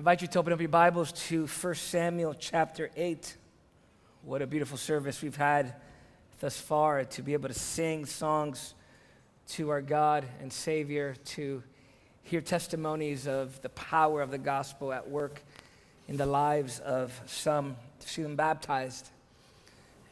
invite 0.00 0.22
you 0.22 0.28
to 0.28 0.38
open 0.38 0.50
up 0.50 0.58
your 0.58 0.68
Bibles 0.70 1.12
to 1.12 1.46
1 1.46 1.74
Samuel 1.74 2.32
chapter 2.32 2.90
8. 2.96 3.36
What 4.22 4.40
a 4.40 4.46
beautiful 4.46 4.78
service 4.78 5.20
we've 5.20 5.36
had 5.36 5.74
thus 6.38 6.58
far 6.58 7.04
to 7.04 7.20
be 7.22 7.34
able 7.34 7.48
to 7.50 7.54
sing 7.54 8.06
songs 8.06 8.72
to 9.48 9.68
our 9.68 9.82
God 9.82 10.24
and 10.40 10.50
Savior, 10.50 11.16
to 11.26 11.62
hear 12.22 12.40
testimonies 12.40 13.28
of 13.28 13.60
the 13.60 13.68
power 13.68 14.22
of 14.22 14.30
the 14.30 14.38
gospel 14.38 14.90
at 14.90 15.06
work 15.06 15.42
in 16.08 16.16
the 16.16 16.24
lives 16.24 16.78
of 16.78 17.20
some, 17.26 17.76
to 17.98 18.08
see 18.08 18.22
them 18.22 18.36
baptized. 18.36 19.10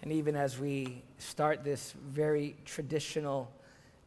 And 0.02 0.12
even 0.12 0.36
as 0.36 0.58
we 0.58 1.02
start 1.16 1.64
this 1.64 1.94
very 2.06 2.56
traditional 2.66 3.50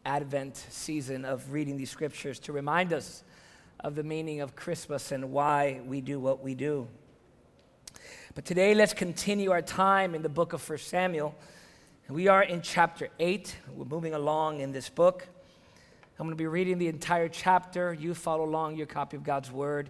Advent 0.05 0.57
season 0.69 1.25
of 1.25 1.51
reading 1.51 1.75
these 1.75 1.89
scriptures, 1.89 2.37
to 2.41 2.53
remind 2.53 2.93
us 2.93 3.23
of 3.83 3.95
the 3.95 4.03
meaning 4.03 4.41
of 4.41 4.55
Christmas 4.55 5.11
and 5.11 5.31
why 5.31 5.81
we 5.85 6.01
do 6.01 6.19
what 6.19 6.43
we 6.43 6.53
do. 6.53 6.87
But 8.35 8.45
today, 8.45 8.75
let's 8.75 8.93
continue 8.93 9.51
our 9.51 9.61
time 9.61 10.15
in 10.15 10.21
the 10.21 10.29
book 10.29 10.53
of 10.53 10.67
1 10.67 10.77
Samuel. 10.79 11.35
We 12.07 12.27
are 12.27 12.43
in 12.43 12.61
chapter 12.61 13.09
8. 13.19 13.57
We're 13.73 13.85
moving 13.85 14.13
along 14.13 14.59
in 14.61 14.71
this 14.71 14.89
book. 14.89 15.27
I'm 16.19 16.27
going 16.27 16.37
to 16.37 16.41
be 16.41 16.47
reading 16.47 16.77
the 16.77 16.87
entire 16.87 17.27
chapter. 17.27 17.93
You 17.93 18.13
follow 18.13 18.45
along 18.45 18.77
your 18.77 18.85
copy 18.85 19.17
of 19.17 19.23
God's 19.23 19.51
Word. 19.51 19.89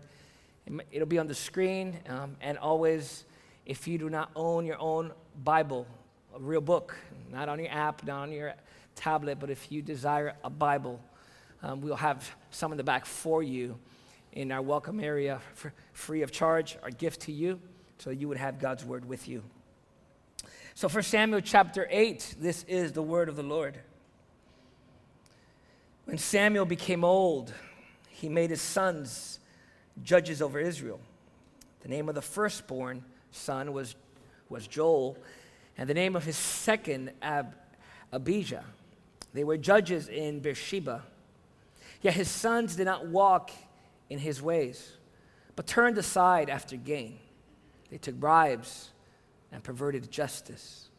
It'll 0.91 1.07
be 1.07 1.19
on 1.19 1.27
the 1.27 1.35
screen. 1.35 1.99
Um, 2.07 2.37
and 2.39 2.57
always, 2.57 3.25
if 3.65 3.87
you 3.87 3.97
do 3.97 4.09
not 4.09 4.31
own 4.35 4.65
your 4.65 4.79
own 4.79 5.11
Bible, 5.43 5.85
a 6.33 6.39
real 6.39 6.61
book, 6.61 6.95
not 7.29 7.49
on 7.49 7.59
your 7.59 7.71
app, 7.71 8.05
not 8.05 8.21
on 8.21 8.31
your 8.31 8.53
tablet, 8.95 9.39
but 9.39 9.49
if 9.49 9.69
you 9.71 9.81
desire 9.81 10.35
a 10.43 10.49
Bible, 10.49 11.01
um, 11.63 11.81
we'll 11.81 11.95
have 11.95 12.29
some 12.49 12.71
in 12.71 12.77
the 12.77 12.83
back 12.83 13.05
for 13.05 13.43
you 13.43 13.77
in 14.33 14.51
our 14.51 14.61
welcome 14.61 14.99
area 14.99 15.41
for 15.53 15.73
free 15.93 16.21
of 16.21 16.31
charge, 16.31 16.77
our 16.83 16.89
gift 16.89 17.21
to 17.21 17.31
you, 17.31 17.59
so 17.97 18.09
you 18.09 18.27
would 18.27 18.37
have 18.37 18.59
God's 18.59 18.83
word 18.83 19.05
with 19.05 19.27
you. 19.27 19.43
So, 20.73 20.89
for 20.89 21.01
Samuel 21.01 21.41
chapter 21.41 21.87
8, 21.89 22.35
this 22.39 22.63
is 22.63 22.93
the 22.93 23.03
word 23.03 23.29
of 23.29 23.35
the 23.35 23.43
Lord. 23.43 23.77
When 26.05 26.17
Samuel 26.17 26.65
became 26.65 27.03
old, 27.03 27.53
he 28.09 28.29
made 28.29 28.49
his 28.49 28.61
sons 28.61 29.39
judges 30.03 30.41
over 30.41 30.59
Israel. 30.59 30.99
The 31.81 31.89
name 31.89 32.09
of 32.09 32.15
the 32.15 32.21
firstborn 32.21 33.03
son 33.31 33.73
was, 33.73 33.95
was 34.49 34.67
Joel, 34.67 35.17
and 35.77 35.89
the 35.89 35.93
name 35.93 36.15
of 36.15 36.23
his 36.23 36.37
second, 36.37 37.11
Ab, 37.21 37.53
Abijah. 38.11 38.65
They 39.33 39.43
were 39.43 39.57
judges 39.57 40.07
in 40.07 40.39
Beersheba. 40.39 41.03
Yet 42.01 42.15
his 42.15 42.29
sons 42.29 42.75
did 42.75 42.85
not 42.85 43.07
walk 43.07 43.51
in 44.09 44.19
his 44.19 44.41
ways, 44.41 44.97
but 45.55 45.67
turned 45.67 45.97
aside 45.97 46.49
after 46.49 46.75
gain. 46.75 47.19
They 47.89 47.97
took 47.97 48.15
bribes 48.15 48.91
and 49.51 49.63
perverted 49.63 50.09
justice. 50.09 50.89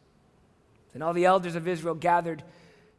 Then 0.93 1.01
all 1.01 1.13
the 1.13 1.25
elders 1.25 1.55
of 1.55 1.67
Israel 1.67 1.95
gathered 1.95 2.43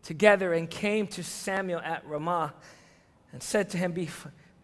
together 0.03 0.53
and 0.53 0.69
came 0.69 1.07
to 1.09 1.23
Samuel 1.23 1.81
at 1.81 2.07
Ramah 2.07 2.55
and 3.33 3.43
said 3.43 3.71
to 3.71 3.79
him, 3.79 3.95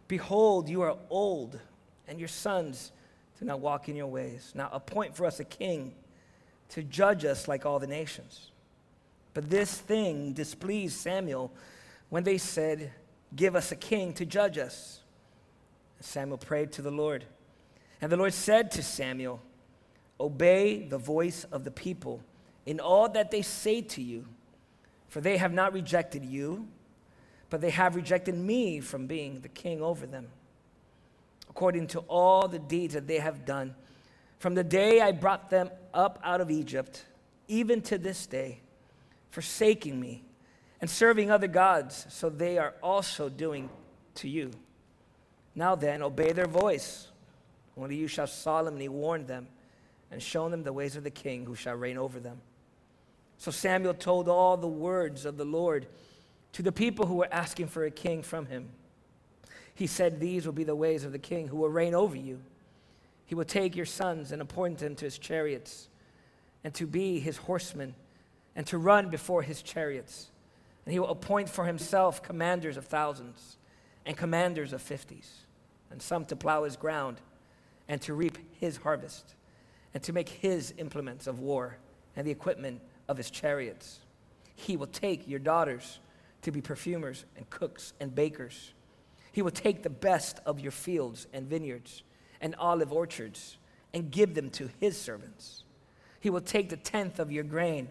Behold, 0.09 0.69
you 0.69 0.83
are 0.83 0.97
old, 1.09 1.59
and 2.07 2.19
your 2.19 2.29
sons 2.29 2.93
do 3.39 3.47
not 3.47 3.61
walk 3.61 3.89
in 3.89 3.97
your 3.97 4.09
ways. 4.09 4.53
Now 4.55 4.69
appoint 4.73 5.17
for 5.17 5.25
us 5.25 5.41
a 5.41 5.45
king 5.45 5.95
to 6.71 6.83
judge 6.83 7.25
us 7.25 7.49
like 7.49 7.65
all 7.65 7.79
the 7.79 7.87
nations. 7.87 8.51
But 9.33 9.49
this 9.49 9.79
thing 9.79 10.33
displeased 10.33 10.99
Samuel 10.99 11.53
when 12.11 12.25
they 12.25 12.39
said, 12.39 12.93
Give 13.35 13.55
us 13.55 13.71
a 13.73 13.77
king 13.77 14.13
to 14.15 14.27
judge 14.27 14.59
us. 14.59 15.01
Samuel 16.01 16.39
prayed 16.39 16.73
to 16.73 16.83
the 16.83 16.91
Lord. 16.91 17.25
And 18.01 18.11
the 18.11 18.17
Lord 18.17 18.33
said 18.33 18.71
to 18.73 18.83
Samuel, 18.83 19.41
Obey 20.19 20.87
the 20.87 20.99
voice 20.99 21.45
of 21.45 21.65
the 21.65 21.71
people 21.71 22.23
in 22.67 22.81
all 22.81 23.09
that 23.11 23.31
they 23.31 23.43
say 23.43 23.81
to 23.83 24.03
you, 24.03 24.27
for 25.09 25.21
they 25.21 25.37
have 25.37 25.53
not 25.53 25.73
rejected 25.73 26.25
you, 26.25 26.69
but 27.49 27.61
they 27.61 27.71
have 27.71 27.97
rejected 27.97 28.35
me 28.35 28.81
from 28.81 29.07
being 29.07 29.41
the 29.41 29.49
king 29.49 29.83
over 29.83 30.07
them. 30.07 30.29
According 31.49 31.89
to 31.89 32.01
all 32.01 32.47
the 32.47 32.59
deeds 32.59 32.95
that 32.95 33.07
they 33.07 33.19
have 33.19 33.45
done, 33.45 33.75
from 34.39 34.55
the 34.55 34.65
day 34.65 35.01
I 35.01 35.13
brought 35.13 35.51
them 35.51 35.71
up 35.93 36.21
out 36.23 36.41
of 36.41 36.51
Egypt, 36.51 37.05
even 37.49 37.83
to 37.83 37.99
this 37.99 38.27
day, 38.27 38.61
forsaking 39.31 40.01
me 40.01 40.23
and 40.81 40.89
serving 40.89 41.31
other 41.31 41.47
gods, 41.47 42.07
so 42.09 42.31
they 42.31 42.59
are 42.59 42.75
also 42.83 43.29
doing 43.29 43.69
to 44.17 44.29
you. 44.29 44.51
Now 45.55 45.75
then, 45.75 46.03
obey 46.03 46.33
their 46.33 46.47
voice. 46.47 47.09
Only 47.77 47.97
you 47.97 48.09
shall 48.09 48.27
solemnly 48.27 48.89
warn 48.89 49.27
them 49.27 49.49
and 50.11 50.23
show 50.23 50.49
them 50.49 50.63
the 50.63 50.73
ways 50.73 50.97
of 50.97 51.05
the 51.05 51.11
king 51.11 51.45
who 51.45 51.55
shall 51.55 51.75
reign 51.75 51.99
over 51.99 52.19
them. 52.19 52.41
So 53.39 53.51
Samuel 53.51 53.95
told 53.95 54.29
all 54.29 54.57
the 54.57 54.67
words 54.67 55.25
of 55.25 55.37
the 55.37 55.45
Lord 55.45 55.87
to 56.53 56.63
the 56.63 56.73
people 56.73 57.07
who 57.07 57.17
were 57.17 57.29
asking 57.33 57.69
for 57.69 57.85
a 57.85 57.91
king 57.91 58.23
from 58.23 58.47
him. 58.47 58.69
He 59.75 59.87
said, 59.87 60.21
These 60.21 60.47
will 60.47 60.53
be 60.53 60.65
the 60.65 60.75
ways 60.75 61.05
of 61.05 61.13
the 61.13 61.19
king 61.19 61.49
who 61.49 61.57
will 61.57 61.71
reign 61.71 61.95
over 61.95 62.17
you. 62.17 62.41
He 63.25 63.35
will 63.35 63.45
take 63.45 63.77
your 63.77 63.87
sons 63.87 64.33
and 64.33 64.43
appoint 64.43 64.79
them 64.79 64.97
to 64.97 65.05
his 65.05 65.17
chariots, 65.17 65.89
and 66.65 66.75
to 66.75 66.87
be 66.87 67.21
his 67.21 67.37
horsemen, 67.37 67.95
and 68.57 68.67
to 68.67 68.77
run 68.77 69.09
before 69.09 69.43
his 69.43 69.63
chariots 69.63 70.31
and 70.91 70.95
he 70.95 70.99
will 70.99 71.11
appoint 71.11 71.49
for 71.49 71.67
himself 71.67 72.21
commanders 72.21 72.77
of 72.77 72.85
thousands 72.85 73.59
and 74.05 74.17
commanders 74.17 74.73
of 74.73 74.83
fifties, 74.83 75.47
and 75.89 76.03
some 76.03 76.25
to 76.25 76.35
plow 76.35 76.65
his 76.65 76.77
ground 76.77 77.21
and 77.87 78.03
to 78.03 78.13
reap 78.13 78.37
his 78.59 78.79
harvest, 78.79 79.37
and 79.95 80.03
to 80.03 80.13
make 80.13 80.29
his 80.29 80.75
implements 80.79 81.29
of 81.29 81.39
war 81.39 81.77
and 82.17 82.27
the 82.27 82.31
equipment 82.33 82.81
of 83.09 83.17
his 83.17 83.31
chariots. 83.31 84.01
He 84.57 84.77
will 84.77 84.89
take 84.89 85.29
your 85.29 85.39
daughters 85.39 86.01
to 86.43 86.51
be 86.51 86.61
perfumers 86.61 87.25
and 87.37 87.49
cooks 87.51 87.93
and 88.01 88.13
bakers. 88.13 88.73
He 89.31 89.43
will 89.43 89.53
take 89.53 89.85
the 89.85 89.91
best 89.91 90.41
of 90.45 90.59
your 90.59 90.73
fields 90.73 91.29
and 91.33 91.47
vineyards 91.47 92.03
and 92.41 92.57
olive 92.57 92.93
orchards 92.93 93.59
and 93.95 94.11
give 94.11 94.35
them 94.35 94.51
to 94.51 94.69
his 94.81 95.01
servants. 95.01 95.63
He 96.19 96.31
will 96.31 96.41
take 96.41 96.69
the 96.69 96.77
tenth 96.77 97.21
of 97.21 97.31
your 97.31 97.45
grain 97.45 97.91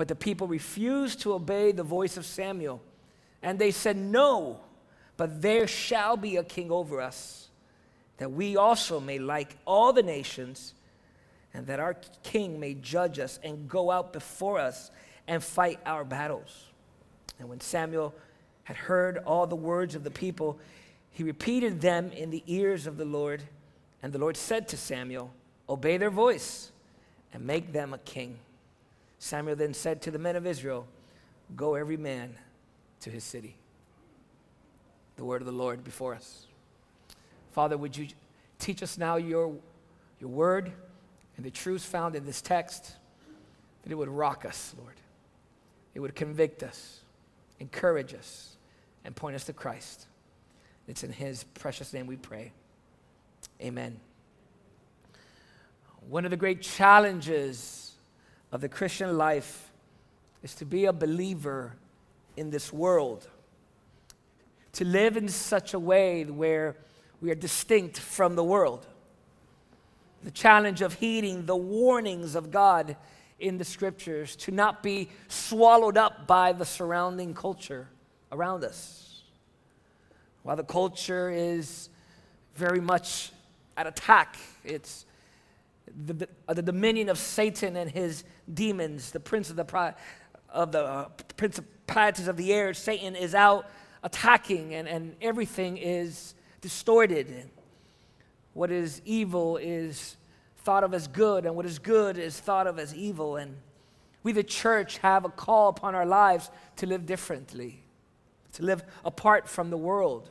But 0.00 0.08
the 0.08 0.14
people 0.14 0.46
refused 0.46 1.20
to 1.20 1.34
obey 1.34 1.72
the 1.72 1.82
voice 1.82 2.16
of 2.16 2.24
Samuel. 2.24 2.80
And 3.42 3.58
they 3.58 3.70
said, 3.70 3.98
No, 3.98 4.60
but 5.18 5.42
there 5.42 5.66
shall 5.66 6.16
be 6.16 6.38
a 6.38 6.42
king 6.42 6.70
over 6.70 7.02
us, 7.02 7.50
that 8.16 8.32
we 8.32 8.56
also 8.56 8.98
may 8.98 9.18
like 9.18 9.58
all 9.66 9.92
the 9.92 10.02
nations, 10.02 10.72
and 11.52 11.66
that 11.66 11.80
our 11.80 11.98
king 12.22 12.58
may 12.58 12.72
judge 12.72 13.18
us 13.18 13.38
and 13.44 13.68
go 13.68 13.90
out 13.90 14.14
before 14.14 14.58
us 14.58 14.90
and 15.28 15.44
fight 15.44 15.78
our 15.84 16.02
battles. 16.02 16.68
And 17.38 17.50
when 17.50 17.60
Samuel 17.60 18.14
had 18.64 18.78
heard 18.78 19.18
all 19.18 19.46
the 19.46 19.54
words 19.54 19.94
of 19.94 20.02
the 20.02 20.10
people, 20.10 20.58
he 21.10 21.24
repeated 21.24 21.82
them 21.82 22.10
in 22.12 22.30
the 22.30 22.42
ears 22.46 22.86
of 22.86 22.96
the 22.96 23.04
Lord. 23.04 23.42
And 24.02 24.14
the 24.14 24.18
Lord 24.18 24.38
said 24.38 24.66
to 24.68 24.78
Samuel, 24.78 25.30
Obey 25.68 25.98
their 25.98 26.08
voice 26.08 26.72
and 27.34 27.46
make 27.46 27.74
them 27.74 27.92
a 27.92 27.98
king. 27.98 28.38
Samuel 29.20 29.54
then 29.54 29.74
said 29.74 30.00
to 30.02 30.10
the 30.10 30.18
men 30.18 30.34
of 30.34 30.46
Israel, 30.46 30.88
Go 31.54 31.74
every 31.74 31.98
man 31.98 32.34
to 33.00 33.10
his 33.10 33.22
city. 33.22 33.54
The 35.16 35.24
word 35.24 35.42
of 35.42 35.46
the 35.46 35.52
Lord 35.52 35.84
before 35.84 36.14
us. 36.14 36.46
Father, 37.52 37.76
would 37.76 37.96
you 37.96 38.08
teach 38.58 38.82
us 38.82 38.96
now 38.96 39.16
your, 39.16 39.54
your 40.20 40.30
word 40.30 40.72
and 41.36 41.44
the 41.44 41.50
truths 41.50 41.84
found 41.84 42.16
in 42.16 42.24
this 42.24 42.40
text, 42.40 42.94
that 43.82 43.92
it 43.92 43.94
would 43.94 44.08
rock 44.08 44.44
us, 44.46 44.74
Lord. 44.78 44.94
It 45.94 46.00
would 46.00 46.14
convict 46.14 46.62
us, 46.62 47.00
encourage 47.58 48.14
us, 48.14 48.56
and 49.04 49.14
point 49.14 49.36
us 49.36 49.44
to 49.44 49.52
Christ. 49.52 50.06
It's 50.88 51.04
in 51.04 51.12
his 51.12 51.44
precious 51.44 51.92
name 51.92 52.06
we 52.06 52.16
pray. 52.16 52.52
Amen. 53.60 54.00
One 56.08 56.24
of 56.24 56.30
the 56.30 56.36
great 56.38 56.62
challenges 56.62 57.89
of 58.52 58.60
the 58.60 58.68
Christian 58.68 59.16
life 59.16 59.70
is 60.42 60.54
to 60.56 60.64
be 60.64 60.86
a 60.86 60.92
believer 60.92 61.74
in 62.36 62.50
this 62.50 62.72
world, 62.72 63.28
to 64.72 64.84
live 64.84 65.16
in 65.16 65.28
such 65.28 65.74
a 65.74 65.78
way 65.78 66.24
where 66.24 66.76
we 67.20 67.30
are 67.30 67.34
distinct 67.34 67.98
from 67.98 68.34
the 68.34 68.44
world. 68.44 68.86
the 70.22 70.30
challenge 70.30 70.82
of 70.82 70.94
heeding 70.94 71.46
the 71.46 71.56
warnings 71.56 72.34
of 72.34 72.50
God 72.50 72.96
in 73.38 73.56
the 73.56 73.64
scriptures, 73.64 74.36
to 74.36 74.50
not 74.50 74.82
be 74.82 75.08
swallowed 75.28 75.96
up 75.96 76.26
by 76.26 76.52
the 76.52 76.64
surrounding 76.64 77.32
culture 77.32 77.88
around 78.30 78.64
us. 78.64 79.22
While 80.42 80.56
the 80.56 80.64
culture 80.64 81.30
is 81.30 81.88
very 82.54 82.80
much 82.80 83.32
at 83.78 83.86
attack, 83.86 84.36
it's 84.62 85.06
the, 86.06 86.12
the, 86.12 86.28
uh, 86.48 86.54
the 86.54 86.62
dominion 86.62 87.08
of 87.08 87.18
Satan 87.18 87.76
and 87.76 87.90
his 87.90 88.24
demons, 88.52 89.10
the 89.10 89.20
prince 89.20 89.50
of 89.50 89.56
the, 89.56 89.94
of 90.48 90.72
the 90.72 90.84
uh, 90.84 91.08
principalities 91.36 92.28
of 92.28 92.36
the 92.36 92.52
air, 92.52 92.74
Satan 92.74 93.16
is 93.16 93.34
out 93.34 93.68
attacking, 94.02 94.74
and, 94.74 94.88
and 94.88 95.14
everything 95.20 95.76
is 95.76 96.34
distorted. 96.60 97.50
What 98.54 98.70
is 98.70 99.02
evil 99.04 99.56
is 99.56 100.16
thought 100.58 100.84
of 100.84 100.94
as 100.94 101.06
good, 101.08 101.46
and 101.46 101.56
what 101.56 101.66
is 101.66 101.78
good 101.78 102.18
is 102.18 102.38
thought 102.38 102.66
of 102.66 102.78
as 102.78 102.94
evil. 102.94 103.36
And 103.36 103.56
we, 104.22 104.32
the 104.32 104.42
church, 104.42 104.98
have 104.98 105.24
a 105.24 105.30
call 105.30 105.68
upon 105.68 105.94
our 105.94 106.06
lives 106.06 106.50
to 106.76 106.86
live 106.86 107.06
differently, 107.06 107.82
to 108.52 108.62
live 108.62 108.82
apart 109.04 109.48
from 109.48 109.70
the 109.70 109.78
world. 109.78 110.30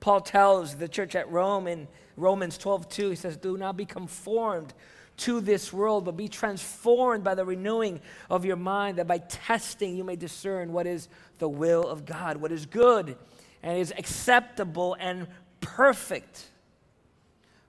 Paul 0.00 0.20
tells 0.20 0.76
the 0.76 0.88
church 0.88 1.16
at 1.16 1.30
Rome 1.30 1.66
in 1.66 1.88
Romans 2.18 2.58
12 2.58 2.88
2, 2.88 3.10
he 3.10 3.16
says, 3.16 3.36
Do 3.36 3.56
not 3.56 3.76
be 3.76 3.84
conformed 3.84 4.74
to 5.18 5.40
this 5.40 5.72
world, 5.72 6.04
but 6.04 6.16
be 6.16 6.28
transformed 6.28 7.24
by 7.24 7.34
the 7.34 7.44
renewing 7.44 8.00
of 8.30 8.44
your 8.44 8.56
mind, 8.56 8.98
that 8.98 9.06
by 9.06 9.18
testing 9.18 9.96
you 9.96 10.04
may 10.04 10.16
discern 10.16 10.72
what 10.72 10.86
is 10.86 11.08
the 11.38 11.48
will 11.48 11.86
of 11.86 12.06
God, 12.06 12.36
what 12.36 12.52
is 12.52 12.66
good 12.66 13.16
and 13.62 13.78
is 13.78 13.92
acceptable 13.96 14.96
and 14.98 15.26
perfect. 15.60 16.46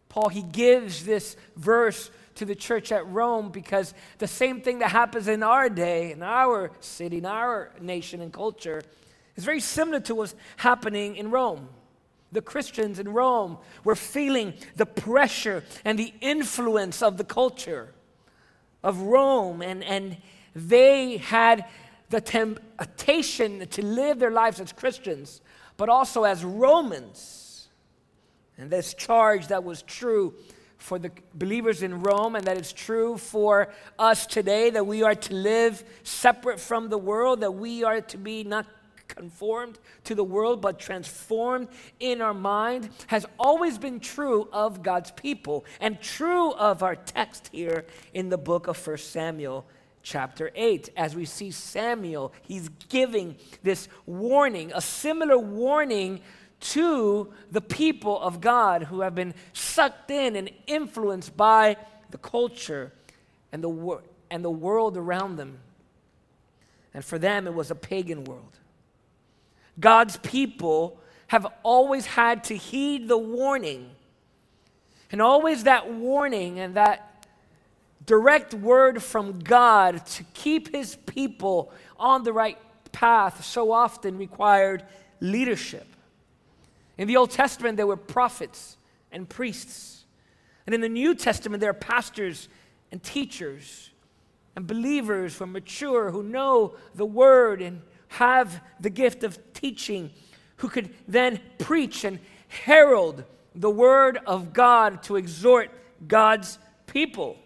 Paul, 0.09 0.29
he 0.29 0.41
gives 0.41 1.05
this 1.05 1.35
verse 1.55 2.11
to 2.35 2.45
the 2.45 2.55
church 2.55 2.91
at 2.91 3.07
Rome 3.07 3.49
because 3.51 3.93
the 4.17 4.27
same 4.27 4.61
thing 4.61 4.79
that 4.79 4.91
happens 4.91 5.27
in 5.27 5.43
our 5.43 5.69
day, 5.69 6.11
in 6.11 6.23
our 6.23 6.71
city, 6.79 7.17
in 7.17 7.25
our 7.25 7.71
nation 7.81 8.21
and 8.21 8.31
culture, 8.31 8.81
is 9.35 9.43
very 9.43 9.59
similar 9.59 9.99
to 10.01 10.15
what's 10.15 10.35
happening 10.57 11.15
in 11.15 11.31
Rome. 11.31 11.69
The 12.31 12.41
Christians 12.41 12.99
in 12.99 13.09
Rome 13.09 13.57
were 13.83 13.95
feeling 13.95 14.53
the 14.75 14.85
pressure 14.85 15.63
and 15.83 15.97
the 15.97 16.13
influence 16.21 17.01
of 17.01 17.17
the 17.17 17.23
culture 17.23 17.93
of 18.83 19.01
Rome, 19.01 19.61
and, 19.61 19.83
and 19.83 20.17
they 20.55 21.17
had 21.17 21.65
the 22.09 22.21
temptation 22.21 23.67
to 23.67 23.85
live 23.85 24.19
their 24.19 24.31
lives 24.31 24.59
as 24.59 24.71
Christians, 24.71 25.41
but 25.77 25.89
also 25.89 26.23
as 26.23 26.43
Romans. 26.43 27.67
And 28.57 28.69
this 28.69 28.93
charge 28.93 29.47
that 29.47 29.63
was 29.63 29.81
true 29.83 30.33
for 30.77 30.97
the 30.97 31.11
believers 31.33 31.83
in 31.83 32.01
Rome, 32.01 32.35
and 32.35 32.45
that 32.45 32.57
is 32.57 32.71
true 32.71 33.17
for 33.17 33.69
us 33.97 34.25
today 34.25 34.69
that 34.69 34.87
we 34.87 35.03
are 35.03 35.15
to 35.15 35.33
live 35.33 35.83
separate 36.03 36.59
from 36.59 36.89
the 36.89 36.97
world, 36.97 37.41
that 37.41 37.51
we 37.51 37.83
are 37.83 38.01
to 38.01 38.17
be 38.17 38.43
not 38.43 38.65
conformed 39.09 39.77
to 40.05 40.15
the 40.15 40.23
world, 40.23 40.61
but 40.61 40.79
transformed 40.79 41.67
in 41.99 42.21
our 42.21 42.33
mind, 42.33 42.89
has 43.07 43.25
always 43.37 43.77
been 43.77 43.99
true 43.99 44.47
of 44.53 44.81
God's 44.81 45.11
people 45.11 45.65
and 45.81 45.99
true 46.01 46.53
of 46.53 46.81
our 46.81 46.95
text 46.95 47.49
here 47.51 47.85
in 48.13 48.29
the 48.29 48.37
book 48.37 48.67
of 48.67 48.87
1 48.87 48.97
Samuel 48.97 49.65
chapter 50.01 50.51
8. 50.55 50.89
As 50.95 51.15
we 51.15 51.25
see 51.25 51.51
Samuel, 51.51 52.33
he's 52.41 52.69
giving 52.87 53.35
this 53.63 53.87
warning, 54.05 54.71
a 54.73 54.81
similar 54.81 55.37
warning 55.37 56.21
to 56.59 57.31
the 57.51 57.61
people 57.61 58.19
of 58.19 58.41
God 58.41 58.83
who 58.83 59.01
have 59.01 59.15
been 59.15 59.33
sucked 59.53 60.11
in 60.11 60.35
and 60.35 60.49
influenced 60.67 61.35
by 61.35 61.77
the 62.11 62.17
culture 62.17 62.91
and 63.51 63.63
the, 63.63 63.69
wor- 63.69 64.03
and 64.29 64.43
the 64.43 64.49
world 64.49 64.97
around 64.97 65.37
them. 65.37 65.59
And 66.93 67.05
for 67.05 67.19
them, 67.19 67.47
it 67.47 67.53
was 67.53 67.71
a 67.71 67.75
pagan 67.75 68.23
world. 68.23 68.58
God's 69.79 70.17
people 70.17 70.99
have 71.27 71.47
always 71.63 72.05
had 72.05 72.43
to 72.45 72.55
heed 72.55 73.07
the 73.07 73.17
warning. 73.17 73.91
And 75.11 75.21
always 75.21 75.63
that 75.63 75.91
warning 75.91 76.59
and 76.59 76.75
that 76.75 77.27
direct 78.05 78.53
word 78.53 79.03
from 79.03 79.39
God 79.39 80.05
to 80.05 80.23
keep 80.33 80.73
his 80.73 80.95
people 81.05 81.71
on 81.99 82.23
the 82.23 82.33
right 82.33 82.57
path 82.91 83.45
so 83.45 83.71
often 83.71 84.17
required 84.17 84.83
leadership. 85.19 85.87
In 86.97 87.07
the 87.07 87.17
Old 87.17 87.31
Testament, 87.31 87.77
there 87.77 87.87
were 87.87 87.97
prophets 87.97 88.77
and 89.11 89.29
priests. 89.29 90.05
And 90.65 90.73
in 90.73 90.81
the 90.81 90.89
New 90.89 91.15
Testament, 91.15 91.61
there 91.61 91.69
are 91.69 91.73
pastors 91.73 92.49
and 92.91 93.01
teachers 93.01 93.91
and 94.55 94.65
believers 94.67 95.37
who 95.37 95.43
are 95.43 95.47
mature, 95.47 96.11
who 96.11 96.23
know 96.23 96.75
the 96.95 97.05
word 97.05 97.61
and 97.61 97.81
have 98.09 98.61
the 98.79 98.89
gift 98.89 99.23
of 99.23 99.48
teaching, 99.59 100.11
who 100.57 100.69
could 100.69 100.89
then 101.07 101.39
preach 101.57 102.03
and 102.03 102.19
herald 102.47 103.23
the 103.55 103.69
word 103.69 104.19
of 104.25 104.53
God 104.53 105.03
to 105.03 105.15
exhort 105.15 105.71
God's 106.07 106.59
people. 106.87 107.37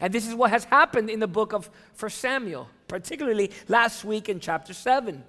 And 0.00 0.12
this 0.12 0.26
is 0.26 0.34
what 0.34 0.50
has 0.50 0.64
happened 0.64 1.10
in 1.10 1.20
the 1.20 1.26
book 1.26 1.52
of 1.52 1.68
1 1.98 2.10
Samuel, 2.10 2.68
particularly 2.86 3.50
last 3.66 4.04
week 4.04 4.28
in 4.28 4.38
chapter 4.38 4.72
7. 4.72 5.24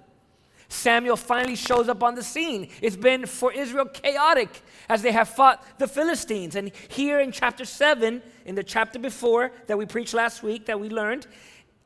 Samuel 0.68 1.16
finally 1.16 1.56
shows 1.56 1.88
up 1.88 2.02
on 2.02 2.14
the 2.14 2.22
scene. 2.22 2.68
It's 2.80 2.96
been 2.96 3.26
for 3.26 3.52
Israel 3.52 3.86
chaotic 3.86 4.62
as 4.88 5.02
they 5.02 5.10
have 5.10 5.28
fought 5.28 5.64
the 5.78 5.88
Philistines. 5.88 6.54
And 6.54 6.70
here 6.88 7.18
in 7.18 7.32
chapter 7.32 7.64
7, 7.64 8.22
in 8.44 8.54
the 8.54 8.62
chapter 8.62 9.00
before 9.00 9.50
that 9.66 9.76
we 9.76 9.84
preached 9.84 10.14
last 10.14 10.44
week, 10.44 10.66
that 10.66 10.78
we 10.78 10.88
learned, 10.88 11.26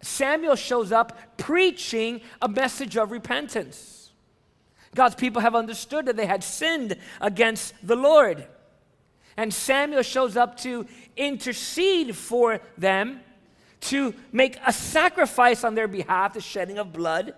Samuel 0.04 0.56
shows 0.56 0.92
up 0.92 1.16
preaching 1.36 2.20
a 2.42 2.48
message 2.48 2.96
of 2.96 3.10
repentance. 3.10 4.10
God's 4.94 5.14
people 5.14 5.42
have 5.42 5.54
understood 5.54 6.06
that 6.06 6.16
they 6.16 6.26
had 6.26 6.44
sinned 6.44 6.96
against 7.20 7.74
the 7.82 7.96
Lord. 7.96 8.46
And 9.36 9.52
Samuel 9.52 10.02
shows 10.02 10.36
up 10.36 10.56
to 10.58 10.86
intercede 11.16 12.14
for 12.14 12.60
them, 12.78 13.20
to 13.80 14.14
make 14.32 14.56
a 14.64 14.72
sacrifice 14.72 15.64
on 15.64 15.74
their 15.74 15.88
behalf, 15.88 16.34
the 16.34 16.40
shedding 16.40 16.78
of 16.78 16.92
blood, 16.92 17.34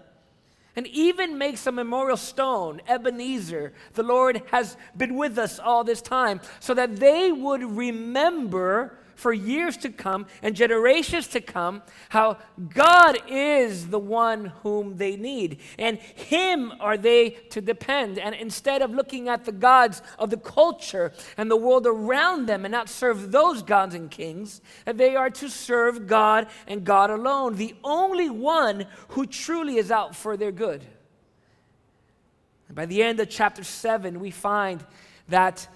and 0.77 0.87
even 0.89 1.39
makes 1.39 1.67
a 1.67 1.73
memorial 1.73 2.19
stone, 2.19 2.83
Ebenezer. 2.87 3.73
The 3.95 4.03
Lord 4.03 4.43
has 4.53 4.77
been 4.97 5.17
with 5.17 5.39
us 5.39 5.59
all 5.59 5.83
this 5.83 6.03
time, 6.03 6.41
so 6.61 6.75
that 6.75 6.97
they 6.97 7.33
would 7.33 7.65
remember 7.65 8.99
for 9.17 9.33
years 9.33 9.77
to 9.79 9.91
come 9.91 10.27
and 10.43 10.55
generations 10.55 11.27
to 11.29 11.41
come 11.41 11.83
how 12.11 12.39
God 12.69 13.19
is 13.29 13.89
the 13.89 13.99
one 13.99 14.47
whom 14.63 14.97
they 14.97 15.17
need. 15.17 15.59
And 15.79 15.99
Him 15.99 16.73
are 16.79 16.97
they 16.97 17.31
to 17.51 17.61
depend. 17.61 18.19
And 18.19 18.35
instead 18.35 18.83
of 18.83 18.93
looking 18.93 19.29
at 19.29 19.45
the 19.45 19.53
gods 19.53 20.03
of 20.19 20.31
the 20.31 20.37
culture 20.37 21.13
and 21.37 21.51
the 21.51 21.57
world 21.57 21.87
around 21.87 22.47
them 22.47 22.65
and 22.65 22.73
not 22.73 22.89
serve 22.89 23.33
those 23.33 23.63
gods 23.63 23.95
and 23.95 24.11
kings, 24.11 24.61
they 24.85 25.17
are 25.17 25.31
to 25.31 25.49
serve 25.49 26.07
God 26.07 26.47
and 26.67 26.85
God 26.85 27.11
alone, 27.11 27.57
the 27.57 27.75
only 27.83 28.31
one 28.31 28.87
who 29.09 29.27
truly 29.27 29.77
is 29.79 29.91
out 29.91 30.15
for 30.15 30.37
their 30.37 30.53
good. 30.53 30.85
By 32.71 32.87
the 32.87 33.03
end 33.03 33.21
of 33.21 33.31
chapter 33.31 33.65
7, 33.65 34.21
we 34.21 34.31
find 34.31 34.85
that 35.29 35.67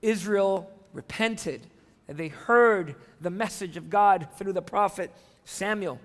Israel 0.00 0.70
repented 0.92 1.66
they 2.18 2.28
heard 2.28 2.96
the 3.20 3.30
message 3.30 3.76
of 3.76 3.90
God 3.90 4.28
through 4.36 4.52
the 4.52 4.62
prophet 4.62 5.12
Samuel. 5.44 6.00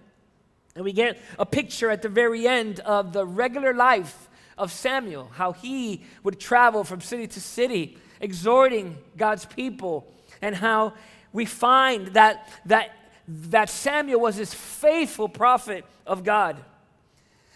And 0.75 0.83
we 0.83 0.91
get 0.91 1.17
a 1.39 1.45
picture 1.45 1.89
at 1.89 2.01
the 2.01 2.09
very 2.09 2.47
end 2.47 2.79
of 2.81 3.13
the 3.13 3.25
regular 3.25 3.73
life 3.73 4.29
of 4.57 4.71
Samuel, 4.71 5.31
how 5.33 5.53
he 5.53 6.03
would 6.23 6.39
travel 6.39 6.83
from 6.83 7.01
city 7.01 7.27
to 7.27 7.41
city, 7.41 7.97
exhorting 8.19 8.97
God's 9.17 9.45
people, 9.45 10.07
and 10.41 10.55
how 10.55 10.93
we 11.33 11.45
find 11.45 12.07
that, 12.07 12.49
that, 12.65 12.95
that 13.27 13.69
Samuel 13.69 14.19
was 14.19 14.37
this 14.37 14.53
faithful 14.53 15.27
prophet 15.29 15.85
of 16.05 16.23
God. 16.23 16.57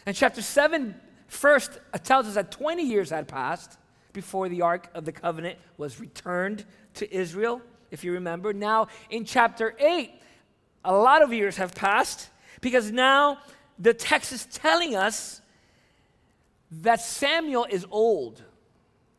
And 0.05 0.15
chapter 0.15 0.41
7 0.41 0.95
first 1.27 1.79
uh, 1.93 1.97
tells 1.97 2.27
us 2.27 2.35
that 2.35 2.51
20 2.51 2.83
years 2.83 3.09
had 3.09 3.27
passed 3.27 3.77
before 4.11 4.49
the 4.49 4.61
Ark 4.61 4.89
of 4.93 5.05
the 5.05 5.11
Covenant 5.11 5.59
was 5.77 5.99
returned 5.99 6.65
to 6.95 7.13
Israel 7.13 7.61
if 7.91 8.03
you 8.03 8.13
remember. 8.13 8.53
Now, 8.53 8.87
in 9.09 9.25
chapter 9.25 9.75
8, 9.79 10.11
a 10.85 10.93
lot 10.93 11.21
of 11.21 11.33
years 11.33 11.57
have 11.57 11.75
passed 11.75 12.29
because 12.61 12.91
now 12.91 13.39
the 13.77 13.93
text 13.93 14.31
is 14.31 14.45
telling 14.45 14.95
us 14.95 15.41
that 16.71 17.01
Samuel 17.01 17.65
is 17.69 17.85
old. 17.89 18.43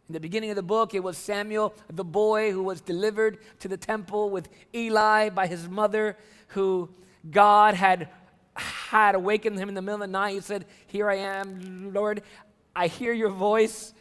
In 0.09 0.15
the 0.15 0.21
beginning 0.21 0.51
of 0.51 0.57
the 0.57 0.63
book, 0.63 0.95
it 0.95 1.03
was 1.03 1.17
Samuel, 1.17 1.75
the 1.89 2.05
boy 2.05 2.53
who 2.53 2.63
was 2.63 2.81
delivered 2.81 3.39
to 3.61 3.69
the 3.69 3.77
temple 3.77 4.31
with 4.31 4.49
Eli 4.75 5.29
by 5.29 5.47
his 5.47 5.69
mother, 5.69 6.17
who 6.49 6.89
God 7.31 7.75
had 7.75 8.09
had 8.55 9.15
awakened 9.15 9.59
him 9.59 9.69
in 9.69 9.75
the 9.75 9.83
middle 9.83 9.97
of 9.97 10.01
the 10.01 10.07
night. 10.13 10.35
He 10.35 10.41
said, 10.41 10.67
Here 10.87 11.09
I 11.09 11.17
am, 11.17 11.93
Lord. 11.95 12.23
I 12.75 12.89
hear 12.89 13.13
your 13.13 13.31
voice. 13.31 13.95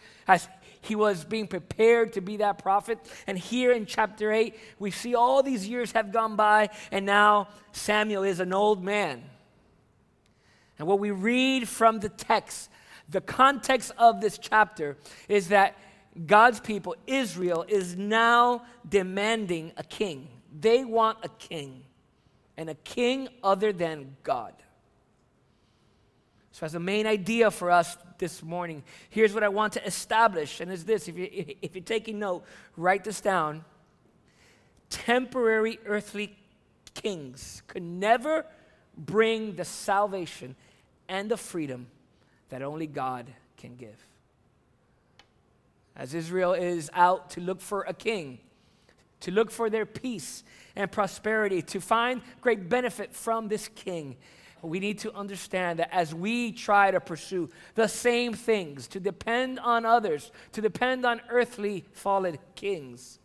He 0.81 0.95
was 0.95 1.25
being 1.25 1.47
prepared 1.47 2.13
to 2.13 2.21
be 2.21 2.37
that 2.37 2.59
prophet. 2.59 2.99
And 3.27 3.37
here 3.37 3.71
in 3.71 3.85
chapter 3.85 4.31
8, 4.31 4.55
we 4.79 4.91
see 4.91 5.15
all 5.15 5.43
these 5.43 5.67
years 5.67 5.91
have 5.91 6.11
gone 6.11 6.35
by, 6.35 6.69
and 6.91 7.05
now 7.05 7.49
Samuel 7.71 8.23
is 8.23 8.39
an 8.39 8.53
old 8.53 8.83
man. 8.83 9.23
And 10.77 10.87
what 10.87 10.99
we 10.99 11.11
read 11.11 11.67
from 11.67 11.99
the 11.99 12.09
text, 12.09 12.69
the 13.09 13.21
context 13.21 13.91
of 13.97 14.21
this 14.21 14.37
chapter, 14.37 14.97
is 15.27 15.49
that 15.49 15.75
God's 16.25 16.59
people, 16.59 16.95
Israel, 17.05 17.65
is 17.67 17.95
now 17.97 18.63
demanding 18.87 19.73
a 19.77 19.83
king. 19.83 20.29
They 20.57 20.85
want 20.85 21.17
a 21.23 21.29
king, 21.29 21.83
and 22.57 22.69
a 22.69 22.75
king 22.75 23.27
other 23.43 23.73
than 23.73 24.15
God. 24.23 24.53
So, 26.51 26.65
as 26.65 26.75
a 26.75 26.79
main 26.79 27.05
idea 27.05 27.51
for 27.51 27.69
us 27.69 27.97
this 28.19 28.43
morning, 28.43 28.83
here's 29.09 29.33
what 29.33 29.43
I 29.43 29.49
want 29.49 29.73
to 29.73 29.85
establish, 29.85 30.59
and 30.59 30.71
is 30.71 30.85
this 30.85 31.07
if, 31.07 31.17
you, 31.17 31.55
if 31.61 31.73
you're 31.73 31.83
taking 31.83 32.19
note, 32.19 32.43
write 32.77 33.03
this 33.03 33.21
down. 33.21 33.65
Temporary 34.89 35.79
earthly 35.85 36.37
kings 36.93 37.63
could 37.67 37.83
never 37.83 38.45
bring 38.97 39.55
the 39.55 39.65
salvation 39.65 40.55
and 41.07 41.31
the 41.31 41.37
freedom 41.37 41.87
that 42.49 42.61
only 42.61 42.87
God 42.87 43.31
can 43.57 43.75
give. 43.75 44.05
As 45.95 46.13
Israel 46.13 46.53
is 46.53 46.89
out 46.93 47.31
to 47.31 47.41
look 47.41 47.61
for 47.61 47.81
a 47.83 47.93
king, 47.93 48.39
to 49.21 49.31
look 49.31 49.51
for 49.51 49.69
their 49.69 49.85
peace 49.85 50.43
and 50.75 50.91
prosperity, 50.91 51.61
to 51.61 51.81
find 51.81 52.21
great 52.41 52.69
benefit 52.69 53.13
from 53.13 53.47
this 53.47 53.67
king 53.69 54.15
we 54.61 54.79
need 54.79 54.99
to 54.99 55.13
understand 55.13 55.79
that 55.79 55.93
as 55.93 56.13
we 56.13 56.51
try 56.51 56.91
to 56.91 56.99
pursue 56.99 57.49
the 57.75 57.87
same 57.87 58.33
things, 58.33 58.87
to 58.89 58.99
depend 58.99 59.59
on 59.59 59.85
others, 59.85 60.31
to 60.51 60.61
depend 60.61 61.05
on 61.05 61.21
earthly 61.29 61.85
fallen 61.91 62.37
kings, 62.55 63.19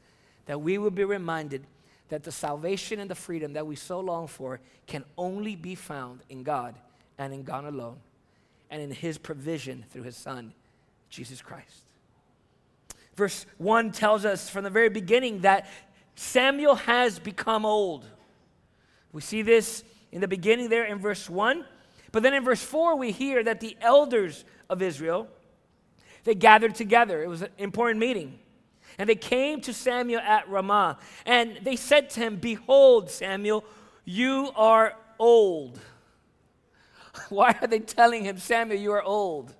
that 0.46 0.60
we 0.60 0.78
will 0.78 0.90
be 0.90 1.04
reminded 1.04 1.66
that 2.08 2.22
the 2.22 2.32
salvation 2.32 3.00
and 3.00 3.10
the 3.10 3.14
freedom 3.14 3.54
that 3.54 3.66
we 3.66 3.74
so 3.74 3.98
long 4.00 4.26
for 4.26 4.60
can 4.86 5.04
only 5.16 5.56
be 5.56 5.74
found 5.74 6.20
in 6.28 6.42
God 6.42 6.78
and 7.18 7.32
in 7.32 7.42
God 7.42 7.64
alone, 7.64 7.96
and 8.70 8.82
in 8.82 8.90
His 8.90 9.18
provision 9.18 9.84
through 9.90 10.02
His 10.02 10.16
Son, 10.16 10.52
Jesus 11.08 11.40
Christ. 11.40 11.84
Verse 13.16 13.46
1 13.58 13.92
tells 13.92 14.24
us 14.24 14.50
from 14.50 14.64
the 14.64 14.70
very 14.70 14.88
beginning 14.88 15.40
that 15.40 15.68
Samuel 16.16 16.74
has 16.74 17.18
become 17.18 17.64
old. 17.64 18.06
We 19.12 19.20
see 19.20 19.42
this 19.42 19.84
in 20.14 20.20
the 20.20 20.28
beginning 20.28 20.68
there 20.68 20.84
in 20.84 20.98
verse 20.98 21.28
1. 21.28 21.64
But 22.12 22.22
then 22.22 22.34
in 22.34 22.44
verse 22.44 22.62
4, 22.62 22.96
we 22.96 23.10
hear 23.10 23.42
that 23.42 23.58
the 23.58 23.76
elders 23.80 24.44
of 24.70 24.80
Israel, 24.80 25.26
they 26.22 26.36
gathered 26.36 26.76
together. 26.76 27.20
It 27.22 27.26
was 27.26 27.42
an 27.42 27.48
important 27.58 27.98
meeting. 27.98 28.38
And 28.96 29.08
they 29.08 29.16
came 29.16 29.60
to 29.62 29.74
Samuel 29.74 30.20
at 30.20 30.48
Ramah. 30.48 30.98
And 31.26 31.58
they 31.64 31.74
said 31.74 32.10
to 32.10 32.20
him, 32.20 32.36
Behold, 32.36 33.10
Samuel, 33.10 33.64
you 34.04 34.52
are 34.54 34.94
old. 35.18 35.80
Why 37.28 37.58
are 37.60 37.66
they 37.66 37.80
telling 37.80 38.22
him, 38.22 38.38
Samuel, 38.38 38.78
you 38.78 38.92
are 38.92 39.02
old? 39.02 39.52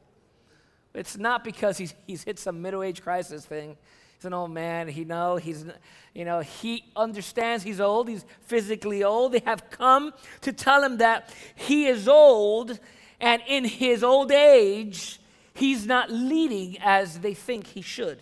It's 0.95 1.19
not 1.19 1.43
because 1.43 1.79
he's, 1.79 1.95
he's 2.07 2.23
hit 2.23 2.39
some 2.39 2.63
middle 2.63 2.85
age 2.85 3.03
crisis 3.03 3.45
thing. 3.45 3.77
He's 4.25 4.29
an 4.29 4.33
old 4.33 4.53
man. 4.53 4.89
He 4.89 5.05
know 5.05 5.37
he's, 5.37 5.67
you 6.15 6.25
know, 6.25 6.41
he 6.41 6.87
understands 6.97 7.63
he's 7.63 7.79
old. 7.79 8.09
He's 8.09 8.25
physically 8.41 9.05
old. 9.05 9.33
They 9.33 9.43
have 9.45 9.69
come 9.69 10.15
to 10.41 10.51
tell 10.51 10.83
him 10.83 10.97
that 10.97 11.31
he 11.55 11.85
is 11.89 12.09
old, 12.09 12.79
and 13.21 13.43
in 13.47 13.67
his 13.67 14.03
old 14.03 14.33
age, 14.33 15.21
he's 15.53 15.85
not 15.85 16.11
leading 16.11 16.79
as 16.81 17.19
they 17.19 17.35
think 17.35 17.67
he 17.67 17.83
should. 17.83 18.19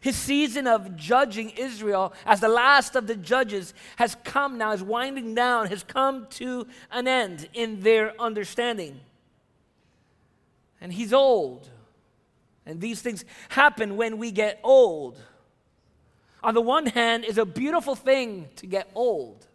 His 0.00 0.14
season 0.14 0.68
of 0.68 0.94
judging 0.94 1.50
Israel 1.50 2.12
as 2.24 2.38
the 2.38 2.48
last 2.48 2.94
of 2.94 3.08
the 3.08 3.16
judges 3.16 3.74
has 3.96 4.16
come 4.22 4.58
now, 4.58 4.70
is 4.70 4.82
winding 4.84 5.34
down, 5.34 5.66
has 5.66 5.82
come 5.82 6.28
to 6.34 6.68
an 6.92 7.08
end 7.08 7.48
in 7.52 7.80
their 7.80 8.14
understanding. 8.20 9.00
And 10.80 10.92
he's 10.92 11.12
old. 11.12 11.68
And 12.66 12.80
these 12.80 13.02
things 13.02 13.24
happen 13.48 13.96
when 13.96 14.18
we 14.18 14.30
get 14.30 14.60
old. 14.62 15.18
On 16.42 16.54
the 16.54 16.60
one 16.60 16.86
hand, 16.86 17.24
it's 17.24 17.38
a 17.38 17.44
beautiful 17.44 17.94
thing 17.94 18.48
to 18.56 18.66
get 18.66 18.90
old 18.94 19.46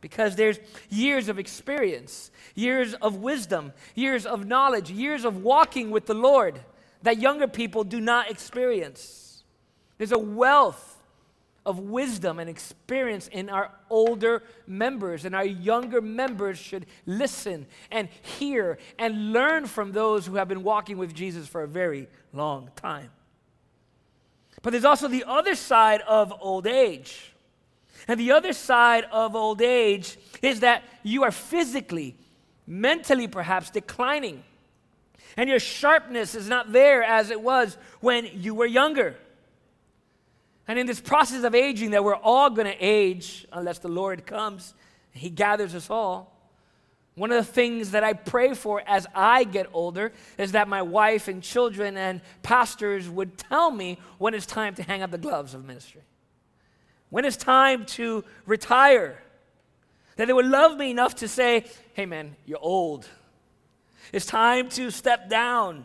because 0.00 0.36
there's 0.36 0.58
years 0.88 1.28
of 1.28 1.38
experience, 1.38 2.30
years 2.54 2.94
of 2.94 3.16
wisdom, 3.16 3.72
years 3.94 4.26
of 4.26 4.46
knowledge, 4.46 4.90
years 4.90 5.24
of 5.24 5.42
walking 5.42 5.90
with 5.90 6.06
the 6.06 6.14
Lord 6.14 6.60
that 7.02 7.18
younger 7.18 7.48
people 7.48 7.84
do 7.84 8.00
not 8.00 8.30
experience. 8.30 9.42
There's 9.98 10.12
a 10.12 10.18
wealth 10.18 10.97
of 11.68 11.78
wisdom 11.78 12.38
and 12.38 12.48
experience 12.48 13.28
in 13.28 13.50
our 13.50 13.70
older 13.90 14.42
members, 14.66 15.26
and 15.26 15.34
our 15.34 15.44
younger 15.44 16.00
members 16.00 16.58
should 16.58 16.86
listen 17.04 17.66
and 17.90 18.08
hear 18.38 18.78
and 18.98 19.34
learn 19.34 19.66
from 19.66 19.92
those 19.92 20.24
who 20.24 20.36
have 20.36 20.48
been 20.48 20.62
walking 20.62 20.96
with 20.96 21.12
Jesus 21.12 21.46
for 21.46 21.62
a 21.62 21.68
very 21.68 22.08
long 22.32 22.70
time. 22.74 23.10
But 24.62 24.70
there's 24.70 24.86
also 24.86 25.08
the 25.08 25.24
other 25.26 25.54
side 25.54 26.00
of 26.08 26.32
old 26.40 26.66
age. 26.66 27.34
And 28.08 28.18
the 28.18 28.32
other 28.32 28.54
side 28.54 29.04
of 29.12 29.36
old 29.36 29.60
age 29.60 30.16
is 30.40 30.60
that 30.60 30.82
you 31.02 31.22
are 31.24 31.30
physically, 31.30 32.16
mentally 32.66 33.28
perhaps 33.28 33.68
declining. 33.68 34.42
And 35.36 35.50
your 35.50 35.60
sharpness 35.60 36.34
is 36.34 36.48
not 36.48 36.72
there 36.72 37.02
as 37.02 37.30
it 37.30 37.42
was 37.42 37.76
when 38.00 38.26
you 38.32 38.54
were 38.54 38.64
younger. 38.64 39.16
And 40.68 40.78
in 40.78 40.86
this 40.86 41.00
process 41.00 41.44
of 41.44 41.54
aging, 41.54 41.92
that 41.92 42.04
we're 42.04 42.14
all 42.14 42.50
going 42.50 42.66
to 42.66 42.76
age 42.78 43.46
unless 43.52 43.78
the 43.78 43.88
Lord 43.88 44.26
comes, 44.26 44.74
He 45.12 45.30
gathers 45.30 45.74
us 45.74 45.88
all. 45.88 46.38
One 47.14 47.32
of 47.32 47.44
the 47.44 47.52
things 47.52 47.90
that 47.92 48.04
I 48.04 48.12
pray 48.12 48.54
for 48.54 48.80
as 48.86 49.06
I 49.12 49.42
get 49.42 49.66
older 49.72 50.12
is 50.36 50.52
that 50.52 50.68
my 50.68 50.82
wife 50.82 51.26
and 51.26 51.42
children 51.42 51.96
and 51.96 52.20
pastors 52.42 53.08
would 53.08 53.36
tell 53.36 53.72
me 53.72 53.98
when 54.18 54.34
it's 54.34 54.46
time 54.46 54.76
to 54.76 54.84
hang 54.84 55.02
up 55.02 55.10
the 55.10 55.18
gloves 55.18 55.52
of 55.52 55.64
ministry, 55.64 56.02
when 57.10 57.24
it's 57.24 57.36
time 57.36 57.86
to 57.86 58.22
retire. 58.46 59.20
That 60.14 60.26
they 60.26 60.32
would 60.32 60.46
love 60.46 60.76
me 60.76 60.90
enough 60.90 61.16
to 61.16 61.28
say, 61.28 61.64
hey 61.94 62.06
man, 62.06 62.36
you're 62.44 62.58
old. 62.60 63.08
It's 64.12 64.26
time 64.26 64.68
to 64.70 64.90
step 64.90 65.28
down. 65.28 65.84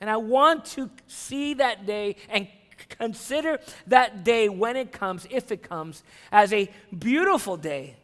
And 0.00 0.10
I 0.10 0.18
want 0.18 0.66
to 0.66 0.90
see 1.06 1.54
that 1.54 1.86
day 1.86 2.16
and 2.28 2.46
Consider 2.98 3.58
that 3.86 4.24
day 4.24 4.48
when 4.48 4.76
it 4.76 4.92
comes, 4.92 5.26
if 5.30 5.50
it 5.50 5.62
comes, 5.62 6.02
as 6.30 6.52
a 6.52 6.70
beautiful 6.96 7.56
day. 7.56 7.96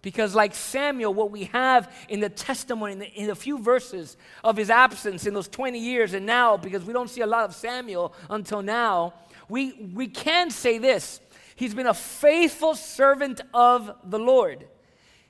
Because, 0.00 0.34
like 0.34 0.54
Samuel, 0.54 1.14
what 1.14 1.30
we 1.30 1.44
have 1.44 1.94
in 2.08 2.18
the 2.18 2.28
testimony, 2.28 2.92
in, 2.92 2.98
the, 2.98 3.12
in 3.12 3.30
a 3.30 3.36
few 3.36 3.58
verses 3.58 4.16
of 4.42 4.56
his 4.56 4.68
absence 4.68 5.26
in 5.26 5.34
those 5.34 5.46
20 5.46 5.78
years, 5.78 6.12
and 6.12 6.26
now, 6.26 6.56
because 6.56 6.84
we 6.84 6.92
don't 6.92 7.08
see 7.08 7.20
a 7.20 7.26
lot 7.26 7.44
of 7.44 7.54
Samuel 7.54 8.12
until 8.28 8.62
now, 8.62 9.14
we, 9.48 9.90
we 9.94 10.08
can 10.08 10.50
say 10.50 10.78
this. 10.78 11.20
He's 11.54 11.74
been 11.74 11.86
a 11.86 11.94
faithful 11.94 12.74
servant 12.74 13.42
of 13.54 13.94
the 14.02 14.18
Lord, 14.18 14.66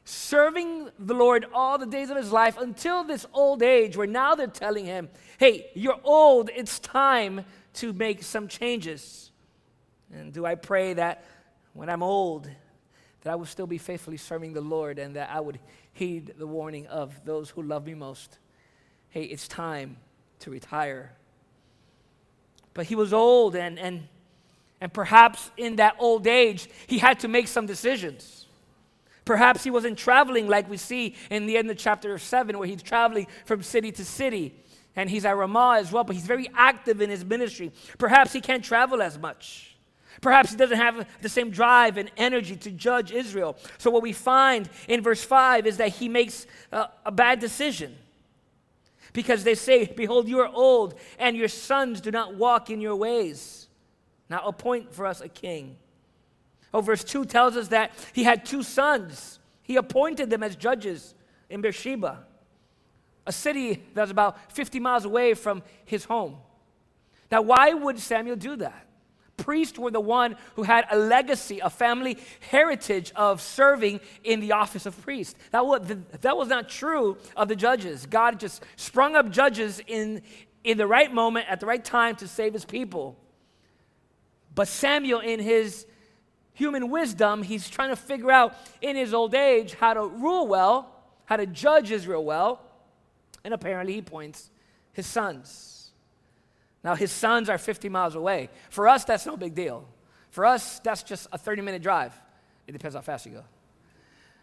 serving 0.04 0.88
the 0.98 1.14
Lord 1.14 1.44
all 1.52 1.76
the 1.76 1.86
days 1.86 2.08
of 2.08 2.16
his 2.16 2.32
life 2.32 2.56
until 2.56 3.04
this 3.04 3.26
old 3.34 3.62
age, 3.62 3.96
where 3.96 4.06
now 4.06 4.34
they're 4.34 4.46
telling 4.46 4.86
him, 4.86 5.10
Hey, 5.38 5.66
you're 5.74 6.00
old, 6.04 6.48
it's 6.54 6.78
time 6.78 7.44
to 7.74 7.92
make 7.92 8.22
some 8.22 8.48
changes. 8.48 9.30
And 10.12 10.32
do 10.32 10.44
I 10.44 10.54
pray 10.54 10.94
that 10.94 11.24
when 11.72 11.88
I'm 11.88 12.02
old, 12.02 12.48
that 13.22 13.32
I 13.32 13.36
will 13.36 13.46
still 13.46 13.66
be 13.66 13.78
faithfully 13.78 14.16
serving 14.16 14.52
the 14.52 14.60
Lord 14.60 14.98
and 14.98 15.16
that 15.16 15.30
I 15.30 15.40
would 15.40 15.58
heed 15.92 16.34
the 16.38 16.46
warning 16.46 16.86
of 16.86 17.24
those 17.24 17.50
who 17.50 17.62
love 17.62 17.86
me 17.86 17.94
most. 17.94 18.38
Hey, 19.10 19.24
it's 19.24 19.46
time 19.46 19.96
to 20.40 20.50
retire. 20.50 21.12
But 22.74 22.86
he 22.86 22.94
was 22.94 23.12
old, 23.12 23.54
and, 23.54 23.78
and, 23.78 24.08
and 24.80 24.92
perhaps 24.92 25.50
in 25.56 25.76
that 25.76 25.96
old 25.98 26.26
age, 26.26 26.68
he 26.86 26.98
had 26.98 27.20
to 27.20 27.28
make 27.28 27.48
some 27.48 27.66
decisions. 27.66 28.46
Perhaps 29.24 29.62
he 29.62 29.70
wasn't 29.70 29.98
traveling 29.98 30.48
like 30.48 30.68
we 30.68 30.78
see 30.78 31.14
in 31.30 31.46
the 31.46 31.56
end 31.56 31.70
of 31.70 31.76
chapter 31.76 32.16
7, 32.18 32.58
where 32.58 32.66
he's 32.66 32.82
traveling 32.82 33.26
from 33.44 33.62
city 33.62 33.92
to 33.92 34.04
city 34.04 34.54
and 34.94 35.08
he's 35.08 35.24
at 35.24 35.36
Ramah 35.36 35.76
as 35.78 35.90
well, 35.90 36.04
but 36.04 36.14
he's 36.14 36.26
very 36.26 36.48
active 36.54 37.00
in 37.00 37.08
his 37.08 37.24
ministry. 37.24 37.72
Perhaps 37.98 38.32
he 38.32 38.40
can't 38.40 38.64
travel 38.64 39.00
as 39.00 39.18
much. 39.18 39.76
Perhaps 40.20 40.50
he 40.50 40.56
doesn't 40.56 40.76
have 40.76 41.08
the 41.22 41.28
same 41.28 41.50
drive 41.50 41.96
and 41.96 42.10
energy 42.16 42.54
to 42.56 42.70
judge 42.70 43.10
Israel. 43.10 43.56
So, 43.78 43.90
what 43.90 44.02
we 44.02 44.12
find 44.12 44.68
in 44.86 45.00
verse 45.00 45.24
5 45.24 45.66
is 45.66 45.78
that 45.78 45.88
he 45.88 46.08
makes 46.08 46.46
a, 46.70 46.88
a 47.06 47.10
bad 47.10 47.40
decision. 47.40 47.96
Because 49.14 49.44
they 49.44 49.54
say, 49.54 49.86
Behold, 49.86 50.28
you 50.28 50.40
are 50.40 50.50
old, 50.52 50.94
and 51.18 51.36
your 51.36 51.48
sons 51.48 52.00
do 52.00 52.10
not 52.10 52.34
walk 52.34 52.70
in 52.70 52.80
your 52.80 52.96
ways. 52.96 53.68
Now, 54.28 54.42
appoint 54.46 54.94
for 54.94 55.06
us 55.06 55.20
a 55.20 55.28
king. 55.28 55.76
Oh, 56.72 56.80
verse 56.80 57.04
2 57.04 57.24
tells 57.24 57.56
us 57.56 57.68
that 57.68 57.92
he 58.12 58.24
had 58.24 58.44
two 58.44 58.62
sons. 58.62 59.38
He 59.62 59.76
appointed 59.76 60.30
them 60.30 60.42
as 60.42 60.56
judges 60.56 61.14
in 61.50 61.60
Beersheba 61.62 62.24
a 63.26 63.32
city 63.32 63.82
that's 63.94 64.10
about 64.10 64.52
50 64.52 64.80
miles 64.80 65.04
away 65.04 65.34
from 65.34 65.62
his 65.84 66.04
home. 66.04 66.36
Now, 67.30 67.42
why 67.42 67.72
would 67.72 67.98
Samuel 67.98 68.36
do 68.36 68.56
that? 68.56 68.86
Priests 69.36 69.78
were 69.78 69.90
the 69.90 70.00
one 70.00 70.36
who 70.54 70.62
had 70.62 70.84
a 70.90 70.96
legacy, 70.96 71.58
a 71.60 71.70
family 71.70 72.18
heritage 72.50 73.12
of 73.16 73.40
serving 73.40 74.00
in 74.22 74.40
the 74.40 74.52
office 74.52 74.86
of 74.86 75.00
priest. 75.02 75.36
That 75.50 75.66
was, 75.66 75.80
that 76.20 76.36
was 76.36 76.48
not 76.48 76.68
true 76.68 77.16
of 77.36 77.48
the 77.48 77.56
judges. 77.56 78.06
God 78.06 78.38
just 78.38 78.62
sprung 78.76 79.16
up 79.16 79.30
judges 79.30 79.80
in, 79.86 80.22
in 80.62 80.76
the 80.76 80.86
right 80.86 81.12
moment, 81.12 81.46
at 81.48 81.60
the 81.60 81.66
right 81.66 81.84
time 81.84 82.14
to 82.16 82.28
save 82.28 82.52
his 82.52 82.64
people. 82.64 83.16
But 84.54 84.68
Samuel, 84.68 85.20
in 85.20 85.40
his 85.40 85.86
human 86.52 86.90
wisdom, 86.90 87.42
he's 87.42 87.68
trying 87.68 87.90
to 87.90 87.96
figure 87.96 88.30
out 88.30 88.54
in 88.82 88.96
his 88.96 89.14
old 89.14 89.34
age 89.34 89.74
how 89.74 89.94
to 89.94 90.06
rule 90.06 90.46
well, 90.46 90.94
how 91.24 91.36
to 91.36 91.46
judge 91.46 91.90
Israel 91.90 92.24
well. 92.24 92.60
And 93.44 93.52
apparently, 93.54 93.94
he 93.94 94.02
points 94.02 94.50
his 94.92 95.06
sons. 95.06 95.90
Now, 96.84 96.94
his 96.94 97.12
sons 97.12 97.48
are 97.48 97.58
50 97.58 97.88
miles 97.88 98.14
away. 98.14 98.50
For 98.70 98.88
us, 98.88 99.04
that's 99.04 99.26
no 99.26 99.36
big 99.36 99.54
deal. 99.54 99.86
For 100.30 100.44
us, 100.46 100.80
that's 100.80 101.02
just 101.02 101.28
a 101.32 101.38
30 101.38 101.62
minute 101.62 101.82
drive. 101.82 102.18
It 102.66 102.72
depends 102.72 102.94
how 102.94 103.02
fast 103.02 103.26
you 103.26 103.32
go. 103.32 103.44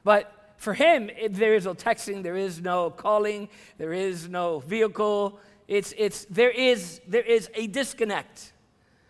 But 0.04 0.54
for 0.58 0.74
him, 0.74 1.10
it, 1.10 1.34
there 1.34 1.56
is 1.56 1.66
no 1.66 1.74
texting, 1.74 2.24
there 2.24 2.38
is 2.38 2.62
no 2.62 2.90
calling, 2.90 3.50
there 3.78 3.94
is 3.94 4.30
no 4.30 4.60
vehicle. 4.60 5.40
It's, 5.68 5.94
it's, 5.98 6.26
there, 6.26 6.52
is, 6.52 7.02
there 7.08 7.24
is 7.24 7.50
a 7.56 7.68
disconnect 7.68 8.54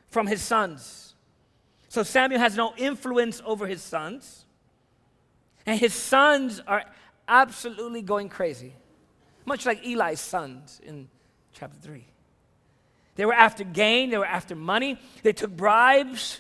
from 0.10 0.28
his 0.28 0.42
sons. 0.42 1.16
So 1.88 2.04
Samuel 2.04 2.40
has 2.40 2.56
no 2.56 2.74
influence 2.78 3.42
over 3.46 3.66
his 3.66 3.82
sons. 3.82 4.46
And 5.66 5.80
his 5.80 5.94
sons 5.94 6.62
are 6.66 6.86
absolutely 7.28 8.02
going 8.02 8.30
crazy, 8.30 8.74
much 9.50 9.66
like 9.66 9.86
Eli's 9.86 10.22
sons 10.22 10.80
in 10.86 11.10
chapter 11.52 11.78
3. 11.82 12.06
They 13.16 13.26
were 13.26 13.34
after 13.34 13.66
gain, 13.66 14.12
they 14.12 14.18
were 14.18 14.26
after 14.26 14.56
money, 14.56 14.98
they 15.24 15.34
took 15.34 15.52
bribes, 15.52 16.40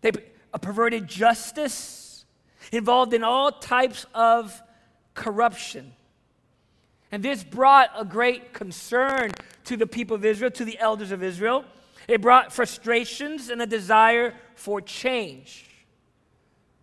they 0.00 0.12
uh, 0.54 0.58
perverted 0.58 1.06
justice, 1.06 2.24
involved 2.72 3.12
in 3.12 3.22
all 3.22 3.52
types 3.52 4.06
of 4.14 4.62
corruption. 5.12 5.92
And 7.12 7.22
this 7.22 7.44
brought 7.44 7.90
a 7.96 8.04
great 8.04 8.54
concern 8.54 9.32
to 9.64 9.76
the 9.76 9.86
people 9.86 10.16
of 10.16 10.24
Israel, 10.24 10.50
to 10.52 10.64
the 10.64 10.78
elders 10.78 11.12
of 11.12 11.22
Israel. 11.22 11.64
It 12.08 12.22
brought 12.22 12.52
frustrations 12.52 13.50
and 13.50 13.60
a 13.60 13.66
desire 13.66 14.34
for 14.54 14.80
change. 14.80 15.68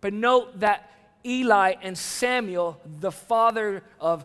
But 0.00 0.12
note 0.12 0.60
that 0.60 0.90
Eli 1.24 1.74
and 1.80 1.96
Samuel, 1.96 2.80
the 3.00 3.12
father 3.12 3.82
of 4.00 4.24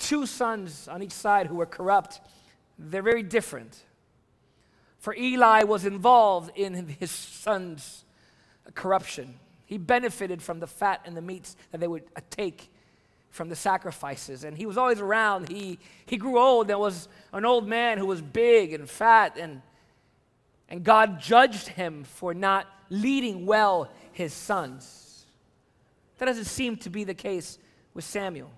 two 0.00 0.26
sons 0.26 0.88
on 0.88 1.02
each 1.02 1.12
side 1.12 1.46
who 1.46 1.54
were 1.54 1.66
corrupt, 1.66 2.20
they're 2.78 3.02
very 3.02 3.22
different. 3.22 3.84
For 4.98 5.14
Eli 5.14 5.62
was 5.62 5.84
involved 5.84 6.50
in 6.56 6.88
his 6.98 7.10
son's 7.10 8.04
corruption. 8.74 9.38
He 9.66 9.78
benefited 9.78 10.42
from 10.42 10.58
the 10.58 10.66
fat 10.66 11.02
and 11.04 11.16
the 11.16 11.22
meats 11.22 11.56
that 11.70 11.78
they 11.78 11.86
would 11.86 12.02
uh, 12.16 12.20
take 12.30 12.70
from 13.30 13.48
the 13.48 13.56
sacrifices. 13.56 14.42
And 14.42 14.56
he 14.56 14.66
was 14.66 14.76
always 14.76 15.00
around. 15.00 15.48
He, 15.48 15.78
he 16.06 16.16
grew 16.16 16.38
old. 16.38 16.66
There 16.66 16.78
was 16.78 17.08
an 17.32 17.44
old 17.44 17.68
man 17.68 17.96
who 17.98 18.06
was 18.06 18.20
big 18.20 18.72
and 18.72 18.90
fat, 18.90 19.36
and, 19.38 19.62
and 20.68 20.82
God 20.82 21.20
judged 21.20 21.68
him 21.68 22.04
for 22.04 22.34
not 22.34 22.66
leading 22.88 23.46
well 23.46 23.90
his 24.12 24.32
sons. 24.32 25.24
That 26.18 26.26
doesn't 26.26 26.46
seem 26.46 26.76
to 26.78 26.90
be 26.90 27.04
the 27.04 27.14
case 27.14 27.58
with 27.94 28.04
Samuel. 28.04 28.50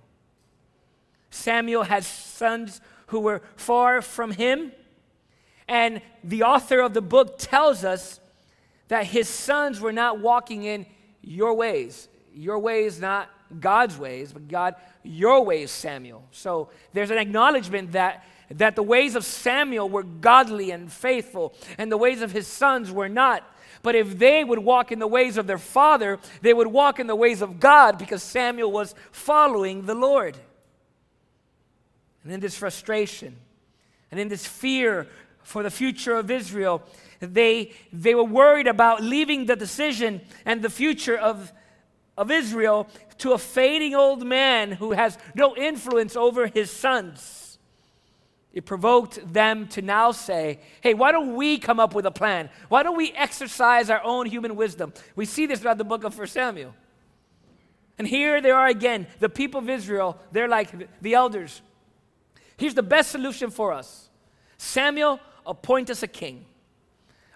Samuel 1.33 1.85
has 1.85 2.07
sons 2.07 2.81
who 3.07 3.21
were 3.21 3.43
far 3.57 4.03
from 4.03 4.33
him, 4.33 4.73
and 5.67 6.01
the 6.23 6.43
author 6.43 6.81
of 6.81 6.95
the 6.95 7.03
book 7.03 7.39
tells 7.39 7.85
us 7.85 8.21
that 8.89 9.07
his 9.07 9.29
sons 9.29 9.81
were 9.81 9.93
not 9.93 10.21
walking 10.21 10.65
in 10.65 10.87
your 11.23 11.55
ways. 11.55 12.09
Your 12.35 12.59
ways, 12.59 13.01
not 13.01 13.31
God's 13.61 13.97
ways, 13.97 14.33
but 14.33 14.49
God, 14.49 14.75
your 15.03 15.45
ways, 15.45 15.71
Samuel. 15.71 16.27
So 16.31 16.69
there's 16.93 17.11
an 17.11 17.19
acknowledgement 17.19 17.93
that, 17.93 18.25
that 18.51 18.77
the 18.77 18.83
ways 18.83 19.15
of 19.15 19.25
Samuel 19.25 19.89
were 19.89 20.03
godly 20.03 20.71
and 20.71 20.93
faithful, 20.93 21.55
and 21.79 21.91
the 21.91 21.97
ways 21.97 22.23
of 22.23 22.33
his 22.33 22.47
sons 22.47 22.91
were 22.91 23.09
not. 23.09 23.49
But 23.83 23.95
if 23.95 24.19
they 24.19 24.45
would 24.45 24.61
walk 24.61 24.93
in 24.93 24.99
the 24.99 25.07
ways 25.07 25.37
of 25.37 25.47
their 25.47 25.59
father, 25.59 26.19
they 26.41 26.55
would 26.55 26.69
walk 26.69 27.01
in 27.01 27.07
the 27.07 27.17
ways 27.17 27.43
of 27.43 27.59
God 27.59 27.99
because 27.99 28.23
Samuel 28.23 28.71
was 28.71 28.95
following 29.11 29.87
the 29.87 29.95
Lord. 29.95 30.39
And 32.25 32.33
in 32.33 32.41
this 32.41 32.57
frustration 32.57 33.37
and 34.11 34.21
in 34.21 34.29
this 34.29 34.47
fear 34.47 35.09
for 35.43 35.63
the 35.63 35.71
future 35.71 36.15
of 36.15 36.31
Israel, 36.31 36.83
they, 37.21 37.73
they 37.93 38.15
were 38.15 38.25
worried 38.25 38.67
about 38.67 39.03
leaving 39.03 39.47
the 39.47 39.57
decision 39.57 40.21
and 40.45 40.63
the 40.63 40.71
future 40.71 41.17
of, 41.17 41.53
of 42.17 42.31
Israel 42.31 42.89
to 43.19 43.33
a 43.33 43.39
fading 43.39 43.95
old 43.95 44.27
man 44.27 44.73
who 44.73 44.93
has 44.93 45.19
no 45.35 45.57
influence 45.57 46.17
over 46.17 46.47
his 46.47 46.71
sons. 46.71 47.59
It 48.53 48.67
provoked 48.67 49.33
them 49.33 49.67
to 49.69 49.83
now 49.83 50.13
say, 50.13 50.61
hey, 50.83 50.93
why 50.93 51.11
don't 51.11 51.35
we 51.37 51.59
come 51.59 51.81
up 51.81 51.95
with 51.95 52.05
a 52.05 52.11
plan? 52.11 52.51
Why 52.69 52.83
don't 52.83 52.97
we 52.97 53.13
exercise 53.13 53.89
our 53.89 54.03
own 54.05 54.27
human 54.27 54.57
wisdom? 54.57 54.93
We 55.17 55.25
see 55.25 55.47
this 55.47 55.61
throughout 55.61 55.79
the 55.79 55.85
book 55.85 56.05
of 56.05 56.17
1 56.17 56.27
Samuel. 56.27 56.75
And 57.99 58.07
here 58.07 58.41
they 58.41 58.51
are 58.51 58.67
again, 58.67 59.07
the 59.21 59.29
people 59.29 59.61
of 59.61 59.71
Israel, 59.71 60.19
they're 60.33 60.49
like 60.49 60.71
the 61.01 61.15
elders. 61.15 61.63
Here's 62.63 62.75
the 62.75 62.83
best 62.85 63.11
solution 63.11 63.51
for 63.51 63.73
us 63.73 64.09
Samuel, 64.57 65.19
appoint 65.45 65.91
us 65.91 66.05
a 66.05 66.07
king. 66.07 66.45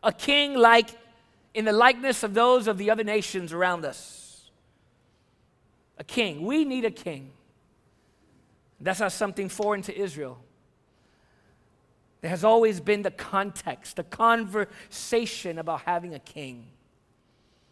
A 0.00 0.12
king 0.12 0.54
like 0.54 0.90
in 1.52 1.64
the 1.64 1.72
likeness 1.72 2.22
of 2.22 2.32
those 2.32 2.68
of 2.68 2.78
the 2.78 2.92
other 2.92 3.02
nations 3.02 3.52
around 3.52 3.84
us 3.84 4.48
a 5.98 6.04
king. 6.04 6.46
We 6.46 6.64
need 6.64 6.84
a 6.84 6.92
king. 6.92 7.32
That's 8.80 9.00
not 9.00 9.10
something 9.10 9.48
foreign 9.48 9.82
to 9.82 9.98
Israel. 9.98 10.38
There 12.20 12.30
has 12.30 12.44
always 12.44 12.78
been 12.78 13.02
the 13.02 13.10
context, 13.10 13.96
the 13.96 14.04
conversation 14.04 15.58
about 15.58 15.80
having 15.80 16.14
a 16.14 16.20
king. 16.20 16.68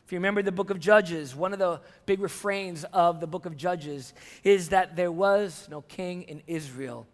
If 0.05 0.11
you 0.11 0.19
remember 0.19 0.43
the 0.43 0.51
book 0.51 0.71
of 0.71 0.81
Judges, 0.81 1.37
one 1.37 1.53
of 1.53 1.61
the 1.61 1.81
big 2.05 2.19
refrains 2.19 2.83
of 2.93 3.21
the 3.21 3.29
book 3.29 3.47
of 3.47 3.57
Judges 3.57 4.13
is 4.43 4.71
that 4.71 4.97
there 4.97 5.13
was 5.13 5.69
no 5.71 5.83
king 5.83 6.23
in 6.23 6.43
Israel, 6.49 7.07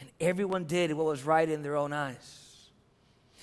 and 0.00 0.10
everyone 0.20 0.64
did 0.64 0.92
what 0.92 1.06
was 1.06 1.24
right 1.24 1.48
in 1.48 1.62
their 1.62 1.76
own 1.76 1.92
eyes. 1.92 2.70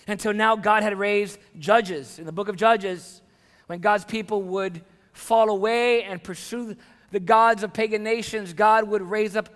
Until 0.07 0.33
now, 0.33 0.55
God 0.55 0.83
had 0.83 0.97
raised 0.97 1.37
judges. 1.59 2.17
In 2.17 2.25
the 2.25 2.31
book 2.31 2.47
of 2.47 2.55
Judges, 2.55 3.21
when 3.67 3.79
God's 3.79 4.05
people 4.05 4.41
would 4.41 4.81
fall 5.11 5.49
away 5.49 6.03
and 6.03 6.23
pursue 6.23 6.75
the 7.11 7.19
gods 7.19 7.63
of 7.63 7.73
pagan 7.73 8.03
nations, 8.03 8.53
God 8.53 8.87
would 8.87 9.01
raise 9.01 9.35
up 9.35 9.49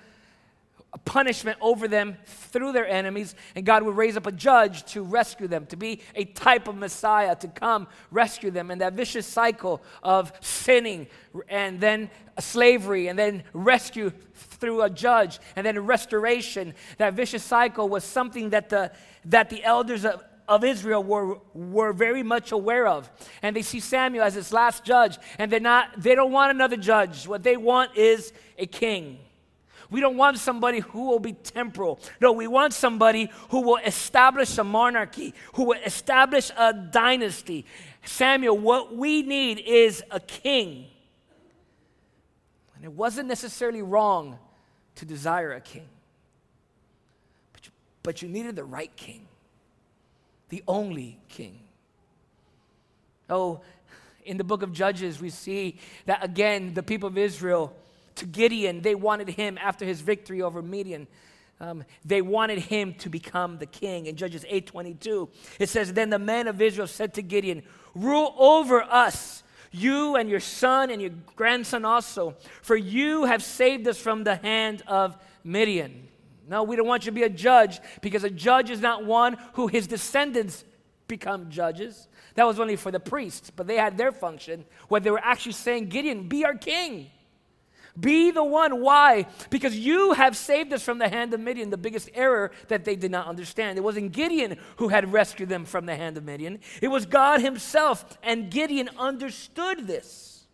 punishment 0.98 1.58
over 1.62 1.88
them 1.88 2.18
through 2.26 2.74
their 2.74 2.88
enemies, 2.88 3.34
and 3.56 3.66
God 3.66 3.84
would 3.84 3.96
raise 3.96 4.18
up 4.18 4.28
a 4.28 4.32
judge 4.32 4.84
to 4.92 5.04
rescue 5.04 5.48
them, 5.48 5.66
to 5.68 5.78
be 5.78 6.02
a 6.16 6.26
type 6.26 6.68
of 6.68 6.76
Messiah 6.76 7.36
to 7.38 7.48
come 7.48 7.88
rescue 8.12 8.52
them. 8.52 8.72
And 8.72 8.82
that 8.82 8.94
vicious 8.94 9.26
cycle 9.26 9.82
of 10.04 10.34
sinning 10.42 11.08
and 11.48 11.80
then 11.80 12.10
slavery 12.40 13.08
and 13.08 13.18
then 13.18 13.44
rescue 13.54 14.12
through 14.34 14.82
a 14.82 14.90
judge 14.90 15.40
and 15.56 15.66
then 15.66 15.80
restoration, 15.80 16.74
that 16.98 17.14
vicious 17.14 17.44
cycle 17.44 17.88
was 17.88 18.04
something 18.04 18.50
that 18.50 18.70
the, 18.70 18.92
that 19.26 19.50
the 19.50 19.64
elders 19.64 20.06
of 20.06 20.24
of 20.48 20.66
Israel 20.66 21.02
were, 21.02 21.38
were 21.54 21.94
very 21.94 22.24
much 22.24 22.52
aware 22.52 22.86
of. 22.86 23.10
And 23.42 23.56
they 23.56 23.62
see 23.62 23.80
Samuel 23.80 24.26
as 24.26 24.36
this 24.36 24.52
last 24.52 24.84
judge, 24.84 25.18
and 25.40 25.50
they're 25.50 25.62
not, 25.62 26.02
they 26.02 26.14
don't 26.14 26.34
want 26.34 26.52
another 26.52 26.76
judge. 26.76 27.26
What 27.26 27.42
they 27.42 27.56
want 27.56 27.96
is 27.96 28.34
a 28.58 28.66
king. 28.66 29.20
We 29.92 30.00
don't 30.00 30.18
want 30.18 30.40
somebody 30.40 30.80
who 30.80 31.08
will 31.08 31.20
be 31.20 31.34
temporal. 31.34 32.00
No, 32.20 32.32
we 32.32 32.48
want 32.48 32.74
somebody 32.74 33.30
who 33.50 33.62
will 33.62 33.78
establish 33.86 34.58
a 34.58 34.64
monarchy, 34.64 35.36
who 35.54 35.66
will 35.66 35.80
establish 35.86 36.50
a 36.58 36.74
dynasty. 36.74 37.66
Samuel, 38.04 38.58
what 38.58 38.96
we 38.96 39.22
need 39.22 39.60
is 39.60 40.04
a 40.10 40.20
king. 40.20 40.86
And 42.76 42.86
it 42.86 42.94
wasn't 42.94 43.28
necessarily 43.28 43.84
wrong 43.84 44.40
to 44.96 45.06
desire 45.06 45.52
a 45.52 45.62
king, 45.62 45.88
but 47.54 47.66
you, 47.66 47.72
but 48.02 48.22
you 48.24 48.30
needed 48.30 48.56
the 48.56 48.64
right 48.64 48.96
king 48.96 49.28
the 50.52 50.64
only 50.68 51.18
king. 51.30 51.60
Oh, 53.30 53.62
in 54.26 54.38
the 54.38 54.44
book 54.44 54.62
of 54.62 54.74
Judges, 54.74 55.20
we 55.20 55.30
see 55.30 55.80
that 56.06 56.24
again, 56.24 56.74
the 56.74 56.84
people 56.84 57.08
of 57.08 57.18
Israel, 57.18 57.74
to 58.16 58.26
Gideon, 58.26 58.82
they 58.82 58.96
wanted 58.96 59.30
him 59.30 59.58
after 59.58 59.86
his 59.86 60.02
victory 60.02 60.42
over 60.42 60.62
Midian. 60.62 61.08
Um, 61.60 61.84
they 62.04 62.22
wanted 62.22 62.60
him 62.60 62.96
to 62.96 63.10
become 63.10 63.60
the 63.60 63.68
king. 63.68 64.08
In 64.08 64.16
Judges 64.16 64.46
8:22, 64.50 65.30
it 65.60 65.70
says, 65.70 65.94
"Then 65.94 66.10
the 66.10 66.20
men 66.20 66.48
of 66.48 66.60
Israel 66.60 66.88
said 66.88 67.14
to 67.14 67.22
Gideon, 67.22 67.64
Rule 67.94 68.34
over 68.38 68.82
us, 68.82 69.44
you 69.72 70.16
and 70.16 70.30
your 70.30 70.40
son 70.40 70.90
and 70.90 71.02
your 71.02 71.12
grandson 71.36 71.86
also, 71.86 72.36
for 72.62 72.76
you 72.76 73.26
have 73.26 73.44
saved 73.44 73.88
us 73.88 74.00
from 74.00 74.24
the 74.24 74.38
hand 74.38 74.82
of 74.88 75.18
Midian." 75.44 76.08
No, 76.48 76.64
we 76.64 76.76
don't 76.76 76.88
want 76.88 77.06
you 77.06 77.12
to 77.12 77.16
be 77.16 77.24
a 77.24 77.30
judge 77.30 77.80
because 78.02 78.24
a 78.24 78.30
judge 78.30 78.72
is 78.72 78.82
not 78.82 79.06
one 79.06 79.38
who 79.54 79.68
his 79.68 79.88
descendants 79.88 80.66
become 81.08 81.50
judges. 81.52 82.08
That 82.36 82.46
was 82.46 82.60
only 82.60 82.76
for 82.76 82.92
the 82.92 83.00
priests, 83.00 83.52
but 83.52 83.68
they 83.68 83.76
had 83.76 83.98
their 83.98 84.12
function 84.12 84.66
where 84.88 85.00
they 85.00 85.12
were 85.12 85.24
actually 85.24 85.52
saying, 85.52 85.90
Gideon, 85.90 86.28
be 86.28 86.44
our 86.44 86.56
king. 86.56 87.12
Be 88.00 88.32
the 88.32 88.44
one. 88.44 88.82
Why? 88.82 89.26
Because 89.50 89.78
you 89.78 90.14
have 90.14 90.38
saved 90.38 90.72
us 90.72 90.82
from 90.82 90.98
the 90.98 91.10
hand 91.10 91.34
of 91.34 91.40
Midian, 91.40 91.70
the 91.70 91.78
biggest 91.78 92.10
error 92.14 92.52
that 92.70 92.86
they 92.86 92.96
did 92.96 93.12
not 93.12 93.28
understand. 93.28 93.78
It 93.78 93.82
wasn't 93.82 94.14
Gideon 94.14 94.58
who 94.78 94.88
had 94.88 95.12
rescued 95.12 95.50
them 95.50 95.66
from 95.66 95.86
the 95.86 95.96
hand 95.96 96.18
of 96.18 96.24
Midian, 96.24 96.60
it 96.82 96.88
was 96.88 97.06
God 97.06 97.42
Himself. 97.42 98.18
And 98.24 98.50
Gideon 98.50 98.90
understood 98.98 99.88
this. 99.88 100.46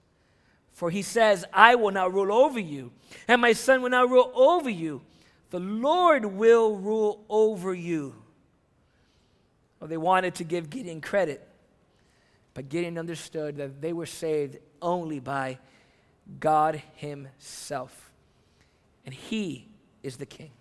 For 0.73 0.91
he 0.91 1.01
says, 1.01 1.43
I 1.51 1.73
will 1.73 1.89
not 1.89 2.13
rule 2.13 2.31
over 2.31 2.59
you, 2.59 2.91
and 3.27 3.41
my 3.41 3.53
son 3.53 3.81
will 3.81 3.89
not 3.89 4.11
rule 4.11 4.31
over 4.35 4.69
you. 4.69 5.01
The 5.49 5.59
Lord 5.59 6.23
will 6.23 6.75
rule 6.75 7.25
over 7.29 7.73
you. 7.73 8.13
Well, 9.79 9.87
they 9.87 9.97
wanted 9.97 10.35
to 10.35 10.43
give 10.43 10.69
Gideon 10.69 11.01
credit, 11.01 11.47
but 12.53 12.69
Gideon 12.69 12.99
understood 12.99 13.57
that 13.57 13.81
they 13.81 13.91
were 13.91 14.05
saved 14.05 14.57
only 14.79 15.19
by 15.19 15.57
God 16.39 16.81
Himself. 16.95 18.11
And 19.05 19.13
He 19.13 19.67
is 20.03 20.17
the 20.17 20.25
king. 20.25 20.51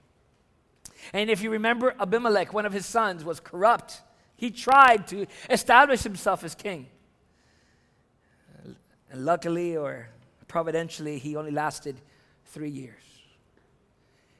And 1.13 1.31
if 1.31 1.43
you 1.43 1.51
remember, 1.51 1.95
Abimelech, 1.99 2.53
one 2.53 2.67
of 2.67 2.73
his 2.73 2.87
sons, 2.87 3.25
was 3.25 3.41
corrupt. 3.41 4.03
He 4.37 4.51
tried 4.51 5.07
to 5.09 5.27
establish 5.49 6.03
himself 6.03 6.45
as 6.45 6.55
king. 6.55 6.87
And 9.11 9.25
luckily 9.25 9.77
or 9.77 10.09
providentially, 10.49 11.19
he 11.19 11.37
only 11.37 11.53
lasted 11.53 11.97
three 12.47 12.71
years. 12.71 13.03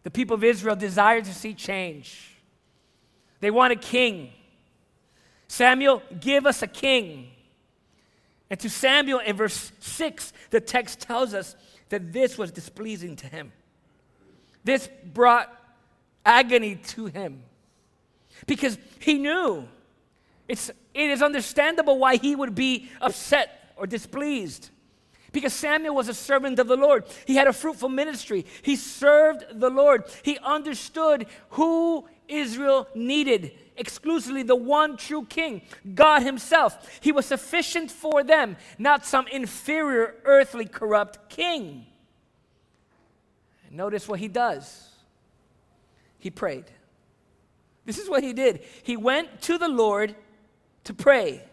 The 0.03 0.11
people 0.11 0.35
of 0.35 0.45
Israel 0.45 0.77
desired 0.77 1.25
to 1.25 1.35
see 1.35 1.55
change. 1.55 2.37
They 3.41 3.51
want 3.51 3.73
a 3.73 3.77
king. 3.77 4.31
Samuel, 5.49 6.03
give 6.21 6.47
us 6.47 6.63
a 6.63 6.67
king. 6.67 7.31
And 8.51 8.61
to 8.61 8.71
Samuel 8.71 9.19
in 9.21 9.37
verse 9.37 9.73
6, 9.81 10.33
the 10.51 10.61
text 10.61 11.01
tells 11.01 11.35
us 11.35 11.57
that 11.89 12.13
this 12.13 12.39
was 12.39 12.53
displeasing 12.53 13.17
to 13.17 13.27
him. 13.27 13.53
This 14.65 14.89
brought 15.05 15.53
agony 16.25 16.77
to 16.77 17.07
him 17.07 17.43
because 18.47 18.79
he 18.99 19.15
knew 19.15 19.67
it's, 20.49 20.71
it 20.95 21.11
is 21.11 21.23
understandable 21.23 21.99
why 21.99 22.17
he 22.17 22.37
would 22.37 22.55
be 22.55 22.91
upset 23.01 23.73
or 23.77 23.87
displeased. 23.87 24.71
Because 25.33 25.53
Samuel 25.53 25.95
was 25.95 26.09
a 26.09 26.15
servant 26.15 26.59
of 26.59 26.69
the 26.69 26.77
Lord. 26.77 27.05
He 27.27 27.37
had 27.37 27.47
a 27.47 27.53
fruitful 27.53 27.89
ministry. 27.89 28.47
He 28.63 28.77
served 28.77 29.45
the 29.61 29.69
Lord. 29.69 30.05
He 30.23 30.39
understood 30.39 31.27
who 31.51 32.09
Israel 32.29 32.89
needed 32.95 33.53
exclusively 33.77 34.43
the 34.43 34.57
one 34.57 34.97
true 34.97 35.25
king, 35.25 35.63
God 35.95 36.23
Himself. 36.23 37.01
He 37.01 37.13
was 37.13 37.27
sufficient 37.27 37.91
for 37.91 38.23
them, 38.25 38.57
not 38.79 39.07
some 39.07 39.27
inferior, 39.29 40.15
earthly, 40.25 40.67
corrupt 40.67 41.29
king. 41.29 41.87
notice 43.71 44.09
what 44.09 44.21
he 44.21 44.29
does. 44.29 44.89
He 46.19 46.31
prayed. 46.31 46.65
This 47.85 47.99
is 47.99 48.09
what 48.09 48.23
he 48.23 48.33
did. 48.33 48.63
He 48.83 48.97
went 48.97 49.43
to 49.43 49.59
the 49.59 49.69
Lord 49.69 50.17
to 50.85 50.95
pray. 50.95 51.45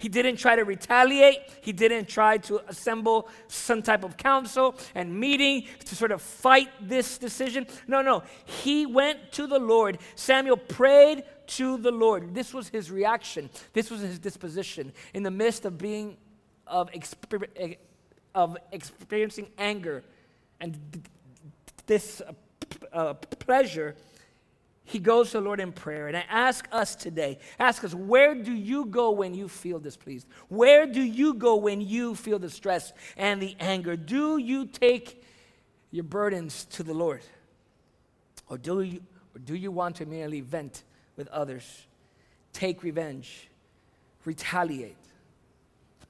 He 0.00 0.08
didn't 0.08 0.36
try 0.36 0.56
to 0.56 0.64
retaliate. 0.64 1.38
He 1.60 1.72
didn't 1.72 2.08
try 2.08 2.38
to 2.38 2.62
assemble 2.70 3.28
some 3.48 3.82
type 3.82 4.02
of 4.02 4.16
council 4.16 4.74
and 4.94 5.14
meeting 5.14 5.68
to 5.84 5.94
sort 5.94 6.10
of 6.10 6.22
fight 6.22 6.70
this 6.80 7.18
decision. 7.18 7.66
No, 7.86 8.00
no. 8.00 8.22
He 8.46 8.86
went 8.86 9.30
to 9.32 9.46
the 9.46 9.58
Lord. 9.58 9.98
Samuel 10.14 10.56
prayed 10.56 11.24
to 11.50 11.78
the 11.78 11.90
Lord. 11.90 12.34
This 12.34 12.54
was 12.54 12.68
his 12.68 12.90
reaction. 12.90 13.50
This 13.72 13.90
was 13.90 14.00
his 14.00 14.18
disposition 14.18 14.92
in 15.14 15.22
the 15.22 15.30
midst 15.30 15.64
of 15.64 15.78
being 15.78 16.16
of, 16.66 16.90
exper- 16.92 17.76
of 18.34 18.56
experiencing 18.72 19.48
anger 19.58 20.04
and 20.60 20.78
this 21.86 22.20
uh, 22.20 22.32
uh, 22.92 23.14
pleasure. 23.14 23.96
He 24.84 24.98
goes 24.98 25.30
to 25.30 25.38
the 25.38 25.44
Lord 25.44 25.60
in 25.60 25.72
prayer. 25.72 26.08
And 26.08 26.16
I 26.16 26.24
ask 26.28 26.68
us 26.72 26.94
today, 26.94 27.38
ask 27.58 27.82
us, 27.84 27.94
where 27.94 28.34
do 28.34 28.52
you 28.52 28.86
go 28.86 29.10
when 29.10 29.34
you 29.34 29.48
feel 29.48 29.78
displeased? 29.78 30.26
Where 30.48 30.86
do 30.86 31.00
you 31.00 31.34
go 31.34 31.56
when 31.56 31.80
you 31.80 32.14
feel 32.14 32.38
the 32.38 32.50
stress 32.50 32.92
and 33.16 33.40
the 33.40 33.56
anger? 33.60 33.96
Do 33.96 34.38
you 34.38 34.66
take 34.66 35.24
your 35.90 36.04
burdens 36.04 36.64
to 36.66 36.82
the 36.82 36.94
Lord? 36.94 37.22
Or 38.48 38.58
do 38.58 38.82
you, 38.82 39.00
or 39.34 39.38
do 39.38 39.54
you 39.54 39.70
want 39.70 39.96
to 39.96 40.06
merely 40.06 40.40
vent 40.40 40.82
with 41.20 41.28
others, 41.28 41.86
take 42.54 42.82
revenge, 42.82 43.50
retaliate. 44.24 44.96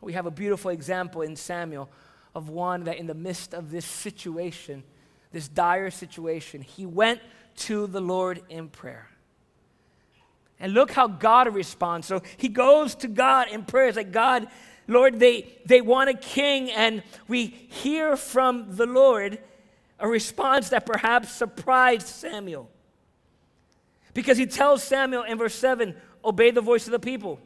We 0.01 0.13
have 0.13 0.25
a 0.25 0.31
beautiful 0.31 0.71
example 0.71 1.23
in 1.23 1.35
Samuel 1.35 1.91
of 2.33 2.49
one 2.49 2.85
that, 2.85 2.97
in 2.97 3.09
the 3.09 3.15
midst 3.15 3.53
of 3.53 3.73
this 3.73 3.85
situation, 3.85 4.85
this 5.33 5.49
dire 5.49 5.91
situation, 5.91 6.63
he 6.63 6.87
went 6.87 7.21
to 7.57 7.89
the 7.89 8.01
Lord 8.01 8.41
in 8.49 8.69
prayer. 8.69 9.09
And 10.61 10.75
look 10.75 10.93
how 10.93 11.09
God 11.09 11.53
responds. 11.53 12.07
So 12.07 12.23
he 12.37 12.47
goes 12.47 12.95
to 12.97 13.09
God 13.09 13.49
in 13.49 13.65
prayer. 13.65 13.89
It's 13.89 13.97
like, 13.97 14.13
God, 14.13 14.47
Lord, 14.87 15.19
they, 15.19 15.59
they 15.67 15.81
want 15.81 16.09
a 16.09 16.15
king, 16.15 16.71
and 16.71 17.03
we 17.27 17.47
hear 17.47 18.17
from 18.17 18.77
the 18.77 18.87
Lord 18.87 19.41
a 19.99 20.07
response 20.07 20.69
that 20.69 20.87
perhaps 20.87 21.33
surprised 21.33 22.07
Samuel. 22.07 22.71
Because 24.15 24.39
he 24.39 24.47
tells 24.47 24.83
Samuel 24.83 25.23
in 25.23 25.39
verse 25.39 25.55
7 25.55 25.95
obey 26.25 26.51
the 26.51 26.61
voice 26.61 26.87
of 26.87 26.93
the 26.93 26.99
people 26.99 27.41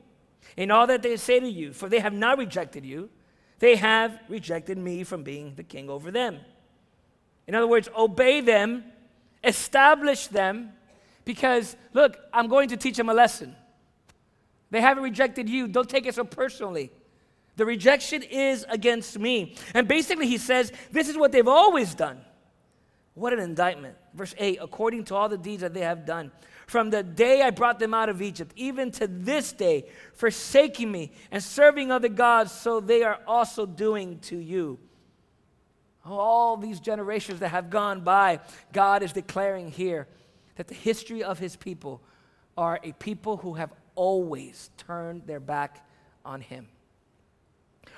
in 0.57 0.71
all 0.71 0.87
that 0.87 1.03
they 1.03 1.17
say 1.17 1.41
to 1.41 1.49
you, 1.49 1.73
for 1.73 1.89
they 1.89 2.01
have 2.01 2.13
not 2.13 2.39
rejected 2.39 2.85
you, 2.85 3.11
they 3.59 3.77
have 3.77 4.19
rejected 4.29 4.79
me 4.79 5.05
from 5.05 5.23
being 5.23 5.55
the 5.55 5.63
king 5.63 5.89
over 5.89 6.11
them. 6.11 6.39
In 7.47 7.55
other 7.55 7.67
words, 7.67 7.89
obey 7.97 8.41
them, 8.41 8.85
establish 9.43 10.27
them, 10.29 10.73
because 11.25 11.77
look, 11.93 12.17
I'm 12.33 12.49
going 12.49 12.69
to 12.71 12.77
teach 12.77 12.97
them 12.97 13.09
a 13.09 13.15
lesson. 13.15 13.55
They 14.71 14.81
haven't 14.81 15.05
rejected 15.05 15.49
you, 15.49 15.69
don't 15.69 15.89
take 15.89 16.07
it 16.07 16.15
so 16.15 16.25
personally. 16.25 16.91
The 17.57 17.65
rejection 17.65 18.23
is 18.23 18.67
against 18.69 19.19
me. 19.19 19.55
And 19.75 19.87
basically, 19.87 20.27
he 20.27 20.39
says, 20.39 20.73
This 20.91 21.09
is 21.09 21.17
what 21.17 21.31
they've 21.31 21.47
always 21.47 21.95
done. 21.95 22.21
What 23.15 23.33
an 23.33 23.39
indictment. 23.39 23.97
Verse 24.15 24.35
8 24.39 24.59
according 24.61 25.05
to 25.05 25.15
all 25.15 25.29
the 25.29 25.39
deeds 25.39 25.63
that 25.63 25.75
they 25.75 25.81
have 25.81 26.07
done 26.07 26.31
from 26.67 26.91
the 26.91 27.03
day 27.03 27.43
I 27.43 27.51
brought 27.51 27.79
them 27.79 27.95
out 27.95 28.09
of 28.09 28.23
Egypt, 28.23 28.53
even 28.57 28.91
to 28.93 29.07
this 29.07 29.53
day, 29.53 29.87
forsaking 30.15 30.91
me 30.91 31.13
and 31.31 31.43
serving 31.43 31.91
other 31.91 32.09
gods, 32.09 32.53
so 32.53 32.81
they 32.81 33.03
are 33.03 33.21
also 33.27 33.67
doing 33.67 34.19
to 34.21 34.37
you. 34.37 34.79
All 36.05 36.57
these 36.57 36.81
generations 36.81 37.41
that 37.41 37.49
have 37.49 37.71
gone 37.71 38.01
by, 38.01 38.41
God 38.73 39.03
is 39.03 39.13
declaring 39.13 39.71
here 39.71 40.07
that 40.57 40.69
the 40.69 40.75
history 40.75 41.23
of 41.23 41.39
his 41.39 41.57
people 41.57 42.03
are 42.57 42.79
a 42.83 42.93
people 42.93 43.39
who 43.39 43.55
have 43.55 43.73
always 43.95 44.71
turned 44.77 45.27
their 45.27 45.41
back 45.41 45.87
on 46.25 46.41
him. 46.41 46.69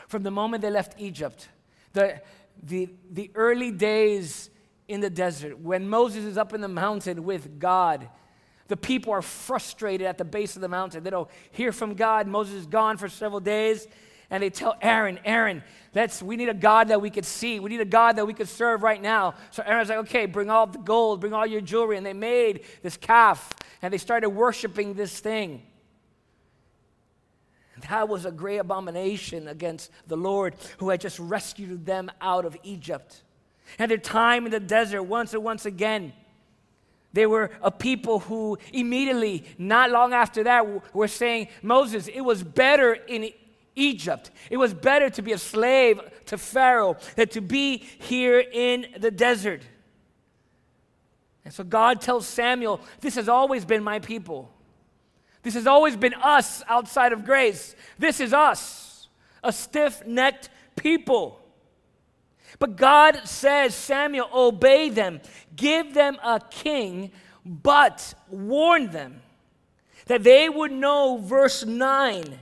From 0.09 0.23
the 0.23 0.31
moment 0.31 0.63
they 0.63 0.71
left 0.71 1.01
Egypt, 1.01 1.49
the, 1.93 2.21
the, 2.63 2.89
the 3.11 3.31
early 3.35 3.71
days 3.71 4.51
in 4.89 5.01
the 5.01 5.11
desert, 5.11 5.59
when 5.59 5.89
Moses 5.89 6.25
is 6.25 6.39
up 6.39 6.55
in 6.55 6.61
the 6.61 6.69
mountain 6.69 7.25
with 7.25 7.59
God, 7.59 8.09
the 8.69 8.77
people 8.77 9.13
are 9.13 9.23
frustrated 9.23 10.07
at 10.07 10.19
the 10.19 10.25
base 10.25 10.57
of 10.57 10.63
the 10.63 10.69
mountain. 10.69 11.03
They 11.03 11.11
don't 11.11 11.31
hear 11.53 11.73
from 11.73 11.95
God. 11.95 12.27
Moses 12.27 12.55
is 12.55 12.67
gone 12.67 12.97
for 12.97 13.09
several 13.09 13.41
days. 13.41 13.87
And 14.29 14.43
they 14.43 14.51
tell 14.51 14.77
Aaron, 14.83 15.21
Aaron, 15.25 15.63
let's, 15.95 16.21
we 16.21 16.37
need 16.37 16.49
a 16.49 16.55
God 16.55 16.89
that 16.89 17.01
we 17.01 17.11
could 17.11 17.25
see. 17.25 17.61
We 17.61 17.71
need 17.71 17.81
a 17.81 17.85
God 17.85 18.17
that 18.17 18.27
we 18.27 18.35
could 18.35 18.49
serve 18.49 18.83
right 18.83 19.01
now. 19.01 19.35
So 19.53 19.63
Aaron's 19.65 19.89
like, 19.89 19.99
okay, 19.99 20.27
bring 20.27 20.51
all 20.51 20.67
the 20.67 20.79
gold, 20.79 21.21
bring 21.21 21.33
all 21.33 21.47
your 21.47 21.61
jewelry. 21.61 21.97
And 21.97 22.05
they 22.05 22.13
made 22.13 22.65
this 22.83 22.97
calf 22.97 23.55
and 23.83 23.93
they 23.93 23.99
started 23.99 24.31
worshiping 24.31 24.95
this 24.95 25.21
thing. 25.21 25.63
That 27.89 28.09
was 28.09 28.25
a 28.25 28.33
great 28.33 28.57
abomination 28.57 29.49
against 29.49 29.91
the 30.07 30.17
Lord 30.17 30.55
who 30.79 30.89
had 30.89 31.01
just 31.01 31.19
rescued 31.19 31.87
them 31.87 32.11
out 32.21 32.45
of 32.45 32.57
Egypt. 32.65 33.23
And 33.79 33.91
their 33.91 33.99
time 33.99 34.47
in 34.47 34.53
the 34.53 34.61
desert, 34.61 35.03
once 35.03 35.35
and 35.35 35.43
once 35.43 35.67
again, 35.67 36.13
they 37.13 37.27
were 37.27 37.51
a 37.63 37.71
people 37.71 38.21
who 38.21 38.59
immediately, 38.73 39.45
not 39.57 39.91
long 39.91 40.13
after 40.13 40.45
that, 40.45 40.95
were 40.95 41.09
saying, 41.09 41.49
Moses, 41.63 42.09
it 42.09 42.21
was 42.21 42.43
better 42.43 42.93
in 42.93 43.31
Egypt. 43.75 44.31
It 44.51 44.57
was 44.57 44.75
better 44.75 45.09
to 45.11 45.23
be 45.23 45.33
a 45.33 45.39
slave 45.39 46.01
to 46.27 46.39
Pharaoh 46.39 46.97
than 47.15 47.29
to 47.29 47.41
be 47.41 47.79
here 47.79 48.41
in 48.41 48.87
the 48.99 49.11
desert. 49.11 49.63
And 51.45 51.55
so 51.55 51.63
God 51.63 52.01
tells 52.01 52.27
Samuel, 52.27 52.81
This 53.01 53.15
has 53.15 53.29
always 53.29 53.65
been 53.65 53.85
my 53.85 54.01
people. 54.01 54.51
This 55.43 55.55
has 55.55 55.67
always 55.67 55.97
been 55.97 56.15
us 56.15 56.63
outside 56.69 57.13
of 57.13 57.25
grace. 57.25 57.77
This 57.99 58.19
is 58.19 58.33
us, 58.33 59.09
a 59.45 59.53
stiff 59.53 60.05
necked 60.05 60.51
people. 60.75 61.41
But 62.59 62.77
God 62.77 63.21
says, 63.25 63.75
Samuel, 63.75 64.31
obey 64.33 64.89
them, 64.89 65.21
give 65.55 65.95
them 65.95 66.19
a 66.23 66.41
king 66.51 67.13
but 67.45 68.15
warn 68.29 68.91
them 68.91 69.21
that 70.07 70.23
they 70.23 70.49
would 70.49 70.73
know, 70.73 71.19
verse 71.19 71.65
9, 71.65 72.39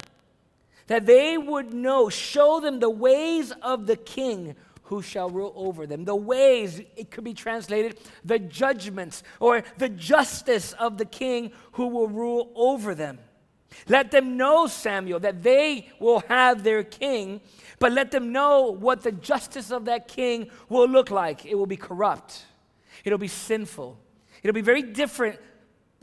that 0.87 1.07
they 1.07 1.37
would 1.37 1.72
know, 1.72 2.09
show 2.09 2.61
them 2.61 2.79
the 2.79 2.90
ways 2.90 3.53
of 3.62 3.87
the 3.87 3.96
king 3.96 4.55
who 4.85 5.00
shall 5.00 5.31
rule 5.31 5.53
over 5.57 5.87
them. 5.87 6.05
The 6.05 6.14
ways, 6.14 6.81
it 6.96 7.11
could 7.11 7.24
be 7.24 7.35
translated, 7.35 7.98
the 8.24 8.38
judgments 8.38 9.22
or 9.40 9.62
the 9.79 9.88
justice 9.88 10.72
of 10.74 10.98
the 10.98 11.07
king 11.07 11.53
who 11.72 11.87
will 11.88 12.09
rule 12.09 12.53
over 12.55 12.94
them. 12.94 13.18
Let 13.88 14.10
them 14.10 14.37
know, 14.37 14.66
Samuel, 14.66 15.20
that 15.20 15.42
they 15.42 15.88
will 15.98 16.20
have 16.28 16.62
their 16.62 16.82
king, 16.82 17.40
but 17.78 17.92
let 17.92 18.10
them 18.10 18.32
know 18.32 18.72
what 18.72 19.02
the 19.02 19.12
justice 19.12 19.70
of 19.70 19.84
that 19.87 20.08
king 20.08 20.50
will 20.68 20.88
look 20.88 21.10
like. 21.10 21.44
It 21.44 21.56
will 21.56 21.66
be 21.66 21.76
corrupt, 21.76 22.44
it'll 23.04 23.18
be 23.18 23.28
sinful, 23.28 23.98
it'll 24.42 24.54
be 24.54 24.60
very 24.60 24.82
different 24.82 25.38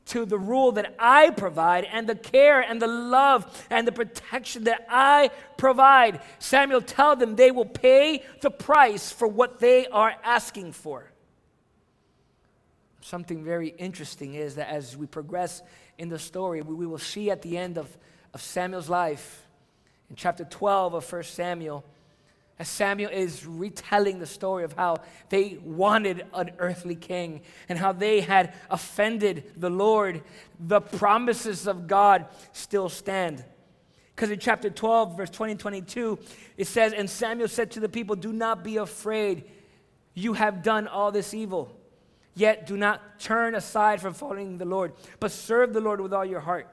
to 0.03 0.25
the 0.25 0.38
rule 0.38 0.73
that 0.73 0.95
I 0.99 1.29
provide 1.29 1.86
and 1.86 2.07
the 2.07 2.15
care 2.15 2.60
and 2.60 2.81
the 2.81 2.88
love 2.88 3.65
and 3.69 3.88
the 3.88 3.91
protection 3.91 4.65
that 4.65 4.86
I 4.89 5.29
provide. 5.57 6.21
Samuel, 6.39 6.81
tell 6.81 7.15
them 7.15 7.36
they 7.36 7.51
will 7.51 7.65
pay 7.65 8.23
the 8.41 8.51
price 8.51 9.12
for 9.12 9.27
what 9.27 9.60
they 9.60 9.88
are 9.88 10.13
asking 10.23 10.73
for. 10.73 11.12
Something 13.01 13.43
very 13.43 13.69
interesting 13.69 14.36
is 14.36 14.55
that 14.55 14.69
as 14.69 14.97
we 14.97 15.07
progress 15.07 15.62
in 15.97 16.10
the 16.10 16.19
story, 16.19 16.62
we 16.62 16.86
will 16.86 16.97
see 16.97 17.30
at 17.30 17.41
the 17.41 17.58
end 17.58 17.77
of, 17.77 17.97
of 18.34 18.41
Samuel's 18.41 18.89
life, 18.89 19.45
in 20.10 20.15
chapter 20.15 20.43
12 20.43 20.93
of 20.93 21.12
1 21.12 21.23
Samuel, 21.23 21.86
as 22.62 22.69
Samuel 22.69 23.10
is 23.10 23.43
retelling 23.43 24.19
the 24.19 24.27
story 24.27 24.63
of 24.63 24.73
how 24.73 24.97
they 25.30 25.58
wanted 25.63 26.27
an 26.32 26.51
earthly 26.60 26.95
king 26.95 27.41
and 27.67 27.80
how 27.80 27.91
they 27.91 28.21
had 28.21 28.54
offended 28.69 29.51
the 29.58 29.69
Lord, 29.71 30.21
the 30.60 30.80
promises 30.80 31.65
of 31.65 31.88
God 31.88 32.25
still 32.51 32.88
stand. 32.88 33.43
Because 34.15 34.30
in 34.30 34.38
chapter 34.38 34.69
12, 34.69 35.17
verse 35.17 35.32
20 35.32 35.54
and 35.54 35.60
22, 35.60 36.19
it 36.56 36.67
says, 36.67 36.93
And 36.93 37.10
Samuel 37.10 37.47
said 37.47 37.71
to 37.71 37.80
the 37.80 37.89
people, 37.89 38.15
Do 38.15 38.32
not 38.32 38.63
be 38.63 38.77
afraid. 38.77 39.45
You 40.13 40.34
have 40.34 40.62
done 40.62 40.88
all 40.88 41.12
this 41.12 41.34
evil. 41.34 41.75
Yet 42.34 42.65
do 42.65 42.78
not 42.78 43.20
turn 43.20 43.56
aside 43.56 44.02
from 44.02 44.13
following 44.13 44.58
the 44.58 44.65
Lord, 44.65 44.94
but 45.20 45.32
serve 45.32 45.74
the 45.74 45.82
Lord 45.82 46.00
with 46.00 46.13
all 46.13 46.26
your 46.26 46.39
heart. 46.39 46.67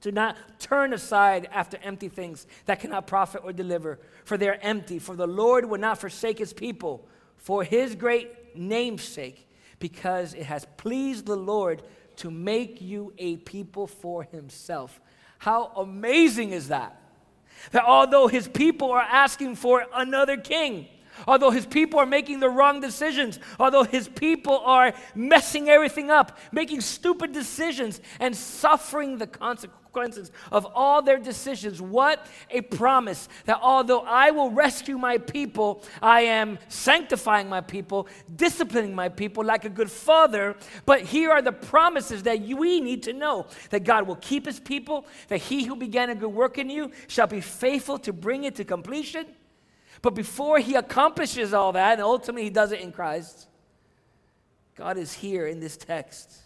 Do 0.00 0.12
not 0.12 0.36
turn 0.58 0.92
aside 0.92 1.48
after 1.52 1.76
empty 1.82 2.08
things 2.08 2.46
that 2.66 2.80
cannot 2.80 3.06
profit 3.06 3.42
or 3.44 3.52
deliver, 3.52 3.98
for 4.24 4.36
they 4.38 4.48
are 4.48 4.58
empty. 4.62 4.98
For 4.98 5.16
the 5.16 5.26
Lord 5.26 5.64
will 5.64 5.80
not 5.80 5.98
forsake 5.98 6.38
his 6.38 6.52
people 6.52 7.06
for 7.36 7.64
his 7.64 7.94
great 7.94 8.56
name's 8.56 9.02
sake, 9.02 9.48
because 9.78 10.34
it 10.34 10.44
has 10.44 10.66
pleased 10.76 11.26
the 11.26 11.36
Lord 11.36 11.82
to 12.16 12.30
make 12.30 12.80
you 12.80 13.12
a 13.18 13.36
people 13.36 13.86
for 13.86 14.24
himself. 14.24 15.00
How 15.38 15.66
amazing 15.76 16.50
is 16.50 16.68
that? 16.68 17.00
That 17.72 17.84
although 17.84 18.26
his 18.26 18.48
people 18.48 18.90
are 18.92 19.02
asking 19.02 19.56
for 19.56 19.84
another 19.94 20.36
king, 20.36 20.88
although 21.26 21.50
his 21.50 21.66
people 21.66 21.98
are 21.98 22.06
making 22.06 22.40
the 22.40 22.48
wrong 22.48 22.80
decisions, 22.80 23.38
although 23.58 23.84
his 23.84 24.08
people 24.08 24.58
are 24.64 24.92
messing 25.14 25.68
everything 25.68 26.10
up, 26.10 26.38
making 26.52 26.80
stupid 26.80 27.32
decisions, 27.32 28.00
and 28.20 28.36
suffering 28.36 29.18
the 29.18 29.26
consequences 29.26 29.78
of 30.52 30.66
all 30.74 31.02
their 31.02 31.18
decisions. 31.18 31.82
What 31.82 32.26
a 32.50 32.60
promise 32.60 33.28
that 33.46 33.58
although 33.60 34.00
I 34.00 34.30
will 34.30 34.50
rescue 34.50 34.96
my 34.98 35.18
people, 35.18 35.82
I 36.00 36.22
am 36.22 36.58
sanctifying 36.68 37.48
my 37.48 37.60
people, 37.60 38.06
disciplining 38.36 38.94
my 38.94 39.08
people 39.08 39.44
like 39.44 39.64
a 39.64 39.68
good 39.68 39.90
father. 39.90 40.56
But 40.86 41.02
here 41.02 41.30
are 41.30 41.42
the 41.42 41.52
promises 41.52 42.22
that 42.24 42.40
we 42.40 42.80
need 42.80 43.02
to 43.04 43.12
know 43.12 43.46
that 43.70 43.84
God 43.84 44.06
will 44.06 44.16
keep 44.16 44.46
his 44.46 44.60
people, 44.60 45.06
that 45.28 45.38
he 45.38 45.64
who 45.64 45.74
began 45.74 46.10
a 46.10 46.14
good 46.14 46.32
work 46.32 46.58
in 46.58 46.70
you 46.70 46.92
shall 47.08 47.26
be 47.26 47.40
faithful 47.40 47.98
to 48.00 48.12
bring 48.12 48.44
it 48.44 48.54
to 48.56 48.64
completion. 48.64 49.26
But 50.02 50.14
before 50.14 50.58
he 50.58 50.74
accomplishes 50.74 51.52
all 51.52 51.72
that, 51.72 51.94
and 51.94 52.02
ultimately 52.02 52.44
he 52.44 52.50
does 52.50 52.72
it 52.72 52.80
in 52.80 52.92
Christ, 52.92 53.48
God 54.76 54.96
is 54.96 55.12
here 55.12 55.46
in 55.46 55.60
this 55.60 55.76
text. 55.76 56.38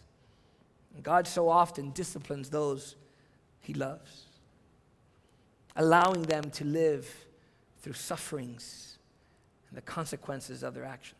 And 0.95 1.03
God 1.03 1.27
so 1.27 1.49
often 1.49 1.91
disciplines 1.91 2.49
those 2.51 2.97
he 3.61 3.75
loves, 3.75 4.25
allowing 5.77 6.23
them 6.23 6.51
to 6.51 6.65
live 6.65 7.27
through 7.81 7.93
sufferings 7.95 8.99
and 9.69 9.77
the 9.77 9.83
consequences 9.83 10.63
of 10.63 10.75
their 10.75 10.85
actions. 10.85 11.19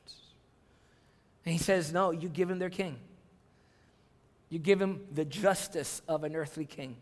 And 1.45 1.53
he 1.53 1.59
says, 1.59 1.93
No, 1.93 2.11
you 2.11 2.29
give 2.29 2.51
him 2.51 2.59
their 2.59 2.71
king. 2.71 2.97
You 4.49 4.59
give 4.59 4.81
him 4.81 5.01
the 5.13 5.25
justice 5.25 6.03
of 6.07 6.25
an 6.25 6.37
earthly 6.37 6.67
king. 6.67 6.97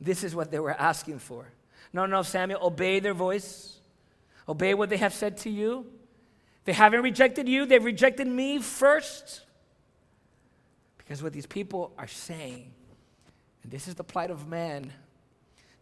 This 0.00 0.24
is 0.24 0.34
what 0.34 0.50
they 0.50 0.58
were 0.58 0.72
asking 0.72 1.18
for. 1.18 1.48
No, 1.92 2.06
no, 2.06 2.22
Samuel, 2.22 2.60
obey 2.62 3.00
their 3.00 3.14
voice. 3.14 3.77
Obey 4.48 4.74
what 4.74 4.88
they 4.88 4.96
have 4.96 5.12
said 5.12 5.36
to 5.38 5.50
you. 5.50 5.86
They 6.64 6.72
haven't 6.72 7.02
rejected 7.02 7.48
you, 7.48 7.66
they've 7.66 7.84
rejected 7.84 8.26
me 8.26 8.58
first. 8.58 9.42
Because 10.98 11.22
what 11.22 11.32
these 11.32 11.46
people 11.46 11.92
are 11.96 12.06
saying, 12.06 12.70
and 13.62 13.72
this 13.72 13.88
is 13.88 13.94
the 13.94 14.04
plight 14.04 14.30
of 14.30 14.46
man, 14.46 14.92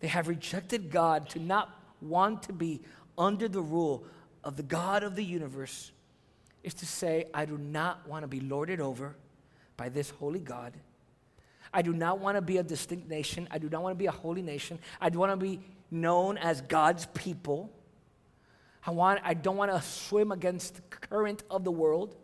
they 0.00 0.08
have 0.08 0.28
rejected 0.28 0.90
God 0.90 1.28
to 1.30 1.40
not 1.40 1.70
want 2.00 2.44
to 2.44 2.52
be 2.52 2.82
under 3.18 3.48
the 3.48 3.60
rule 3.60 4.04
of 4.44 4.56
the 4.56 4.62
God 4.62 5.02
of 5.02 5.16
the 5.16 5.24
universe, 5.24 5.90
is 6.62 6.74
to 6.74 6.86
say, 6.86 7.24
I 7.34 7.44
do 7.44 7.58
not 7.58 8.06
want 8.08 8.22
to 8.22 8.28
be 8.28 8.40
lorded 8.40 8.80
over 8.80 9.16
by 9.76 9.88
this 9.88 10.10
holy 10.10 10.40
God. 10.40 10.72
I 11.72 11.82
do 11.82 11.92
not 11.92 12.20
want 12.20 12.36
to 12.36 12.42
be 12.42 12.58
a 12.58 12.62
distinct 12.62 13.08
nation. 13.08 13.48
I 13.50 13.58
do 13.58 13.68
not 13.68 13.82
want 13.82 13.92
to 13.92 13.98
be 13.98 14.06
a 14.06 14.12
holy 14.12 14.42
nation. 14.42 14.78
I 15.00 15.10
do 15.10 15.18
want 15.18 15.32
to 15.32 15.36
be 15.36 15.60
known 15.90 16.38
as 16.38 16.60
God's 16.60 17.06
people. 17.06 17.72
I, 18.86 18.92
want, 18.92 19.20
I 19.24 19.34
don't 19.34 19.56
want 19.56 19.72
to 19.72 19.82
swim 19.82 20.30
against 20.30 20.76
the 20.76 20.82
current 20.82 21.42
of 21.50 21.64
the 21.64 21.72
world. 21.72 22.16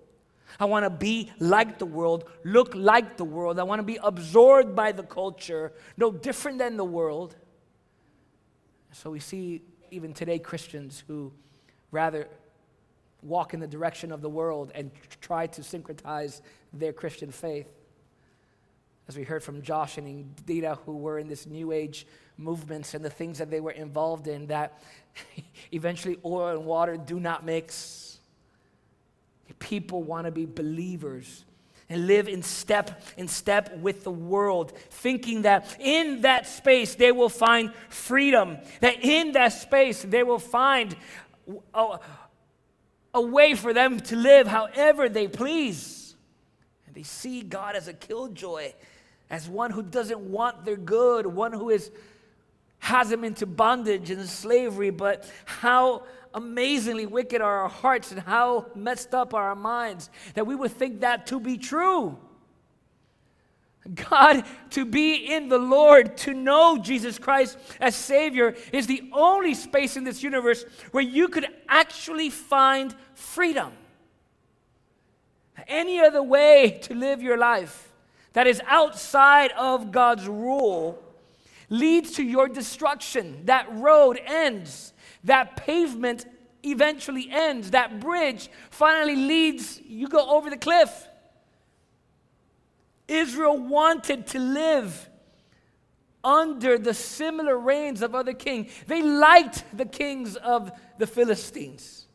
I 0.60 0.66
want 0.66 0.84
to 0.84 0.90
be 0.90 1.32
like 1.38 1.78
the 1.78 1.86
world, 1.86 2.24
look 2.44 2.74
like 2.74 3.16
the 3.16 3.24
world. 3.24 3.58
I 3.58 3.64
want 3.64 3.80
to 3.80 3.84
be 3.84 3.98
absorbed 4.02 4.76
by 4.76 4.92
the 4.92 5.02
culture, 5.02 5.72
no 5.96 6.12
different 6.12 6.58
than 6.58 6.76
the 6.76 6.84
world. 6.84 7.34
So 8.92 9.10
we 9.10 9.20
see 9.20 9.62
even 9.90 10.12
today 10.12 10.38
Christians 10.38 11.02
who 11.06 11.32
rather 11.90 12.28
walk 13.22 13.54
in 13.54 13.60
the 13.60 13.66
direction 13.66 14.12
of 14.12 14.20
the 14.20 14.28
world 14.28 14.72
and 14.74 14.90
try 15.20 15.46
to 15.46 15.62
syncretize 15.62 16.42
their 16.72 16.92
Christian 16.92 17.30
faith. 17.30 17.68
As 19.08 19.16
we 19.16 19.24
heard 19.24 19.42
from 19.42 19.62
Josh 19.62 19.98
and 19.98 20.34
Dita, 20.46 20.78
who 20.86 20.96
were 20.96 21.18
in 21.18 21.28
this 21.28 21.46
New 21.46 21.72
Age 21.72 22.06
movements 22.36 22.94
and 22.94 23.04
the 23.04 23.10
things 23.10 23.38
that 23.38 23.50
they 23.50 23.60
were 23.60 23.72
involved 23.72 24.26
in, 24.26 24.46
that 24.46 24.82
eventually 25.72 26.18
oil 26.24 26.56
and 26.56 26.66
water 26.66 26.96
do 26.96 27.20
not 27.20 27.44
mix. 27.44 28.18
People 29.58 30.02
want 30.02 30.24
to 30.24 30.30
be 30.30 30.46
believers 30.46 31.44
and 31.92 32.06
live 32.06 32.26
in 32.26 32.42
step 32.42 33.02
in 33.18 33.28
step 33.28 33.76
with 33.78 34.02
the 34.02 34.10
world 34.10 34.72
thinking 34.90 35.42
that 35.42 35.76
in 35.78 36.22
that 36.22 36.46
space 36.46 36.94
they 36.94 37.12
will 37.12 37.28
find 37.28 37.72
freedom 37.90 38.56
that 38.80 39.04
in 39.04 39.32
that 39.32 39.50
space 39.52 40.02
they 40.02 40.22
will 40.22 40.38
find 40.38 40.96
a, 41.74 41.98
a 43.12 43.20
way 43.20 43.54
for 43.54 43.74
them 43.74 44.00
to 44.00 44.16
live 44.16 44.46
however 44.46 45.08
they 45.08 45.28
please 45.28 46.16
and 46.86 46.94
they 46.94 47.02
see 47.02 47.42
god 47.42 47.76
as 47.76 47.88
a 47.88 47.92
killjoy 47.92 48.72
as 49.28 49.48
one 49.48 49.70
who 49.70 49.82
doesn't 49.82 50.20
want 50.20 50.64
their 50.64 50.76
good 50.76 51.26
one 51.26 51.52
who 51.52 51.68
is 51.68 51.90
has 52.82 53.10
them 53.10 53.22
into 53.22 53.46
bondage 53.46 54.10
and 54.10 54.28
slavery, 54.28 54.90
but 54.90 55.30
how 55.44 56.02
amazingly 56.34 57.06
wicked 57.06 57.40
are 57.40 57.60
our 57.60 57.68
hearts 57.68 58.10
and 58.10 58.20
how 58.20 58.66
messed 58.74 59.14
up 59.14 59.32
are 59.34 59.50
our 59.50 59.54
minds 59.54 60.10
that 60.34 60.48
we 60.48 60.56
would 60.56 60.72
think 60.72 61.00
that 61.00 61.24
to 61.28 61.38
be 61.38 61.56
true. 61.56 62.18
God, 64.10 64.44
to 64.70 64.84
be 64.84 65.14
in 65.32 65.48
the 65.48 65.58
Lord, 65.58 66.16
to 66.18 66.34
know 66.34 66.76
Jesus 66.76 67.20
Christ 67.20 67.56
as 67.80 67.94
Savior, 67.94 68.56
is 68.72 68.88
the 68.88 69.08
only 69.12 69.54
space 69.54 69.96
in 69.96 70.02
this 70.02 70.24
universe 70.24 70.64
where 70.90 71.04
you 71.04 71.28
could 71.28 71.46
actually 71.68 72.30
find 72.30 72.96
freedom. 73.14 73.72
Any 75.68 76.00
other 76.00 76.22
way 76.22 76.80
to 76.82 76.96
live 76.96 77.22
your 77.22 77.38
life 77.38 77.92
that 78.32 78.48
is 78.48 78.60
outside 78.66 79.52
of 79.52 79.92
God's 79.92 80.26
rule 80.26 81.00
leads 81.72 82.12
to 82.12 82.22
your 82.22 82.48
destruction. 82.48 83.46
That 83.46 83.66
road 83.72 84.20
ends. 84.26 84.92
That 85.24 85.56
pavement 85.56 86.26
eventually 86.62 87.28
ends. 87.30 87.70
That 87.70 87.98
bridge 87.98 88.50
finally 88.70 89.16
leads, 89.16 89.80
you 89.80 90.06
go 90.06 90.36
over 90.36 90.50
the 90.50 90.58
cliff. 90.58 91.08
Israel 93.08 93.58
wanted 93.58 94.26
to 94.28 94.38
live 94.38 95.08
under 96.22 96.78
the 96.78 96.92
similar 96.92 97.58
reigns 97.58 98.02
of 98.02 98.14
other 98.14 98.34
kings. 98.34 98.70
They 98.86 99.02
liked 99.02 99.64
the 99.76 99.86
kings 99.86 100.36
of 100.36 100.70
the 100.98 101.06
Philistines. 101.06 102.06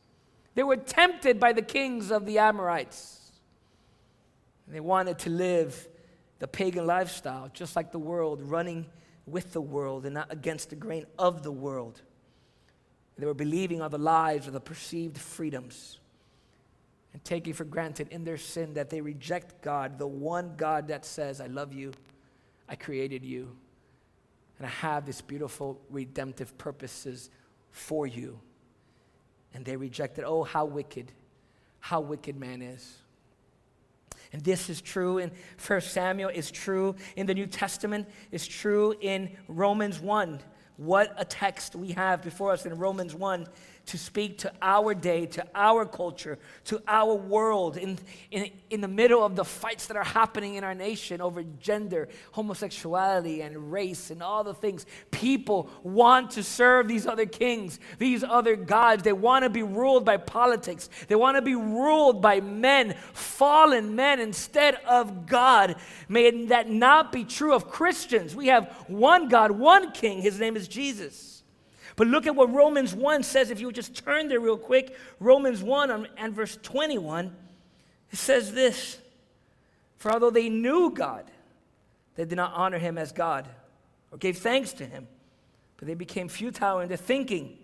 They 0.53 0.63
were 0.63 0.77
tempted 0.77 1.39
by 1.39 1.53
the 1.53 1.63
kings 1.63 2.11
of 2.11 2.25
the 2.25 2.37
Amorites. 2.37 3.31
They 4.67 4.79
wanted 4.81 5.17
to 5.19 5.31
live 5.31 5.87
the 6.37 6.47
pagan 6.47 6.85
lifestyle, 6.85 7.49
just 7.53 7.75
like 7.75 7.91
the 7.91 7.99
world, 7.99 8.43
running 8.43 8.85
with 9.27 9.51
the 9.51 9.61
world 9.61 10.05
and 10.05 10.15
not 10.15 10.31
against 10.31 10.69
the 10.69 10.75
grain 10.75 11.05
of 11.19 11.43
the 11.43 11.51
world. 11.51 12.01
They 13.17 13.25
were 13.25 13.33
believing 13.33 13.81
on 13.81 13.91
the 13.91 13.97
lies 13.97 14.47
of 14.47 14.53
the 14.53 14.59
perceived 14.59 15.17
freedoms 15.17 15.99
and 17.13 17.23
taking 17.23 17.53
for 17.53 17.65
granted 17.65 18.07
in 18.11 18.23
their 18.23 18.37
sin 18.37 18.73
that 18.75 18.89
they 18.89 19.01
reject 19.01 19.61
God, 19.61 19.97
the 19.97 20.07
one 20.07 20.53
God 20.55 20.87
that 20.89 21.05
says, 21.05 21.41
I 21.41 21.47
love 21.47 21.73
you, 21.73 21.93
I 22.69 22.75
created 22.75 23.25
you, 23.25 23.55
and 24.57 24.67
I 24.67 24.69
have 24.69 25.05
these 25.05 25.21
beautiful 25.21 25.81
redemptive 25.89 26.57
purposes 26.57 27.29
for 27.71 28.07
you. 28.07 28.39
And 29.53 29.65
they 29.65 29.75
rejected, 29.75 30.25
oh, 30.25 30.43
how 30.43 30.65
wicked, 30.65 31.11
how 31.79 32.01
wicked 32.01 32.39
man 32.39 32.61
is. 32.61 32.97
And 34.37 34.45
this 34.45 34.69
is 34.69 34.81
true 34.81 35.17
in 35.17 35.31
1 35.65 35.81
Samuel, 35.81 36.29
is 36.29 36.51
true 36.51 36.95
in 37.15 37.25
the 37.25 37.33
New 37.33 37.47
Testament, 37.47 38.07
is 38.29 38.45
true 38.45 38.93
in 39.01 39.35
Romans 39.47 39.99
1. 39.99 40.39
What 40.75 41.11
a 41.17 41.25
text 41.25 41.75
we 41.75 41.93
have 41.93 42.21
before 42.21 42.51
us 42.51 42.67
in 42.67 42.77
Romans 42.77 43.15
1 43.15 43.47
to 43.87 43.97
speak 43.97 44.37
to 44.39 44.51
our 44.61 44.93
day, 44.93 45.25
to 45.25 45.45
our 45.55 45.85
culture, 45.85 46.37
to 46.65 46.81
our 46.87 47.13
world, 47.13 47.77
in, 47.77 47.97
in, 48.31 48.51
in 48.69 48.81
the 48.81 48.87
middle 48.87 49.23
of 49.25 49.35
the 49.35 49.45
fights 49.45 49.87
that 49.87 49.95
are 49.95 50.03
happening 50.03 50.55
in 50.55 50.63
our 50.63 50.75
nation 50.75 51.21
over 51.21 51.43
gender, 51.59 52.09
homosexuality, 52.33 53.41
and 53.41 53.71
race, 53.71 54.11
and 54.11 54.21
all 54.21 54.43
the 54.43 54.53
things. 54.53 54.85
People 55.09 55.69
want 55.83 56.31
to 56.31 56.43
serve 56.43 56.87
these 56.87 57.07
other 57.07 57.25
kings, 57.25 57.79
these 57.97 58.23
other 58.23 58.57
gods. 58.57 59.03
They 59.03 59.13
want 59.13 59.43
to 59.43 59.49
be 59.49 59.63
ruled 59.63 60.03
by 60.03 60.17
politics, 60.17 60.89
they 61.07 61.15
want 61.15 61.37
to 61.37 61.41
be 61.41 61.55
ruled 61.55 62.21
by 62.21 62.41
men, 62.41 62.95
fallen 63.13 63.95
men, 63.95 64.19
instead 64.19 64.75
of 64.85 65.25
God. 65.25 65.75
May 66.09 66.45
that 66.47 66.69
not 66.69 67.11
be 67.11 67.23
true 67.23 67.53
of 67.53 67.69
Christians. 67.69 68.35
We 68.35 68.47
have 68.47 68.67
one 68.87 69.29
God, 69.29 69.51
one 69.51 69.91
king. 69.91 70.21
His 70.21 70.39
name 70.39 70.57
is 70.57 70.67
Jesus. 70.67 71.36
But 71.97 72.07
look 72.07 72.27
at 72.27 72.35
what 72.35 72.53
Romans 72.53 72.95
1 72.95 73.23
says. 73.23 73.49
If 73.49 73.59
you 73.59 73.65
would 73.65 73.75
just 73.75 73.95
turn 73.95 74.29
there 74.29 74.39
real 74.39 74.57
quick, 74.57 74.95
Romans 75.19 75.61
1 75.61 76.07
and 76.15 76.33
verse 76.33 76.57
21, 76.61 77.35
it 78.11 78.17
says 78.17 78.53
this 78.53 78.99
For 79.97 80.11
although 80.13 80.29
they 80.29 80.47
knew 80.47 80.91
God, 80.91 81.29
they 82.15 82.23
did 82.23 82.35
not 82.35 82.53
honor 82.53 82.77
him 82.77 82.97
as 82.99 83.11
God 83.11 83.49
or 84.11 84.19
gave 84.19 84.37
thanks 84.37 84.73
to 84.73 84.85
him, 84.85 85.07
but 85.77 85.87
they 85.87 85.95
became 85.95 86.29
futile 86.29 86.79
in 86.79 86.87
their 86.87 86.97
thinking, 86.97 87.57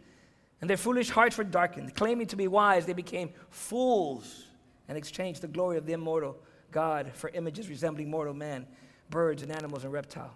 and 0.61 0.69
their 0.69 0.77
foolish 0.77 1.11
hearts 1.11 1.37
were 1.37 1.43
darkened. 1.43 1.93
Claiming 1.95 2.25
to 2.27 2.35
be 2.35 2.47
wise, 2.47 2.87
they 2.87 2.93
became 2.93 3.29
fools 3.51 4.45
and 4.87 4.97
exchanged 4.97 5.41
the 5.41 5.47
glory 5.47 5.77
of 5.77 5.85
the 5.85 5.93
immortal 5.93 6.37
God 6.71 7.11
for 7.13 7.29
images 7.29 7.69
resembling 7.69 8.09
mortal 8.09 8.33
man, 8.33 8.65
birds 9.11 9.43
and 9.43 9.51
animals 9.51 9.83
and 9.83 9.93
reptile. 9.93 10.33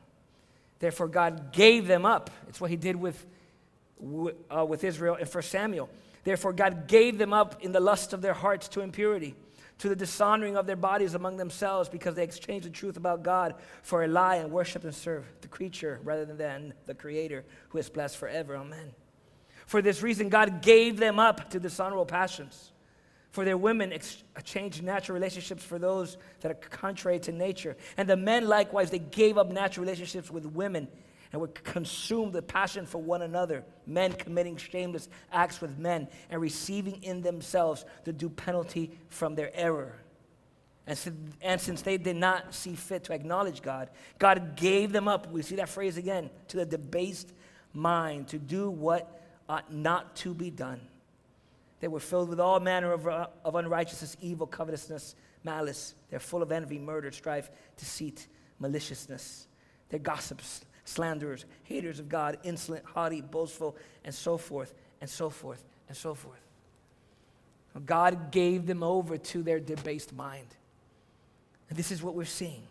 Therefore, 0.78 1.08
God 1.08 1.52
gave 1.52 1.88
them 1.88 2.06
up. 2.06 2.30
It's 2.48 2.62
what 2.62 2.70
he 2.70 2.76
did 2.76 2.96
with 2.96 3.26
uh, 4.00 4.66
with 4.66 4.84
Israel 4.84 5.16
in 5.16 5.26
1 5.26 5.44
Samuel. 5.44 5.90
Therefore, 6.24 6.54
God 6.54 6.88
gave 6.88 7.18
them 7.18 7.34
up 7.34 7.64
in 7.64 7.72
the 7.72 7.80
lust 7.80 8.14
of 8.14 8.22
their 8.22 8.34
hearts 8.34 8.68
to 8.70 8.82
impurity, 8.82 9.36
to 9.80 9.90
the 9.90 9.96
dishonoring 9.96 10.58
of 10.58 10.68
their 10.68 10.76
bodies 10.76 11.14
among 11.14 11.38
themselves, 11.38 11.88
because 11.90 12.16
they 12.16 12.24
exchanged 12.24 12.66
the 12.66 12.72
truth 12.72 12.98
about 12.98 13.24
God 13.24 13.56
for 13.82 14.04
a 14.04 14.08
lie 14.08 14.36
and 14.36 14.52
worshiped 14.52 14.86
and 14.86 14.94
served 14.94 15.42
the 15.42 15.48
creature 15.48 16.00
rather 16.04 16.26
than 16.26 16.74
the 16.86 16.94
Creator, 16.94 17.46
who 17.70 17.78
is 17.78 17.90
blessed 17.90 18.18
forever. 18.18 18.58
Amen. 18.58 18.92
For 19.66 19.82
this 19.82 20.02
reason, 20.02 20.30
God 20.30 20.62
gave 20.62 20.98
them 20.98 21.20
up 21.20 21.50
to 21.52 21.60
dishonorable 21.60 22.06
passions. 22.06 22.72
For 23.32 23.46
their 23.46 23.58
women 23.58 23.92
exchanged 23.92 24.82
natural 24.82 25.14
relationships 25.14 25.64
for 25.64 25.78
those 25.78 26.18
that 26.40 26.52
are 26.52 26.56
contrary 26.56 27.20
to 27.20 27.32
nature. 27.32 27.78
And 27.96 28.10
the 28.10 28.18
men 28.18 28.48
likewise, 28.48 28.90
they 28.90 29.00
gave 29.00 29.38
up 29.38 29.52
natural 29.52 29.84
relationships 29.84 30.32
with 30.32 30.46
women 30.46 30.88
and 31.32 31.42
would 31.42 31.64
consume 31.64 32.32
the 32.32 32.42
passion 32.42 32.86
for 32.86 33.02
one 33.02 33.22
another, 33.22 33.64
men 33.86 34.14
committing 34.14 34.58
shameless 34.58 35.10
acts 35.32 35.62
with 35.62 35.78
men 35.78 36.08
and 36.30 36.42
receiving 36.42 37.04
in 37.04 37.22
themselves 37.22 37.86
the 38.06 38.14
due 38.14 38.30
penalty 38.30 38.92
from 39.10 39.36
their 39.36 39.52
error. 39.56 39.94
And, 40.86 40.98
so, 40.98 41.12
and 41.42 41.60
since 41.60 41.82
they 41.82 41.98
did 41.98 42.16
not 42.16 42.54
see 42.54 42.76
fit 42.76 43.04
to 43.06 43.14
acknowledge 43.14 43.62
God, 43.62 43.90
God 44.20 44.56
gave 44.56 44.94
them 44.94 45.08
up, 45.08 45.30
we 45.30 45.42
see 45.42 45.56
that 45.56 45.68
phrase 45.68 45.98
again, 45.98 46.30
to 46.48 46.58
the 46.58 46.66
debased 46.66 47.34
mind 47.74 48.30
to 48.30 48.40
do 48.40 48.70
what 48.70 49.22
ought 49.50 49.72
not 49.74 50.16
to 50.18 50.34
be 50.34 50.50
done. 50.50 50.80
They 51.80 51.90
were 51.90 52.00
filled 52.00 52.30
with 52.30 52.40
all 52.40 52.60
manner 52.60 52.94
of, 52.94 53.08
uh, 53.08 53.28
of 53.44 53.56
unrighteousness, 53.56 54.18
evil, 54.22 54.48
covetousness, 54.48 55.16
malice. 55.44 55.94
They're 56.10 56.20
full 56.20 56.42
of 56.42 56.52
envy, 56.52 56.80
murder, 56.80 57.12
strife, 57.12 57.52
deceit, 57.76 58.28
maliciousness. 58.60 59.48
They're 59.90 60.00
gossips 60.00 60.62
slanderers, 60.88 61.46
haters 61.64 62.00
of 62.00 62.10
God, 62.10 62.38
insolent, 62.44 62.86
haughty, 62.86 63.22
boastful, 63.22 63.76
and 64.06 64.14
so 64.14 64.38
forth, 64.38 64.74
and 65.02 65.10
so 65.10 65.30
forth, 65.30 65.64
and 65.88 65.98
so 65.98 66.14
forth. 66.14 66.40
God 67.86 68.32
gave 68.32 68.66
them 68.66 68.82
over 68.82 69.18
to 69.18 69.44
their 69.44 69.60
debased 69.60 70.14
mind. 70.14 70.48
And 71.70 71.78
this 71.78 71.92
is 71.92 72.02
what 72.02 72.16
we're 72.16 72.26
seeing. 72.26 72.64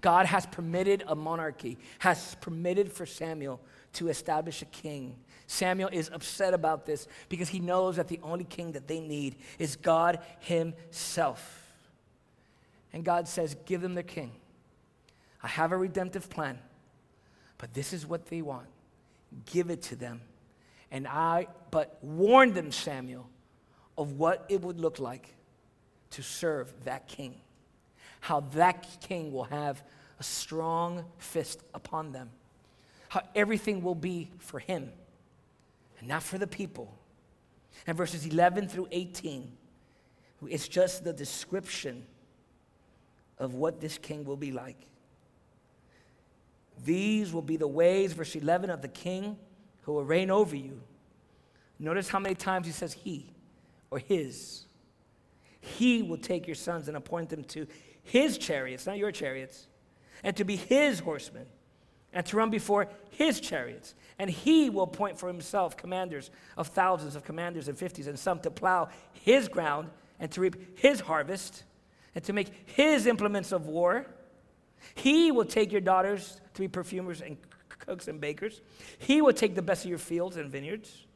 God 0.00 0.26
has 0.26 0.46
permitted 0.46 1.04
a 1.06 1.14
monarchy, 1.14 1.78
has 1.98 2.34
permitted 2.40 2.90
for 2.90 3.06
Samuel 3.06 3.60
to 3.94 4.08
establish 4.08 4.62
a 4.62 4.66
king. 4.66 5.16
Samuel 5.46 5.90
is 5.92 6.10
upset 6.12 6.54
about 6.54 6.86
this 6.86 7.06
because 7.28 7.50
he 7.50 7.60
knows 7.60 7.96
that 7.96 8.08
the 8.08 8.18
only 8.22 8.44
king 8.44 8.72
that 8.72 8.88
they 8.88 9.00
need 9.00 9.36
is 9.58 9.76
God 9.76 10.20
Himself. 10.40 11.70
And 12.92 13.04
God 13.04 13.28
says, 13.28 13.54
Give 13.66 13.80
them 13.80 13.94
their 13.94 14.02
king. 14.02 14.32
I 15.42 15.48
have 15.48 15.72
a 15.72 15.76
redemptive 15.76 16.30
plan, 16.30 16.58
but 17.58 17.74
this 17.74 17.92
is 17.92 18.06
what 18.06 18.26
they 18.26 18.42
want. 18.42 18.68
Give 19.46 19.70
it 19.70 19.82
to 19.82 19.96
them. 19.96 20.20
And 20.90 21.08
I, 21.08 21.48
but 21.70 21.98
warn 22.02 22.52
them, 22.52 22.70
Samuel, 22.70 23.28
of 23.96 24.12
what 24.12 24.44
it 24.48 24.60
would 24.60 24.78
look 24.78 24.98
like 24.98 25.34
to 26.10 26.22
serve 26.22 26.72
that 26.84 27.08
king. 27.08 27.34
How 28.20 28.40
that 28.54 28.86
king 29.00 29.32
will 29.32 29.44
have 29.44 29.82
a 30.20 30.22
strong 30.22 31.04
fist 31.18 31.60
upon 31.74 32.12
them. 32.12 32.30
How 33.08 33.22
everything 33.34 33.82
will 33.82 33.94
be 33.94 34.30
for 34.38 34.58
him 34.58 34.90
and 35.98 36.08
not 36.08 36.22
for 36.22 36.38
the 36.38 36.46
people. 36.46 36.94
And 37.86 37.96
verses 37.96 38.26
11 38.26 38.68
through 38.68 38.88
18, 38.92 39.50
it's 40.48 40.68
just 40.68 41.04
the 41.04 41.12
description 41.12 42.04
of 43.38 43.54
what 43.54 43.80
this 43.80 43.98
king 43.98 44.24
will 44.24 44.36
be 44.36 44.52
like. 44.52 44.76
These 46.84 47.32
will 47.32 47.42
be 47.42 47.56
the 47.56 47.68
ways, 47.68 48.12
verse 48.12 48.34
11, 48.34 48.70
of 48.70 48.82
the 48.82 48.88
king 48.88 49.36
who 49.82 49.92
will 49.92 50.04
reign 50.04 50.30
over 50.30 50.56
you. 50.56 50.80
Notice 51.78 52.08
how 52.08 52.18
many 52.18 52.34
times 52.34 52.66
he 52.66 52.72
says 52.72 52.92
he 52.92 53.32
or 53.90 53.98
his. 53.98 54.64
He 55.60 56.02
will 56.02 56.16
take 56.16 56.46
your 56.46 56.56
sons 56.56 56.88
and 56.88 56.96
appoint 56.96 57.28
them 57.28 57.44
to 57.44 57.66
his 58.02 58.38
chariots, 58.38 58.86
not 58.86 58.98
your 58.98 59.12
chariots, 59.12 59.66
and 60.24 60.36
to 60.36 60.44
be 60.44 60.56
his 60.56 61.00
horsemen, 61.00 61.46
and 62.12 62.26
to 62.26 62.36
run 62.36 62.50
before 62.50 62.88
his 63.10 63.40
chariots. 63.40 63.94
And 64.18 64.28
he 64.28 64.70
will 64.70 64.84
appoint 64.84 65.18
for 65.18 65.28
himself 65.28 65.76
commanders 65.76 66.30
of 66.56 66.68
thousands 66.68 67.16
of 67.16 67.24
commanders 67.24 67.68
and 67.68 67.78
fifties, 67.78 68.06
and 68.06 68.18
some 68.18 68.40
to 68.40 68.50
plow 68.50 68.88
his 69.12 69.48
ground 69.48 69.90
and 70.18 70.30
to 70.32 70.40
reap 70.40 70.78
his 70.78 71.00
harvest, 71.00 71.64
and 72.14 72.22
to 72.24 72.32
make 72.32 72.52
his 72.66 73.06
implements 73.06 73.52
of 73.52 73.66
war. 73.66 74.06
He 74.94 75.32
will 75.32 75.44
take 75.44 75.72
your 75.72 75.80
daughters 75.80 76.40
to 76.54 76.60
be 76.60 76.68
perfumers 76.68 77.20
and 77.20 77.36
cooks 77.68 78.08
and 78.08 78.20
bakers. 78.20 78.60
He 78.98 79.22
will 79.22 79.32
take 79.32 79.54
the 79.54 79.62
best 79.62 79.84
of 79.84 79.90
your 79.90 79.98
fields 79.98 80.36
and 80.36 80.50
vineyards. 80.50 81.06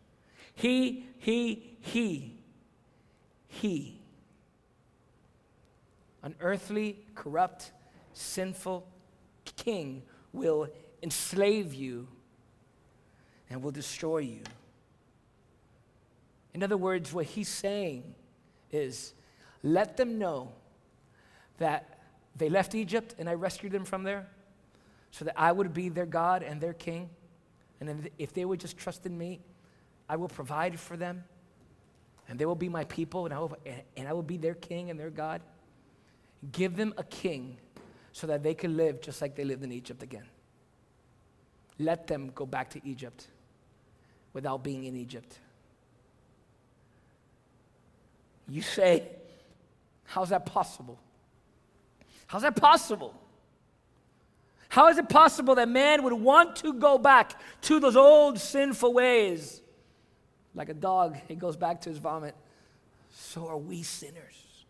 He, 0.55 1.07
he, 1.19 1.77
he, 1.81 2.39
he. 3.49 4.01
An 6.23 6.35
earthly, 6.41 6.99
corrupt, 7.15 7.73
sinful 8.15 8.87
king 9.57 10.03
will 10.33 10.69
enslave 11.03 11.75
you 11.75 12.09
and 13.51 13.63
will 13.63 13.71
destroy 13.71 14.19
you. 14.19 14.41
In 16.55 16.63
other 16.63 16.77
words, 16.77 17.13
what 17.13 17.27
he's 17.27 17.49
saying 17.49 18.15
is 18.73 19.13
let 19.63 19.97
them 19.97 20.19
know 20.19 20.53
that 21.59 21.96
they 22.37 22.49
left 22.49 22.75
Egypt 22.75 23.15
and 23.19 23.29
I 23.29 23.35
rescued 23.35 23.73
them 23.73 23.85
from 23.85 24.03
there 24.03 24.29
so 25.11 25.25
that 25.25 25.35
I 25.41 25.53
would 25.53 25.73
be 25.73 25.89
their 25.89 26.07
God 26.07 26.43
and 26.43 26.61
their 26.61 26.75
king. 26.75 27.09
And 27.81 28.11
if 28.19 28.33
they 28.33 28.45
would 28.45 28.61
just 28.61 28.77
trust 28.77 29.07
in 29.07 29.17
me, 29.17 29.41
I 30.09 30.17
will 30.17 30.29
provide 30.29 30.79
for 30.79 30.97
them. 30.97 31.25
And 32.29 32.39
they 32.39 32.45
will 32.45 32.57
be 32.57 32.69
my 32.69 32.85
people, 32.85 33.25
and 33.25 33.33
I 33.33 33.39
will, 33.39 33.57
and 33.97 34.09
I 34.09 34.13
will 34.13 34.23
be 34.23 34.37
their 34.37 34.55
king 34.55 34.91
and 34.91 34.99
their 34.99 35.11
God. 35.11 35.41
Give 36.53 36.77
them 36.77 36.93
a 36.97 37.05
king 37.05 37.57
so 38.13 38.27
that 38.27 38.43
they 38.43 38.55
can 38.55 38.77
live 38.77 39.01
just 39.01 39.23
like 39.23 39.37
they 39.37 39.45
lived 39.45 39.63
in 39.63 39.71
Egypt 39.71 40.03
again. 40.03 40.25
Let 41.79 42.07
them 42.07 42.33
go 42.35 42.45
back 42.45 42.71
to 42.71 42.81
Egypt 42.85 43.29
without 44.33 44.65
being 44.65 44.85
in 44.85 44.97
Egypt. 44.97 45.39
You 48.49 48.63
say, 48.63 49.09
How's 50.05 50.31
that 50.31 50.47
possible? 50.47 50.99
How's 52.27 52.43
that 52.43 52.57
possible? 52.57 53.15
How 54.69 54.89
is 54.89 54.99
it 54.99 55.09
possible 55.09 55.55
that 55.55 55.69
man 55.69 56.03
would 56.03 56.13
want 56.13 56.57
to 56.57 56.73
go 56.73 56.99
back 56.99 57.41
to 57.63 57.81
those 57.81 57.97
old 57.97 58.39
sinful 58.39 58.93
ways? 58.93 59.63
Like 60.55 60.69
a 60.69 60.75
dog, 60.75 61.17
he 61.29 61.35
goes 61.35 61.57
back 61.57 61.83
to 61.83 61.89
his 61.89 61.99
vomit. 61.99 62.35
So 63.11 63.47
are 63.49 63.59
we 63.59 63.83
sinners. 63.83 64.65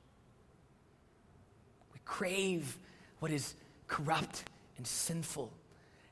We 1.92 2.00
crave 2.04 2.78
what 3.20 3.30
is 3.30 3.54
corrupt 3.86 4.44
and 4.76 4.86
sinful. 4.86 5.52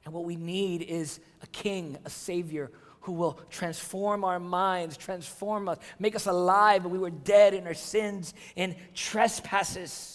And 0.05 0.15
what 0.15 0.25
we 0.25 0.37
need 0.37 0.83
is 0.83 1.21
a 1.43 1.47
king, 1.49 1.99
a 2.05 2.11
savior 2.11 2.71
who 3.03 3.13
will 3.13 3.39
transform 3.51 4.25
our 4.25 4.41
minds, 4.41 4.97
transform 4.97 5.69
us, 5.69 5.79
make 5.99 6.17
us 6.17 6.27
alive. 6.27 6.87
We 6.87 6.99
were 6.99 7.11
dead 7.11 7.53
in 7.53 7.67
our 7.67 7.75
sins 7.75 8.33
and 8.57 8.75
trespasses. 8.95 10.14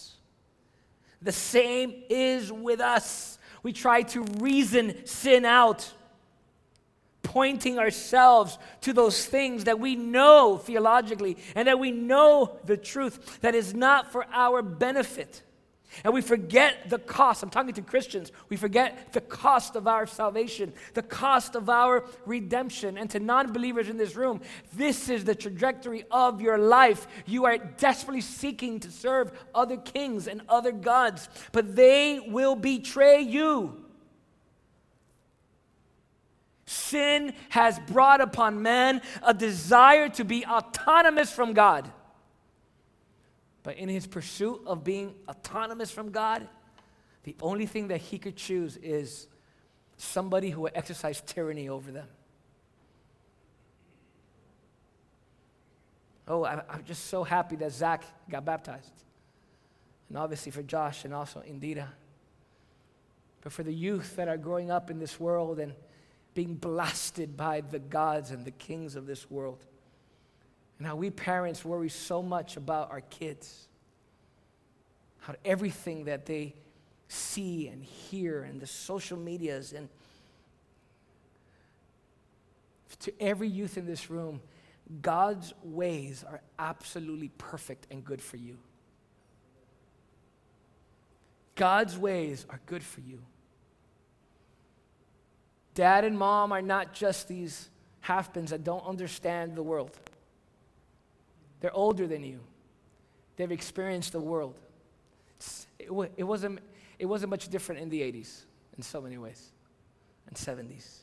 The 1.22 1.32
same 1.32 2.02
is 2.08 2.50
with 2.50 2.80
us. 2.80 3.38
We 3.62 3.72
try 3.72 4.02
to 4.02 4.22
reason 4.38 5.06
sin 5.06 5.44
out, 5.44 5.92
pointing 7.22 7.78
ourselves 7.78 8.58
to 8.82 8.92
those 8.92 9.26
things 9.26 9.64
that 9.64 9.78
we 9.78 9.96
know 9.96 10.56
theologically 10.56 11.36
and 11.54 11.68
that 11.68 11.78
we 11.78 11.90
know 11.90 12.58
the 12.64 12.76
truth 12.76 13.40
that 13.42 13.54
is 13.54 13.74
not 13.74 14.10
for 14.10 14.24
our 14.32 14.62
benefit. 14.62 15.42
And 16.04 16.14
we 16.14 16.22
forget 16.22 16.88
the 16.88 16.98
cost. 16.98 17.42
I'm 17.42 17.50
talking 17.50 17.74
to 17.74 17.82
Christians. 17.82 18.30
We 18.48 18.56
forget 18.56 19.12
the 19.12 19.20
cost 19.20 19.76
of 19.76 19.86
our 19.86 20.06
salvation, 20.06 20.72
the 20.94 21.02
cost 21.02 21.56
of 21.56 21.68
our 21.68 22.04
redemption. 22.26 22.96
And 22.96 23.10
to 23.10 23.20
non 23.20 23.52
believers 23.52 23.88
in 23.88 23.96
this 23.96 24.14
room, 24.14 24.40
this 24.72 25.08
is 25.08 25.24
the 25.24 25.34
trajectory 25.34 26.04
of 26.10 26.40
your 26.40 26.58
life. 26.58 27.06
You 27.26 27.44
are 27.46 27.58
desperately 27.58 28.20
seeking 28.20 28.80
to 28.80 28.90
serve 28.90 29.32
other 29.54 29.76
kings 29.76 30.28
and 30.28 30.42
other 30.48 30.72
gods, 30.72 31.28
but 31.52 31.74
they 31.74 32.20
will 32.20 32.54
betray 32.54 33.20
you. 33.20 33.84
Sin 36.66 37.34
has 37.48 37.80
brought 37.80 38.20
upon 38.20 38.62
man 38.62 39.02
a 39.24 39.34
desire 39.34 40.08
to 40.10 40.24
be 40.24 40.46
autonomous 40.46 41.32
from 41.32 41.52
God. 41.52 41.90
But 43.62 43.76
in 43.76 43.88
his 43.88 44.06
pursuit 44.06 44.62
of 44.66 44.84
being 44.84 45.14
autonomous 45.28 45.90
from 45.90 46.10
God, 46.10 46.48
the 47.24 47.36
only 47.42 47.66
thing 47.66 47.88
that 47.88 47.98
he 47.98 48.18
could 48.18 48.36
choose 48.36 48.76
is 48.78 49.26
somebody 49.96 50.50
who 50.50 50.62
would 50.62 50.72
exercise 50.74 51.22
tyranny 51.26 51.68
over 51.68 51.92
them. 51.92 52.08
Oh, 56.26 56.44
I, 56.44 56.62
am 56.70 56.84
just 56.86 57.06
so 57.06 57.24
happy 57.24 57.56
that 57.56 57.72
Zach 57.72 58.04
got 58.30 58.44
baptized. 58.44 58.92
And 60.08 60.16
obviously 60.16 60.52
for 60.52 60.62
Josh 60.62 61.04
and 61.04 61.12
also 61.12 61.40
Indira. 61.40 61.88
But 63.42 63.52
for 63.52 63.62
the 63.62 63.72
youth 63.72 64.16
that 64.16 64.28
are 64.28 64.36
growing 64.36 64.70
up 64.70 64.90
in 64.90 64.98
this 64.98 65.18
world 65.18 65.58
and 65.58 65.74
being 66.34 66.54
blasted 66.54 67.36
by 67.36 67.60
the 67.60 67.78
gods 67.78 68.30
and 68.30 68.44
the 68.44 68.50
kings 68.52 68.96
of 68.96 69.06
this 69.06 69.30
world. 69.30 69.58
And 70.80 70.86
how 70.86 70.96
we 70.96 71.10
parents 71.10 71.62
worry 71.62 71.90
so 71.90 72.22
much 72.22 72.56
about 72.56 72.90
our 72.90 73.02
kids. 73.02 73.68
How 75.18 75.34
everything 75.44 76.06
that 76.06 76.24
they 76.24 76.54
see 77.06 77.68
and 77.68 77.84
hear 77.84 78.44
and 78.44 78.58
the 78.58 78.66
social 78.66 79.18
medias 79.18 79.74
and 79.74 79.90
to 83.00 83.12
every 83.20 83.46
youth 83.46 83.76
in 83.76 83.84
this 83.84 84.08
room, 84.08 84.40
God's 85.02 85.52
ways 85.62 86.24
are 86.26 86.40
absolutely 86.58 87.30
perfect 87.36 87.86
and 87.90 88.02
good 88.02 88.22
for 88.22 88.38
you. 88.38 88.56
God's 91.56 91.98
ways 91.98 92.46
are 92.48 92.60
good 92.64 92.82
for 92.82 93.02
you. 93.02 93.20
Dad 95.74 96.06
and 96.06 96.18
mom 96.18 96.52
are 96.52 96.62
not 96.62 96.94
just 96.94 97.28
these 97.28 97.68
half-pins 98.00 98.48
that 98.48 98.64
don't 98.64 98.86
understand 98.86 99.56
the 99.56 99.62
world. 99.62 99.90
They're 101.60 101.74
older 101.74 102.06
than 102.06 102.24
you. 102.24 102.40
They've 103.36 103.52
experienced 103.52 104.12
the 104.12 104.20
world. 104.20 104.54
It, 105.78 105.90
it, 106.16 106.22
wasn't, 106.24 106.60
it 106.98 107.06
wasn't 107.06 107.30
much 107.30 107.48
different 107.48 107.80
in 107.80 107.88
the 107.88 108.00
80s 108.00 108.42
in 108.76 108.82
so 108.82 109.00
many 109.00 109.18
ways, 109.18 109.50
and 110.26 110.36
70s, 110.36 110.98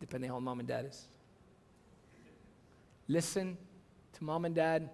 depending 0.00 0.30
on 0.30 0.36
how 0.36 0.40
mom 0.40 0.60
and 0.60 0.68
dad 0.68 0.86
is. 0.86 1.06
Listen 3.08 3.56
to 4.14 4.24
mom 4.24 4.44
and 4.44 4.54
dad. 4.54 4.88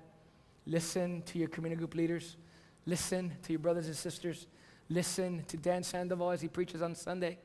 Listen 0.66 1.22
to 1.22 1.38
your 1.38 1.48
community 1.48 1.78
group 1.78 1.94
leaders. 1.94 2.36
Listen 2.86 3.32
to 3.42 3.52
your 3.52 3.58
brothers 3.58 3.86
and 3.86 3.96
sisters. 3.96 4.46
Listen 4.88 5.44
to 5.48 5.56
Dan 5.56 5.82
Sandoval 5.82 6.30
as 6.30 6.40
he 6.40 6.48
preaches 6.48 6.82
on 6.82 6.94
Sunday. 6.94 7.38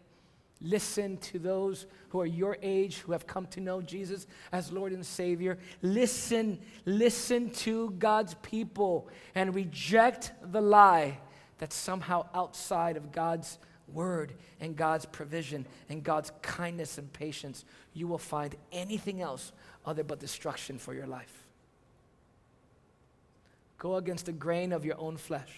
Listen 0.61 1.17
to 1.17 1.39
those 1.39 1.87
who 2.09 2.21
are 2.21 2.25
your 2.25 2.57
age 2.61 2.99
who 2.99 3.11
have 3.11 3.27
come 3.27 3.47
to 3.47 3.59
know 3.59 3.81
Jesus 3.81 4.27
as 4.51 4.71
Lord 4.71 4.93
and 4.93 5.05
Savior. 5.05 5.57
Listen, 5.81 6.59
listen 6.85 7.49
to 7.51 7.91
God's 7.91 8.35
people 8.35 9.09
and 9.35 9.53
reject 9.53 10.31
the 10.51 10.61
lie 10.61 11.19
that 11.57 11.73
somehow 11.73 12.27
outside 12.33 12.97
of 12.97 13.11
God's 13.11 13.59
word 13.87 14.33
and 14.59 14.75
God's 14.75 15.05
provision 15.05 15.65
and 15.89 16.03
God's 16.03 16.31
kindness 16.41 16.97
and 16.97 17.11
patience, 17.11 17.65
you 17.93 18.07
will 18.07 18.17
find 18.17 18.55
anything 18.71 19.21
else 19.21 19.51
other 19.85 20.03
but 20.03 20.19
destruction 20.19 20.77
for 20.77 20.93
your 20.93 21.07
life. 21.07 21.47
Go 23.77 23.95
against 23.95 24.27
the 24.27 24.31
grain 24.31 24.71
of 24.71 24.85
your 24.85 24.99
own 24.99 25.17
flesh. 25.17 25.51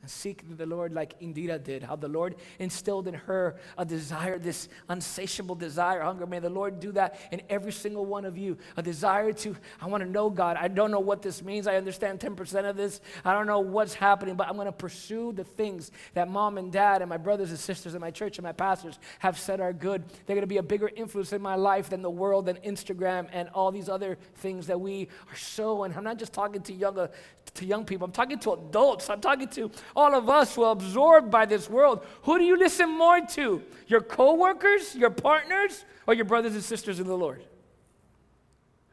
And 0.00 0.10
seek 0.10 0.44
the 0.56 0.66
Lord 0.66 0.92
like 0.92 1.18
Indira 1.20 1.62
did, 1.62 1.82
how 1.82 1.96
the 1.96 2.08
Lord 2.08 2.36
instilled 2.58 3.08
in 3.08 3.14
her 3.14 3.56
a 3.76 3.84
desire, 3.84 4.38
this 4.38 4.68
unsatiable 4.88 5.56
desire, 5.56 6.02
hunger. 6.02 6.26
May 6.26 6.38
the 6.38 6.50
Lord 6.50 6.78
do 6.78 6.92
that 6.92 7.18
in 7.32 7.42
every 7.50 7.72
single 7.72 8.06
one 8.06 8.24
of 8.24 8.38
you. 8.38 8.56
A 8.76 8.82
desire 8.82 9.32
to, 9.32 9.56
I 9.80 9.86
want 9.86 10.04
to 10.04 10.08
know 10.08 10.30
God. 10.30 10.56
I 10.56 10.68
don't 10.68 10.90
know 10.90 11.00
what 11.00 11.22
this 11.22 11.42
means. 11.42 11.66
I 11.66 11.76
understand 11.76 12.20
10% 12.20 12.70
of 12.70 12.76
this. 12.76 13.00
I 13.24 13.32
don't 13.32 13.46
know 13.46 13.60
what's 13.60 13.94
happening, 13.94 14.36
but 14.36 14.48
I'm 14.48 14.54
going 14.54 14.66
to 14.66 14.72
pursue 14.72 15.32
the 15.32 15.44
things 15.44 15.90
that 16.14 16.28
mom 16.28 16.58
and 16.58 16.70
dad 16.70 17.02
and 17.02 17.08
my 17.08 17.16
brothers 17.16 17.50
and 17.50 17.58
sisters 17.58 17.94
and 17.94 18.00
my 18.00 18.10
church 18.10 18.38
and 18.38 18.44
my 18.44 18.52
pastors 18.52 18.98
have 19.18 19.38
said 19.38 19.60
are 19.60 19.72
good. 19.72 20.04
They're 20.26 20.36
going 20.36 20.42
to 20.42 20.46
be 20.46 20.58
a 20.58 20.62
bigger 20.62 20.90
influence 20.94 21.32
in 21.32 21.42
my 21.42 21.56
life 21.56 21.90
than 21.90 22.02
the 22.02 22.10
world 22.10 22.46
than 22.46 22.56
Instagram 22.56 23.28
and 23.32 23.48
all 23.48 23.72
these 23.72 23.88
other 23.88 24.16
things 24.36 24.68
that 24.68 24.80
we 24.80 25.08
are 25.28 25.36
so, 25.36 25.84
and 25.84 25.94
I'm 25.94 26.04
not 26.04 26.18
just 26.18 26.32
talking 26.32 26.62
to 26.62 26.72
younger, 26.72 27.10
to 27.54 27.66
young 27.66 27.84
people, 27.84 28.04
I'm 28.04 28.12
talking 28.12 28.38
to 28.40 28.52
adults, 28.52 29.10
I'm 29.10 29.20
talking 29.20 29.48
to 29.48 29.70
all 29.94 30.14
of 30.14 30.28
us 30.28 30.54
who 30.54 30.62
are 30.62 30.72
absorbed 30.72 31.30
by 31.30 31.46
this 31.46 31.68
world. 31.68 32.04
Who 32.22 32.38
do 32.38 32.44
you 32.44 32.56
listen 32.56 32.90
more 32.90 33.20
to? 33.20 33.62
Your 33.86 34.00
coworkers, 34.00 34.94
your 34.94 35.10
partners, 35.10 35.84
or 36.06 36.14
your 36.14 36.24
brothers 36.24 36.54
and 36.54 36.62
sisters 36.62 37.00
in 37.00 37.06
the 37.06 37.16
Lord? 37.16 37.44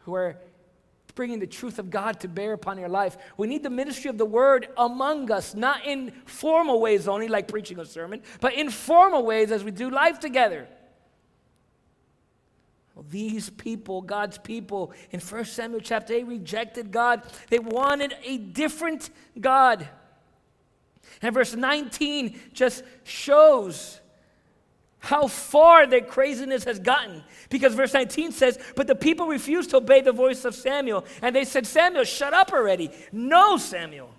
Who 0.04 0.16
are 0.16 0.38
bringing 1.16 1.40
the 1.40 1.48
truth 1.48 1.80
of 1.80 1.90
God 1.90 2.20
to 2.20 2.28
bear 2.28 2.54
upon 2.54 2.78
your 2.78 2.90
life. 2.90 3.18
We 3.38 3.48
need 3.48 3.64
the 3.64 3.70
ministry 3.70 4.10
of 4.10 4.18
the 4.18 4.26
word 4.26 4.68
among 4.78 5.32
us, 5.32 5.56
not 5.56 5.86
in 5.86 6.12
formal 6.26 6.80
ways 6.80 7.08
only, 7.08 7.28
like 7.28 7.48
preaching 7.48 7.80
a 7.80 7.86
sermon, 7.86 8.22
but 8.42 8.54
in 8.54 8.70
formal 8.70 9.26
ways 9.26 9.52
as 9.52 9.64
we 9.64 9.72
do 9.72 9.90
life 9.90 10.20
together. 10.20 10.68
Well, 12.94 13.06
these 13.10 13.50
people, 13.50 14.02
God's 14.02 14.38
people, 14.38 14.94
in 15.12 15.20
1 15.20 15.46
Samuel 15.46 15.82
chapter 15.82 16.14
8, 16.14 16.28
rejected 16.28 16.92
God. 16.92 17.24
They 17.50 17.60
wanted 17.60 18.16
a 18.24 18.38
different 18.38 19.10
God. 19.40 19.88
And 21.22 21.34
verse 21.34 21.56
19 21.56 22.40
just 22.54 22.84
shows 23.04 24.00
how 25.00 25.28
far 25.28 25.86
their 25.86 26.02
craziness 26.02 26.64
has 26.64 26.80
gotten. 26.80 27.24
Because 27.50 27.76
verse 27.76 27.94
19 27.94 28.32
says, 28.32 28.60
But 28.76 28.88
the 28.88 28.96
people 28.96 29.28
refused 29.28 29.70
to 29.70 29.78
obey 29.78 30.02
the 30.02 30.12
voice 30.12 30.46
of 30.46 30.56
Samuel. 30.56 31.06
And 31.22 31.36
they 31.36 31.46
said, 31.46 31.68
Samuel, 31.68 32.04
shut 32.04 32.34
up 32.34 32.52
already. 32.52 32.90
No, 33.12 33.58
Samuel. 33.58 34.10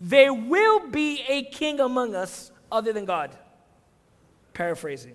There 0.00 0.34
will 0.34 0.88
be 0.88 1.22
a 1.28 1.44
king 1.44 1.78
among 1.78 2.14
us 2.14 2.50
other 2.72 2.92
than 2.92 3.04
God. 3.04 3.36
Paraphrasing. 4.52 5.14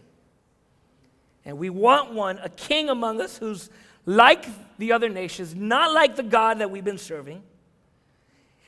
And 1.44 1.58
we 1.58 1.70
want 1.70 2.14
one, 2.14 2.40
a 2.40 2.50
king 2.50 2.90
among 2.90 3.20
us 3.22 3.38
who's 3.38 3.70
like 4.06 4.46
the 4.78 4.92
other 4.92 5.10
nations, 5.10 5.56
not 5.56 5.94
like 5.94 6.16
the 6.16 6.24
God 6.24 6.60
that 6.60 6.72
we've 6.72 6.84
been 6.84 6.98
serving. 6.98 7.44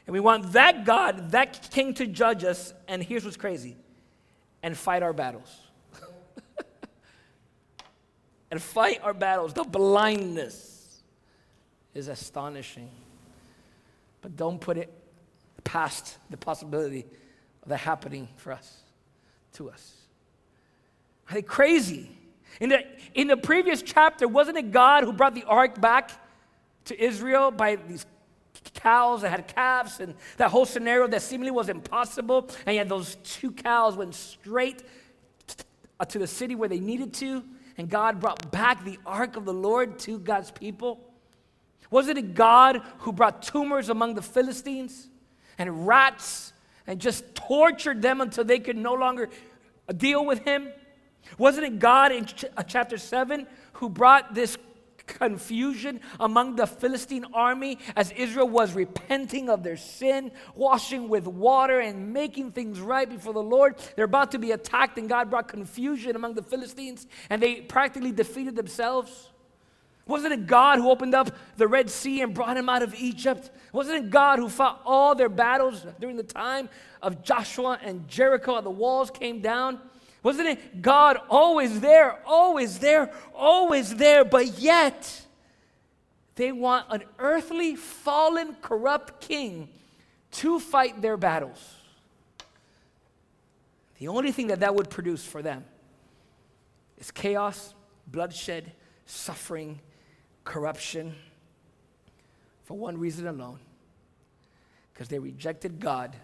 And 0.08 0.14
we 0.14 0.22
want 0.22 0.54
that 0.54 0.86
God, 0.86 1.32
that 1.32 1.70
king 1.70 1.94
to 1.96 2.08
judge 2.08 2.46
us. 2.46 2.74
And 2.88 3.04
here's 3.04 3.26
what's 3.26 3.38
crazy 3.38 3.76
and 4.64 4.76
fight 4.76 5.04
our 5.04 5.12
battles. 5.12 5.54
and 8.52 8.62
fight 8.62 9.02
our 9.04 9.14
battles. 9.14 9.54
The 9.54 9.66
blindness 9.66 11.02
is 11.94 12.08
astonishing. 12.08 12.90
But 14.22 14.38
don't 14.38 14.60
put 14.60 14.78
it 14.78 14.94
past 15.66 16.18
the 16.30 16.38
possibility 16.38 17.06
of 17.64 17.70
that 17.70 17.80
happening 17.80 18.30
for 18.38 18.54
us, 18.54 18.78
to 19.54 19.70
us. 19.70 19.94
Are 21.30 21.34
they 21.34 21.42
crazy? 21.42 22.10
In 22.62 22.70
the, 22.70 22.86
in 23.14 23.28
the 23.28 23.36
previous 23.36 23.82
chapter, 23.82 24.26
wasn't 24.26 24.58
it 24.58 24.72
God 24.72 25.04
who 25.04 25.12
brought 25.12 25.36
the 25.36 25.44
ark 25.44 25.82
back 25.82 26.12
to 26.86 27.04
Israel 27.04 27.52
by 27.52 27.76
these 27.76 28.06
cows 28.74 29.22
that 29.22 29.30
had 29.30 29.48
calves 29.48 30.00
and 30.00 30.16
that 30.38 30.52
whole 30.52 30.66
scenario 30.66 31.08
that 31.08 31.22
seemingly 31.22 31.52
was 31.52 31.70
impossible. 31.70 32.50
And 32.66 32.76
yet 32.76 32.90
those 32.90 33.16
two 33.24 33.52
cows 33.52 33.96
went 33.96 34.16
straight 34.16 34.84
to 36.08 36.20
the 36.20 36.28
city 36.28 36.56
where 36.56 36.70
they 36.70 36.80
needed 36.80 37.14
to. 37.16 37.44
And 37.78 37.90
God 37.90 38.20
brought 38.20 38.52
back 38.52 38.84
the 38.84 38.98
ark 39.06 39.38
of 39.38 39.46
the 39.46 39.54
Lord 39.54 40.00
to 40.00 40.20
God's 40.20 40.52
people. 40.52 41.00
Wasn't 41.90 42.18
it 42.18 42.34
God 42.34 42.82
who 43.00 43.14
brought 43.14 43.44
tumors 43.44 43.90
among 43.90 44.16
the 44.16 44.22
Philistines 44.22 45.08
and 45.58 45.88
rats 45.88 46.54
and 46.86 47.00
just 47.00 47.36
tortured 47.36 48.02
them 48.02 48.22
until 48.22 48.44
they 48.44 48.60
could 48.60 48.78
no 48.78 48.94
longer 48.94 49.30
deal 49.96 50.26
with 50.26 50.40
him? 50.40 50.70
Wasn't 51.38 51.66
it 51.66 51.80
God 51.80 52.12
in 52.12 52.26
ch- 52.26 52.46
chapter 52.68 52.98
7 52.98 53.48
who 53.74 53.90
brought 53.90 54.34
this 54.34 54.58
confusion 55.08 56.02
among 56.20 56.56
the 56.56 56.68
Philistine 56.68 57.26
army 57.34 57.80
as 57.96 58.12
Israel 58.12 58.48
was 58.48 58.74
repenting 58.74 59.50
of 59.50 59.64
their 59.64 59.78
sin, 59.78 60.32
washing 60.56 61.10
with 61.10 61.26
water, 61.26 61.80
and 61.80 62.14
making 62.14 62.52
things 62.52 62.80
right 62.80 63.10
before 63.10 63.34
the 63.34 63.42
Lord. 63.42 63.76
They're 63.96 64.06
about 64.06 64.32
to 64.32 64.40
be 64.40 64.52
attacked, 64.52 64.98
and 64.98 65.10
God 65.10 65.30
brought 65.30 65.48
confusion 65.48 66.16
among 66.16 66.36
the 66.36 66.44
Philistines, 66.44 67.08
and 67.30 67.42
they 67.42 67.62
practically 67.62 68.12
defeated 68.12 68.56
themselves. 68.56 69.30
Wasn't 70.06 70.32
it 70.32 70.48
God 70.48 70.80
who 70.80 70.90
opened 70.90 71.14
up 71.14 71.32
the 71.58 71.68
Red 71.68 71.90
Sea 71.90 72.22
and 72.22 72.34
brought 72.34 72.56
him 72.56 72.70
out 72.70 72.82
of 72.82 72.96
Egypt? 72.96 73.52
Wasn't 73.74 74.06
it 74.06 74.10
God 74.10 74.40
who 74.40 74.48
fought 74.48 74.82
all 74.86 75.16
their 75.16 75.30
battles 75.30 75.86
during 76.00 76.16
the 76.16 76.24
time 76.24 76.70
of 77.02 77.22
Joshua 77.24 77.78
and 77.84 78.08
Jericho? 78.08 78.62
The 78.62 78.70
walls 78.70 79.12
came 79.12 79.42
down. 79.42 79.80
Wasn't 80.24 80.48
it 80.48 80.82
God 80.82 81.18
always 81.30 81.80
there, 81.80 82.20
always 82.26 82.80
there, 82.80 83.12
always 83.34 83.96
there, 83.96 84.26
but 84.26 84.60
yet 84.60 85.26
they 86.36 86.52
want 86.52 86.88
an 86.90 87.04
earthly, 87.20 87.76
fallen, 87.76 88.56
corrupt 88.62 89.22
king 89.22 89.70
to 90.32 90.60
fight 90.60 91.02
their 91.02 91.18
battles? 91.18 91.76
The 94.00 94.08
only 94.10 94.32
thing 94.32 94.48
that 94.48 94.60
that 94.60 94.76
would 94.76 94.90
produce 94.90 95.26
for 95.26 95.42
them 95.42 95.66
is 96.98 97.10
chaos, 97.10 97.74
bloodshed, 98.08 98.72
suffering, 99.06 99.80
corruption 100.44 101.16
for 102.64 102.78
one 102.78 102.98
reason 102.98 103.28
alone 103.28 103.60
because 104.94 105.08
they 105.08 105.20
rejected 105.20 105.80
God 105.80 106.16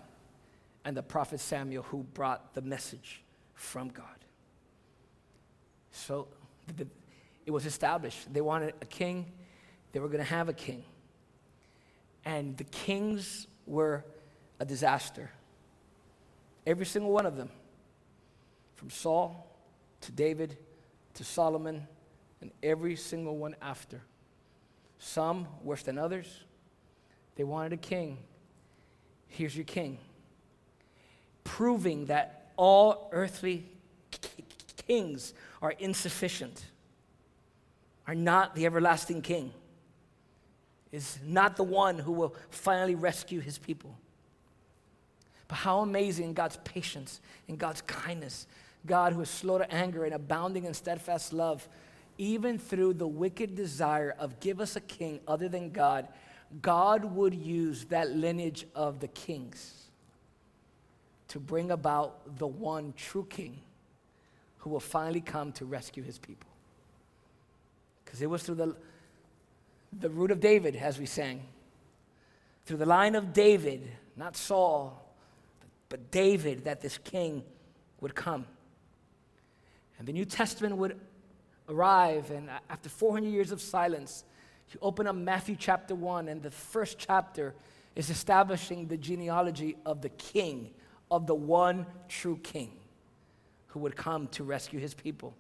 and 0.85 0.95
the 0.95 1.03
prophet 1.03 1.39
Samuel 1.39 1.83
who 1.83 2.03
brought 2.13 2.53
the 2.53 2.61
message 2.61 3.22
from 3.53 3.89
God. 3.89 4.05
So 5.91 6.27
the, 6.77 6.87
it 7.45 7.51
was 7.51 7.65
established. 7.65 8.33
They 8.33 8.41
wanted 8.41 8.73
a 8.81 8.85
king, 8.85 9.31
they 9.91 9.99
were 9.99 10.07
going 10.07 10.23
to 10.23 10.29
have 10.29 10.49
a 10.49 10.53
king. 10.53 10.83
And 12.25 12.57
the 12.57 12.63
kings 12.63 13.47
were 13.65 14.05
a 14.59 14.65
disaster. 14.65 15.29
Every 16.65 16.85
single 16.85 17.11
one 17.11 17.25
of 17.25 17.35
them, 17.35 17.49
from 18.75 18.89
Saul 18.89 19.47
to 20.01 20.11
David 20.11 20.57
to 21.15 21.23
Solomon, 21.23 21.87
and 22.41 22.51
every 22.61 22.95
single 22.95 23.37
one 23.37 23.55
after. 23.61 24.01
Some 24.99 25.47
worse 25.63 25.83
than 25.83 25.97
others. 25.97 26.43
They 27.35 27.43
wanted 27.43 27.73
a 27.73 27.77
king. 27.77 28.17
Here's 29.27 29.55
your 29.55 29.65
king. 29.65 29.97
Proving 31.43 32.05
that 32.07 32.42
all 32.55 33.09
earthly 33.11 33.65
kings 34.87 35.33
are 35.61 35.71
insufficient, 35.71 36.65
are 38.07 38.15
not 38.15 38.55
the 38.55 38.65
everlasting 38.65 39.21
king, 39.21 39.51
is 40.91 41.19
not 41.25 41.55
the 41.55 41.63
one 41.63 41.97
who 41.97 42.11
will 42.11 42.35
finally 42.49 42.95
rescue 42.95 43.39
his 43.39 43.57
people. 43.57 43.97
But 45.47 45.55
how 45.55 45.79
amazing 45.79 46.33
God's 46.33 46.57
patience 46.63 47.21
and 47.47 47.57
God's 47.57 47.81
kindness, 47.81 48.47
God 48.85 49.13
who 49.13 49.21
is 49.21 49.29
slow 49.29 49.57
to 49.57 49.71
anger 49.71 50.05
and 50.05 50.13
abounding 50.13 50.65
in 50.65 50.73
steadfast 50.73 51.33
love, 51.33 51.67
even 52.17 52.59
through 52.59 52.93
the 52.93 53.07
wicked 53.07 53.55
desire 53.55 54.15
of 54.19 54.39
give 54.39 54.59
us 54.59 54.75
a 54.75 54.81
king 54.81 55.19
other 55.27 55.49
than 55.49 55.71
God, 55.71 56.07
God 56.61 57.05
would 57.05 57.33
use 57.33 57.85
that 57.85 58.11
lineage 58.11 58.65
of 58.75 58.99
the 58.99 59.07
kings 59.07 59.82
to 61.33 61.39
bring 61.39 61.71
about 61.71 62.37
the 62.37 62.45
one 62.45 62.93
true 62.95 63.25
king 63.27 63.59
who 64.59 64.69
will 64.69 64.79
finally 64.79 65.19
come 65.19 65.51
to 65.51 65.65
rescue 65.65 66.03
his 66.03 66.19
people. 66.19 66.47
Because 68.05 68.21
it 68.21 68.29
was 68.29 68.43
through 68.43 68.53
the, 68.53 68.75
the 69.99 70.11
root 70.11 70.29
of 70.29 70.39
David, 70.39 70.75
as 70.75 70.99
we 70.99 71.07
sang, 71.07 71.41
through 72.67 72.77
the 72.77 72.85
line 72.85 73.15
of 73.15 73.33
David, 73.33 73.81
not 74.15 74.37
Saul, 74.37 75.11
but 75.89 76.11
David, 76.11 76.65
that 76.65 76.81
this 76.81 76.99
king 76.99 77.43
would 77.99 78.13
come. 78.13 78.45
And 79.97 80.07
the 80.07 80.13
New 80.13 80.25
Testament 80.25 80.77
would 80.77 80.99
arrive, 81.67 82.29
and 82.29 82.47
after 82.69 82.89
400 82.89 83.27
years 83.27 83.51
of 83.51 83.59
silence, 83.59 84.23
you 84.71 84.77
open 84.83 85.07
up 85.07 85.15
Matthew 85.15 85.55
chapter 85.59 85.95
1, 85.95 86.27
and 86.27 86.43
the 86.43 86.51
first 86.51 86.99
chapter 86.99 87.55
is 87.95 88.11
establishing 88.11 88.87
the 88.87 88.97
genealogy 88.97 89.77
of 89.83 90.03
the 90.03 90.09
king 90.09 90.69
of 91.13 91.27
the 91.27 91.35
one 91.35 91.85
true 92.09 92.39
king 92.41 92.71
who 93.67 93.79
would 93.79 93.95
come 93.95 94.27
to 94.29 94.43
rescue 94.43 94.79
his 94.79 94.95
people. 94.95 95.35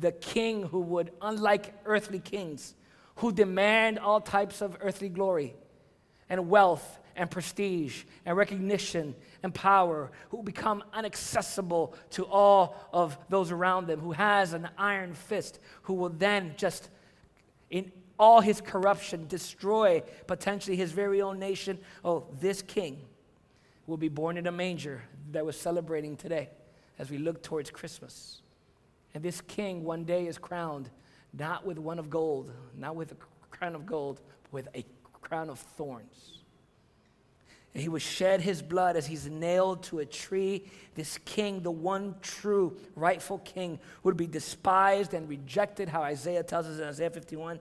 The 0.00 0.10
king 0.10 0.64
who 0.64 0.80
would, 0.80 1.12
unlike 1.22 1.72
earthly 1.84 2.18
kings, 2.18 2.74
who 3.16 3.30
demand 3.30 4.00
all 4.00 4.20
types 4.20 4.62
of 4.62 4.76
earthly 4.80 5.08
glory 5.08 5.54
and 6.28 6.48
wealth 6.48 6.98
and 7.14 7.30
prestige 7.30 8.02
and 8.26 8.36
recognition 8.36 9.14
and 9.44 9.54
power, 9.54 10.10
who 10.30 10.42
become 10.42 10.82
inaccessible 10.98 11.94
to 12.10 12.24
all 12.24 12.74
of 12.92 13.16
those 13.28 13.52
around 13.52 13.86
them, 13.86 14.00
who 14.00 14.10
has 14.10 14.52
an 14.52 14.68
iron 14.76 15.14
fist, 15.14 15.60
who 15.82 15.94
will 15.94 16.08
then 16.08 16.54
just, 16.56 16.88
in 17.70 17.92
all 18.18 18.40
his 18.40 18.60
corruption, 18.60 19.28
destroy 19.28 20.02
potentially 20.26 20.76
his 20.76 20.90
very 20.90 21.22
own 21.22 21.38
nation. 21.38 21.78
Oh, 22.04 22.26
this 22.40 22.62
king 22.62 23.04
will 23.86 23.96
be 23.96 24.08
born 24.08 24.36
in 24.36 24.46
a 24.46 24.52
manger 24.52 25.02
that 25.32 25.44
we're 25.44 25.52
celebrating 25.52 26.16
today 26.16 26.50
as 26.98 27.10
we 27.10 27.18
look 27.18 27.42
towards 27.42 27.70
Christmas. 27.70 28.40
And 29.14 29.22
this 29.22 29.40
king 29.40 29.84
one 29.84 30.04
day 30.04 30.26
is 30.26 30.38
crowned 30.38 30.90
not 31.38 31.66
with 31.66 31.78
one 31.78 31.98
of 31.98 32.10
gold, 32.10 32.50
not 32.76 32.96
with 32.96 33.12
a 33.12 33.16
crown 33.50 33.74
of 33.74 33.86
gold, 33.86 34.20
but 34.44 34.52
with 34.52 34.68
a 34.74 34.84
crown 35.22 35.50
of 35.50 35.58
thorns. 35.58 36.38
And 37.74 37.82
he 37.82 37.90
will 37.90 37.98
shed 37.98 38.40
his 38.40 38.62
blood 38.62 38.96
as 38.96 39.06
he's 39.06 39.26
nailed 39.26 39.82
to 39.84 39.98
a 39.98 40.06
tree. 40.06 40.64
This 40.94 41.18
king, 41.26 41.62
the 41.62 41.70
one 41.70 42.14
true 42.22 42.78
rightful 42.94 43.38
king, 43.40 43.78
would 44.02 44.16
be 44.16 44.26
despised 44.26 45.12
and 45.12 45.28
rejected, 45.28 45.90
how 45.90 46.02
Isaiah 46.02 46.42
tells 46.42 46.66
us 46.66 46.78
in 46.78 46.84
Isaiah 46.84 47.10
51, 47.10 47.58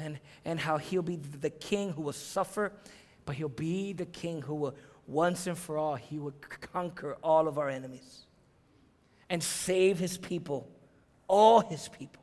and, 0.00 0.18
and 0.44 0.58
how 0.58 0.78
he'll 0.78 1.02
be 1.02 1.16
the 1.16 1.50
king 1.50 1.92
who 1.92 2.02
will 2.02 2.12
suffer, 2.12 2.72
but 3.26 3.36
he'll 3.36 3.48
be 3.48 3.92
the 3.92 4.06
king 4.06 4.42
who 4.42 4.56
will 4.56 4.74
once 5.08 5.46
and 5.46 5.56
for 5.56 5.78
all, 5.78 5.94
he 5.96 6.18
would 6.18 6.34
conquer 6.60 7.16
all 7.22 7.48
of 7.48 7.58
our 7.58 7.68
enemies 7.68 8.26
and 9.30 9.42
save 9.42 9.98
his 9.98 10.18
people, 10.18 10.68
all 11.26 11.60
his 11.60 11.88
people, 11.88 12.22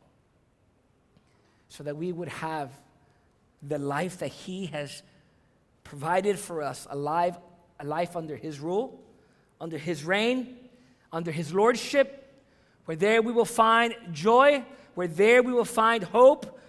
so 1.67 1.83
that 1.83 1.97
we 1.97 2.11
would 2.11 2.29
have 2.29 2.69
the 3.63 3.79
life 3.79 4.19
that 4.19 4.27
he 4.27 4.67
has 4.67 5.01
provided 5.83 6.38
for 6.38 6.61
us 6.61 6.86
a 6.91 6.95
life, 6.95 7.36
a 7.79 7.86
life 7.86 8.15
under 8.15 8.36
his 8.36 8.59
rule, 8.59 9.03
under 9.59 9.79
his 9.79 10.03
reign, 10.03 10.55
under 11.11 11.31
his 11.31 11.51
lordship, 11.51 12.21
where 12.86 12.95
there 12.95 13.19
we 13.19 13.31
will 13.31 13.45
find 13.45 13.95
joy, 14.11 14.63
where 14.93 15.07
there 15.07 15.41
we 15.41 15.51
will 15.51 15.65
find 15.65 16.03
hope. 16.03 16.59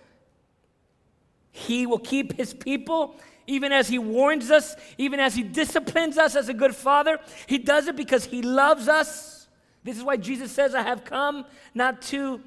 He 1.50 1.84
will 1.84 1.98
keep 1.98 2.32
his 2.32 2.54
people 2.54 3.16
even 3.46 3.72
as 3.72 3.88
He 3.88 3.98
warns 3.98 4.50
us, 4.50 4.76
even 4.98 5.20
as 5.20 5.34
He 5.34 5.42
disciplines 5.42 6.18
us 6.18 6.36
as 6.36 6.48
a 6.48 6.54
good 6.54 6.74
Father. 6.74 7.18
He 7.46 7.58
does 7.58 7.86
it 7.88 7.96
because 7.96 8.24
He 8.24 8.42
loves 8.42 8.88
us. 8.88 9.48
This 9.84 9.96
is 9.96 10.02
why 10.02 10.16
Jesus 10.16 10.50
says, 10.50 10.74
I 10.74 10.82
have 10.82 11.04
come 11.04 11.44
not 11.74 12.02
to 12.02 12.40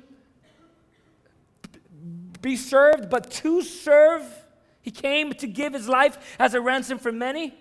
be 2.42 2.56
served, 2.56 3.10
but 3.10 3.32
to 3.32 3.62
serve. 3.62 4.24
He 4.82 4.92
came 4.92 5.34
to 5.34 5.48
give 5.48 5.74
His 5.74 5.88
life 5.88 6.18
as 6.40 6.54
a 6.54 6.62
ransom 6.62 7.00
for 7.00 7.12
many. 7.12 7.54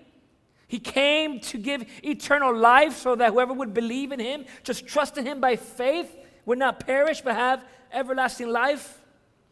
He 0.67 0.79
came 0.79 1.41
to 1.41 1.59
give 1.59 1.85
eternal 2.05 2.55
life 2.55 2.97
so 2.97 3.17
that 3.17 3.33
whoever 3.33 3.55
would 3.55 3.73
believe 3.73 4.13
in 4.13 4.21
Him, 4.21 4.45
just 4.65 4.87
trust 4.87 5.17
in 5.17 5.25
Him 5.25 5.41
by 5.41 5.57
faith, 5.57 6.15
would 6.45 6.59
not 6.59 6.81
perish 6.87 7.21
but 7.21 7.35
have 7.35 7.65
everlasting 7.93 8.49
life. 8.49 9.01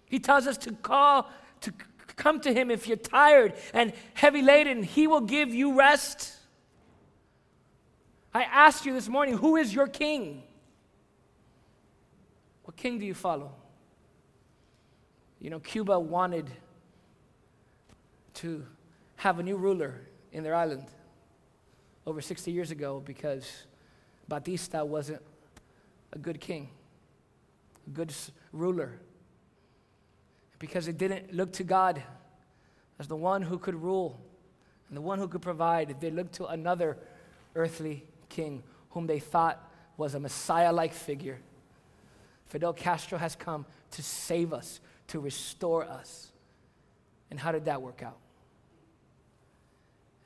He 0.07 0.19
tells 0.19 0.47
us 0.47 0.57
to 0.59 0.73
call, 0.73 1.31
to 1.63 1.73
Come 2.17 2.41
to 2.41 2.53
him 2.53 2.71
if 2.71 2.89
you're 2.89 2.97
tired 2.97 3.55
and 3.75 3.93
heavy 4.15 4.43
laden, 4.43 4.83
he 4.83 5.07
will 5.07 5.21
give 5.21 5.55
you 5.55 5.79
rest. 5.79 6.35
I 8.33 8.43
asked 8.45 8.87
you 8.87 8.93
this 8.93 9.09
morning, 9.09 9.37
who 9.37 9.57
is 9.57 9.73
your 9.73 9.87
king? 9.87 10.43
What 12.65 12.77
king 12.77 12.99
do 12.99 13.07
you 13.07 13.15
follow? 13.15 13.53
You 15.41 15.51
know, 15.51 15.61
Cuba 15.61 15.99
wanted 15.99 16.51
to 18.35 18.67
have 19.17 19.39
a 19.39 19.43
new 19.43 19.57
ruler 19.57 20.01
in 20.33 20.43
their 20.43 20.55
island 20.55 20.87
over 22.07 22.21
60 22.21 22.51
years 22.51 22.71
ago 22.71 23.03
because 23.05 23.65
Batista 24.29 24.85
wasn't 24.85 25.23
a 26.13 26.19
good 26.19 26.41
king, 26.41 26.69
a 27.87 27.91
good 27.91 28.13
ruler. 28.53 29.01
Because 30.59 30.89
it 30.89 30.97
didn't 30.99 31.35
look 31.35 31.53
to 31.55 31.65
God 31.65 32.03
as 32.99 33.09
the 33.09 33.17
one 33.17 33.43
who 33.43 33.59
could 33.59 33.75
rule 33.75 34.19
and 34.89 34.97
the 34.97 35.03
one 35.03 35.19
who 35.19 35.29
could 35.29 35.43
provide. 35.43 36.01
They 36.01 36.11
looked 36.11 36.35
to 36.35 36.47
another 36.47 36.97
earthly 37.55 38.05
king 38.29 38.63
whom 38.91 39.07
they 39.07 39.19
thought 39.19 39.71
was 39.97 40.15
a 40.15 40.21
Messiah 40.21 40.73
like 40.73 40.93
figure. 40.93 41.39
Fidel 42.47 42.73
Castro 42.73 43.19
has 43.19 43.35
come 43.35 43.67
to 43.93 44.03
save 44.03 44.53
us, 44.53 44.81
to 45.09 45.21
restore 45.21 45.85
us. 45.85 46.31
And 47.31 47.39
how 47.41 47.53
did 47.53 47.65
that 47.65 47.83
work 47.83 48.03
out? 48.03 48.19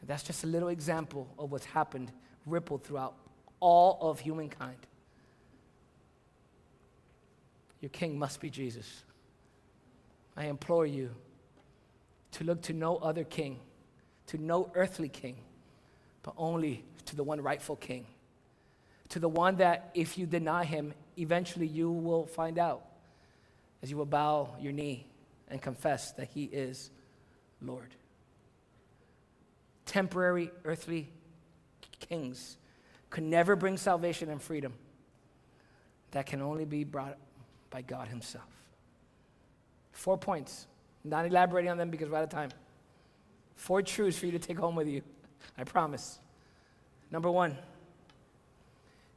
That's 0.06 0.22
just 0.22 0.44
a 0.44 0.46
little 0.46 0.68
example 0.68 1.28
of 1.38 1.52
what's 1.52 1.66
happened, 1.66 2.10
rippled 2.46 2.82
throughout 2.84 3.14
all 3.60 3.98
of 4.00 4.18
humankind. 4.20 4.78
Your 7.80 7.90
king 7.90 8.18
must 8.18 8.40
be 8.40 8.50
Jesus. 8.50 9.04
I 10.40 10.44
implore 10.44 10.86
you 10.86 11.10
to 12.32 12.44
look 12.44 12.62
to 12.62 12.72
no 12.72 12.96
other 12.96 13.24
king, 13.24 13.60
to 14.28 14.38
no 14.38 14.70
earthly 14.74 15.10
king, 15.10 15.36
but 16.22 16.32
only 16.38 16.82
to 17.04 17.14
the 17.14 17.22
one 17.22 17.42
rightful 17.42 17.76
king, 17.76 18.06
to 19.10 19.18
the 19.18 19.28
one 19.28 19.56
that 19.56 19.90
if 19.92 20.16
you 20.16 20.24
deny 20.24 20.64
him, 20.64 20.94
eventually 21.18 21.66
you 21.66 21.90
will 21.90 22.24
find 22.24 22.58
out 22.58 22.86
as 23.82 23.90
you 23.90 23.98
will 23.98 24.06
bow 24.06 24.56
your 24.58 24.72
knee 24.72 25.06
and 25.48 25.60
confess 25.60 26.12
that 26.12 26.28
he 26.28 26.44
is 26.44 26.90
Lord. 27.60 27.94
Temporary 29.84 30.52
earthly 30.64 31.10
kings 31.98 32.56
could 33.10 33.24
never 33.24 33.56
bring 33.56 33.76
salvation 33.76 34.30
and 34.30 34.40
freedom. 34.40 34.72
That 36.12 36.24
can 36.24 36.40
only 36.40 36.64
be 36.64 36.84
brought 36.84 37.18
by 37.68 37.82
God 37.82 38.08
Himself. 38.08 38.59
Four 40.00 40.16
points. 40.16 40.66
Not 41.04 41.26
elaborating 41.26 41.70
on 41.70 41.76
them 41.76 41.90
because 41.90 42.08
we're 42.08 42.16
out 42.16 42.24
of 42.24 42.30
time. 42.30 42.48
Four 43.54 43.82
truths 43.82 44.18
for 44.18 44.24
you 44.24 44.32
to 44.32 44.38
take 44.38 44.58
home 44.58 44.74
with 44.74 44.88
you. 44.88 45.02
I 45.58 45.64
promise. 45.64 46.20
Number 47.10 47.30
one, 47.30 47.58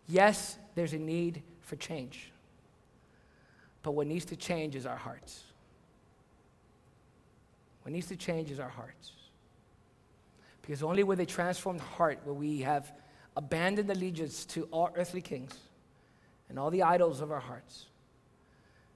yes, 0.09 0.57
there's 0.75 0.91
a 0.91 0.97
need 0.97 1.41
for 1.61 1.77
change. 1.77 2.33
But 3.81 3.91
what 3.91 4.07
needs 4.07 4.25
to 4.25 4.35
change 4.35 4.75
is 4.75 4.85
our 4.85 4.97
hearts. 4.97 5.43
What 7.83 7.93
needs 7.93 8.07
to 8.07 8.17
change 8.17 8.51
is 8.51 8.59
our 8.59 8.67
hearts. 8.67 9.13
Because 10.63 10.83
only 10.83 11.05
with 11.05 11.21
a 11.21 11.25
transformed 11.25 11.79
heart 11.79 12.19
will 12.25 12.35
we 12.35 12.59
have 12.59 12.91
abandoned 13.37 13.89
allegiance 13.89 14.43
to 14.47 14.67
all 14.69 14.89
earthly 14.95 15.21
kings 15.21 15.57
and 16.49 16.59
all 16.59 16.69
the 16.69 16.83
idols 16.83 17.21
of 17.21 17.31
our 17.31 17.39
hearts. 17.39 17.85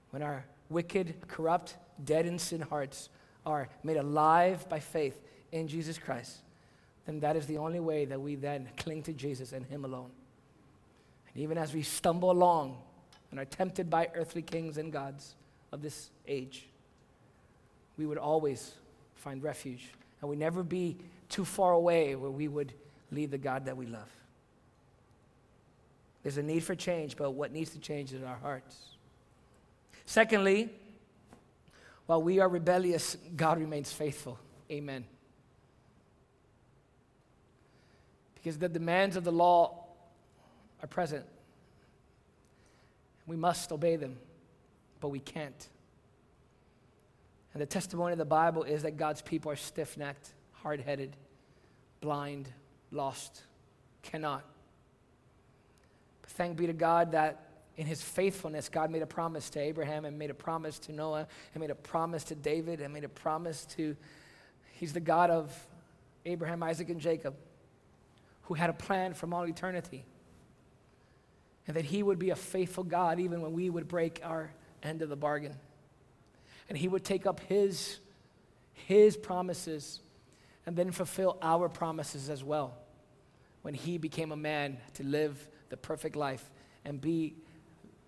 When 0.10 0.22
our 0.22 0.44
wicked, 0.70 1.28
corrupt, 1.28 1.78
dead 2.04 2.26
in 2.26 2.40
sin 2.40 2.62
hearts 2.62 3.10
are 3.46 3.70
made 3.84 3.98
alive 3.98 4.68
by 4.70 4.80
faith 4.80 5.20
in 5.52 5.68
Jesus 5.68 5.98
Christ, 5.98 6.40
then 7.06 7.22
that 7.22 7.36
is 7.36 7.46
the 7.46 7.58
only 7.58 7.80
way 7.80 8.06
that 8.06 8.20
we 8.20 8.36
then 8.36 8.70
cling 8.78 9.04
to 9.04 9.14
Jesus 9.14 9.54
and 9.54 9.66
Him 9.66 9.86
alone. 9.86 10.12
And 11.34 11.42
even 11.42 11.58
as 11.58 11.74
we 11.74 11.82
stumble 11.82 12.32
along 12.32 12.78
and 13.32 13.40
are 13.40 13.46
tempted 13.46 13.90
by 13.90 14.10
earthly 14.14 14.42
kings 14.42 14.78
and 14.78 14.92
gods 14.92 15.36
of 15.72 15.82
this 15.82 16.10
age, 16.28 16.68
we 17.98 18.06
would 18.06 18.18
always 18.18 18.74
find 19.16 19.42
refuge. 19.42 19.92
And 20.22 20.30
we 20.30 20.36
never 20.36 20.64
be 20.64 20.98
too 21.30 21.46
far 21.46 21.74
away 21.74 22.16
where 22.16 22.32
we 22.32 22.48
would 22.48 22.74
leave 23.12 23.32
the 23.32 23.38
God 23.38 23.66
that 23.66 23.78
we 23.78 23.86
love. 23.86 24.10
There's 26.24 26.38
a 26.38 26.44
need 26.44 26.64
for 26.64 26.76
change, 26.76 27.16
but 27.16 27.32
what 27.32 27.54
needs 27.54 27.72
to 27.72 27.80
change 27.80 28.12
is 28.14 28.24
our 28.24 28.38
hearts. 28.38 28.97
Secondly, 30.08 30.70
while 32.06 32.24
we 32.24 32.40
are 32.40 32.48
rebellious, 32.48 33.18
God 33.36 33.60
remains 33.60 33.92
faithful. 33.92 34.40
Amen. 34.72 35.04
Because 38.34 38.58
the 38.58 38.70
demands 38.70 39.18
of 39.18 39.26
the 39.26 39.34
law 39.34 39.84
are 40.82 40.88
present. 40.88 41.26
We 43.26 43.36
must 43.36 43.74
obey 43.74 43.98
them, 43.98 44.18
but 45.02 45.10
we 45.10 45.20
can't. 45.20 45.68
And 47.54 47.62
the 47.62 47.66
testimony 47.66 48.14
of 48.14 48.18
the 48.18 48.26
Bible 48.26 48.64
is 48.64 48.84
that 48.84 48.96
God's 48.96 49.22
people 49.22 49.52
are 49.52 49.58
stiff 49.58 49.98
necked, 49.98 50.32
hard 50.54 50.80
headed, 50.80 51.18
blind, 52.00 52.48
lost, 52.92 53.44
cannot. 54.04 54.46
But 56.22 56.32
thank 56.32 56.56
be 56.56 56.68
to 56.68 56.74
God 56.74 57.12
that 57.12 57.47
in 57.78 57.86
his 57.86 58.02
faithfulness, 58.02 58.70
God 58.70 58.92
made 58.92 59.04
a 59.04 59.08
promise 59.08 59.50
to 59.52 59.60
Abraham 59.60 60.06
and 60.06 60.18
made 60.18 60.32
a 60.32 60.36
promise 60.36 60.80
to 60.80 60.92
Noah 60.92 61.28
and 61.54 61.62
made 61.62 61.70
a 61.70 61.76
promise 61.76 62.24
to 62.26 62.36
David 62.36 62.82
and 62.82 62.94
made 62.94 63.04
a 63.04 63.10
promise 63.10 63.66
to, 63.78 63.96
he's 64.74 64.94
the 64.94 65.00
God 65.00 65.30
of 65.30 65.68
Abraham, 66.26 66.64
Isaac, 66.64 66.90
and 66.90 67.00
Jacob, 67.00 67.36
who 68.44 68.56
had 68.56 68.70
a 68.70 68.74
plan 68.74 69.14
from 69.14 69.34
all 69.34 69.48
eternity. 69.48 70.06
And 71.68 71.76
that 71.76 71.86
he 71.86 72.02
would 72.02 72.18
be 72.18 72.32
a 72.32 72.36
faithful 72.36 72.84
God 72.84 73.20
even 73.20 73.42
when 73.42 73.54
we 73.54 73.70
would 73.70 73.88
break 73.88 74.22
our 74.24 74.52
end 74.82 75.02
of 75.02 75.10
the 75.10 75.16
bargain 75.16 75.56
and 76.70 76.78
he 76.78 76.88
would 76.88 77.04
take 77.04 77.26
up 77.26 77.40
his, 77.42 78.00
his 78.74 79.16
promises 79.16 80.00
and 80.66 80.76
then 80.76 80.92
fulfill 80.92 81.38
our 81.42 81.70
promises 81.70 82.30
as 82.30 82.44
well 82.44 82.78
when 83.62 83.74
he 83.74 83.98
became 83.98 84.32
a 84.32 84.38
man 84.38 84.78
to 84.94 85.04
live 85.04 85.48
the 85.70 85.78
perfect 85.78 86.16
life 86.16 86.44
and 86.86 87.00
be 87.00 87.36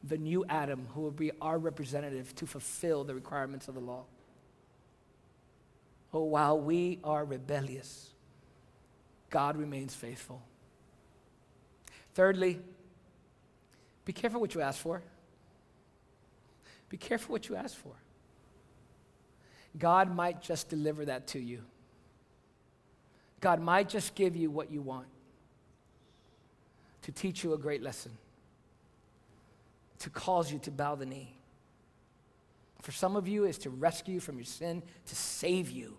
the 0.04 0.18
new 0.18 0.46
Adam 0.48 0.88
who 0.94 1.02
will 1.02 1.12
be 1.12 1.32
our 1.42 1.58
representative 1.58 2.34
to 2.36 2.46
fulfill 2.46 3.04
the 3.04 3.14
requirements 3.14 3.68
of 3.68 3.74
the 3.74 3.82
law. 3.82 4.04
Oh, 6.14 6.24
while 6.24 6.60
we 6.60 7.00
are 7.04 7.24
rebellious, 7.24 8.10
God 9.30 9.58
remains 9.58 9.94
faithful. 9.94 10.42
Thirdly, 12.16 12.60
be 14.06 14.14
careful 14.14 14.42
what 14.42 14.56
you 14.56 14.62
ask 14.62 14.80
for. 14.80 15.04
Be 16.90 16.98
careful 16.98 17.34
what 17.34 17.48
you 17.48 17.56
ask 17.56 17.76
for. 17.78 17.94
God 19.78 20.14
might 20.16 20.42
just 20.42 20.70
deliver 20.70 21.06
that 21.06 21.28
to 21.28 21.40
you. 21.40 21.62
God 23.40 23.62
might 23.62 23.88
just 23.88 24.16
give 24.16 24.36
you 24.36 24.50
what 24.50 24.72
you 24.72 24.82
want 24.82 25.06
to 27.04 27.12
teach 27.12 27.44
you 27.44 27.54
a 27.54 27.58
great 27.58 27.82
lesson, 27.82 28.12
to 30.00 30.10
cause 30.10 30.52
you 30.52 30.60
to 30.60 30.72
bow 30.72 30.96
the 30.96 31.06
knee. 31.06 31.36
For 32.82 32.92
some 32.92 33.16
of 33.16 33.28
you, 33.28 33.46
is 33.46 33.58
to 33.60 33.70
rescue 33.70 34.16
you 34.16 34.20
from 34.20 34.38
your 34.38 34.46
sin, 34.46 34.82
to 35.08 35.16
save 35.16 35.70
you 35.70 35.98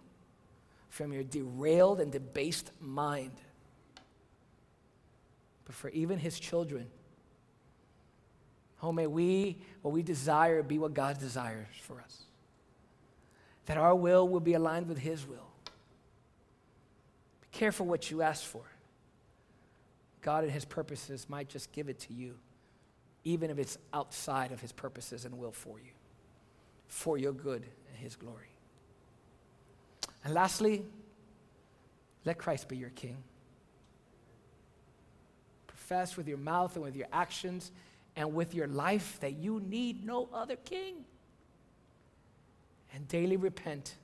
from 0.88 1.12
your 1.12 1.22
derailed 1.22 2.00
and 2.00 2.10
debased 2.10 2.72
mind. 2.80 3.32
But 5.64 5.74
for 5.74 5.90
even 5.90 6.18
his 6.18 6.40
children, 6.40 6.86
oh, 8.82 8.92
may 8.92 9.06
we, 9.06 9.58
what 9.82 9.92
we 9.92 10.02
desire, 10.02 10.62
be 10.62 10.78
what 10.78 10.94
God 10.94 11.20
desires 11.20 11.66
for 11.82 12.00
us 12.00 12.24
that 13.70 13.78
our 13.78 13.94
will 13.94 14.26
will 14.26 14.40
be 14.40 14.54
aligned 14.54 14.88
with 14.88 14.98
His 14.98 15.24
will. 15.28 15.46
Be 17.40 17.46
careful 17.52 17.86
what 17.86 18.10
you 18.10 18.20
ask 18.20 18.42
for. 18.42 18.64
God 20.22 20.42
and 20.42 20.52
His 20.52 20.64
purposes 20.64 21.26
might 21.28 21.48
just 21.48 21.70
give 21.70 21.88
it 21.88 22.00
to 22.00 22.12
you, 22.12 22.34
even 23.24 23.50
if 23.50 23.58
it's 23.58 23.78
outside 23.92 24.52
of 24.52 24.60
His 24.60 24.72
purposes 24.72 25.24
and 25.24 25.38
will 25.38 25.52
for 25.52 25.78
you, 25.78 25.92
for 26.88 27.18
your 27.18 27.32
good 27.32 27.62
and 27.62 27.98
His 27.98 28.16
glory. 28.16 28.50
And 30.24 30.34
lastly, 30.34 30.84
let 32.24 32.38
Christ 32.38 32.68
be 32.68 32.76
your 32.76 32.90
King. 32.90 33.16
Profess 35.66 36.16
with 36.16 36.28
your 36.28 36.38
mouth 36.38 36.74
and 36.76 36.84
with 36.84 36.96
your 36.96 37.08
actions 37.12 37.72
and 38.16 38.34
with 38.34 38.54
your 38.54 38.66
life 38.66 39.18
that 39.20 39.36
you 39.36 39.60
need 39.60 40.04
no 40.04 40.28
other 40.32 40.56
King 40.56 41.04
and 42.94 43.06
daily 43.08 43.36
repent 43.36 43.94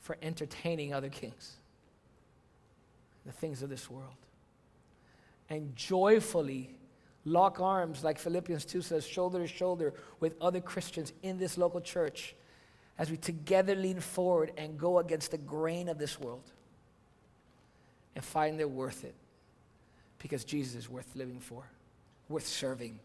for 0.00 0.16
entertaining 0.22 0.92
other 0.92 1.08
kings, 1.08 1.56
the 3.24 3.32
things 3.32 3.62
of 3.62 3.68
this 3.68 3.88
world. 3.88 4.10
And 5.48 5.74
joyfully 5.76 6.70
lock 7.24 7.60
arms, 7.60 8.02
like 8.02 8.18
Philippians 8.18 8.64
2 8.64 8.82
says, 8.82 9.06
shoulder 9.06 9.38
to 9.40 9.46
shoulder 9.46 9.94
with 10.20 10.34
other 10.40 10.60
Christians 10.60 11.12
in 11.22 11.38
this 11.38 11.58
local 11.58 11.80
church 11.80 12.34
as 12.98 13.10
we 13.10 13.16
together 13.16 13.74
lean 13.74 14.00
forward 14.00 14.52
and 14.56 14.78
go 14.78 14.98
against 14.98 15.30
the 15.30 15.38
grain 15.38 15.88
of 15.88 15.98
this 15.98 16.18
world 16.20 16.50
and 18.14 18.24
find 18.24 18.58
they're 18.58 18.68
worth 18.68 19.04
it 19.04 19.14
because 20.18 20.44
Jesus 20.44 20.74
is 20.74 20.90
worth 20.90 21.14
living 21.14 21.40
for, 21.40 21.62
worth 22.28 22.46
serving, 22.46 22.98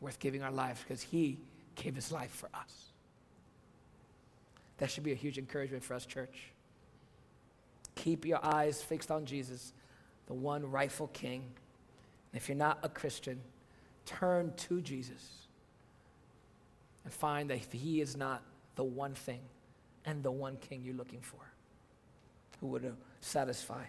worth 0.00 0.18
giving 0.18 0.42
our 0.42 0.52
lives 0.52 0.80
because 0.80 1.02
he 1.02 1.38
gave 1.74 1.94
his 1.94 2.12
life 2.12 2.30
for 2.30 2.48
us. 2.54 2.92
That 4.78 4.90
should 4.90 5.04
be 5.04 5.12
a 5.12 5.16
huge 5.16 5.38
encouragement 5.38 5.84
for 5.84 5.94
us, 5.94 6.06
church. 6.06 6.50
Keep 7.94 8.24
your 8.24 8.44
eyes 8.44 8.82
fixed 8.82 9.10
on 9.10 9.26
Jesus, 9.26 9.72
the 10.26 10.34
one 10.34 10.70
rightful 10.70 11.08
king. 11.08 11.44
If 12.34 12.48
you're 12.48 12.56
not 12.56 12.78
a 12.82 12.88
Christian, 12.88 13.40
turn 14.06 14.52
to 14.56 14.80
Jesus 14.80 15.46
and 17.04 17.12
find 17.12 17.50
that 17.50 17.58
he 17.58 18.00
is 18.00 18.16
not 18.16 18.42
the 18.76 18.84
one 18.84 19.14
thing 19.14 19.40
and 20.04 20.22
the 20.22 20.30
one 20.30 20.56
king 20.56 20.82
you're 20.84 20.94
looking 20.94 21.20
for 21.20 21.40
who 22.60 22.68
would 22.68 22.94
satisfy 23.20 23.84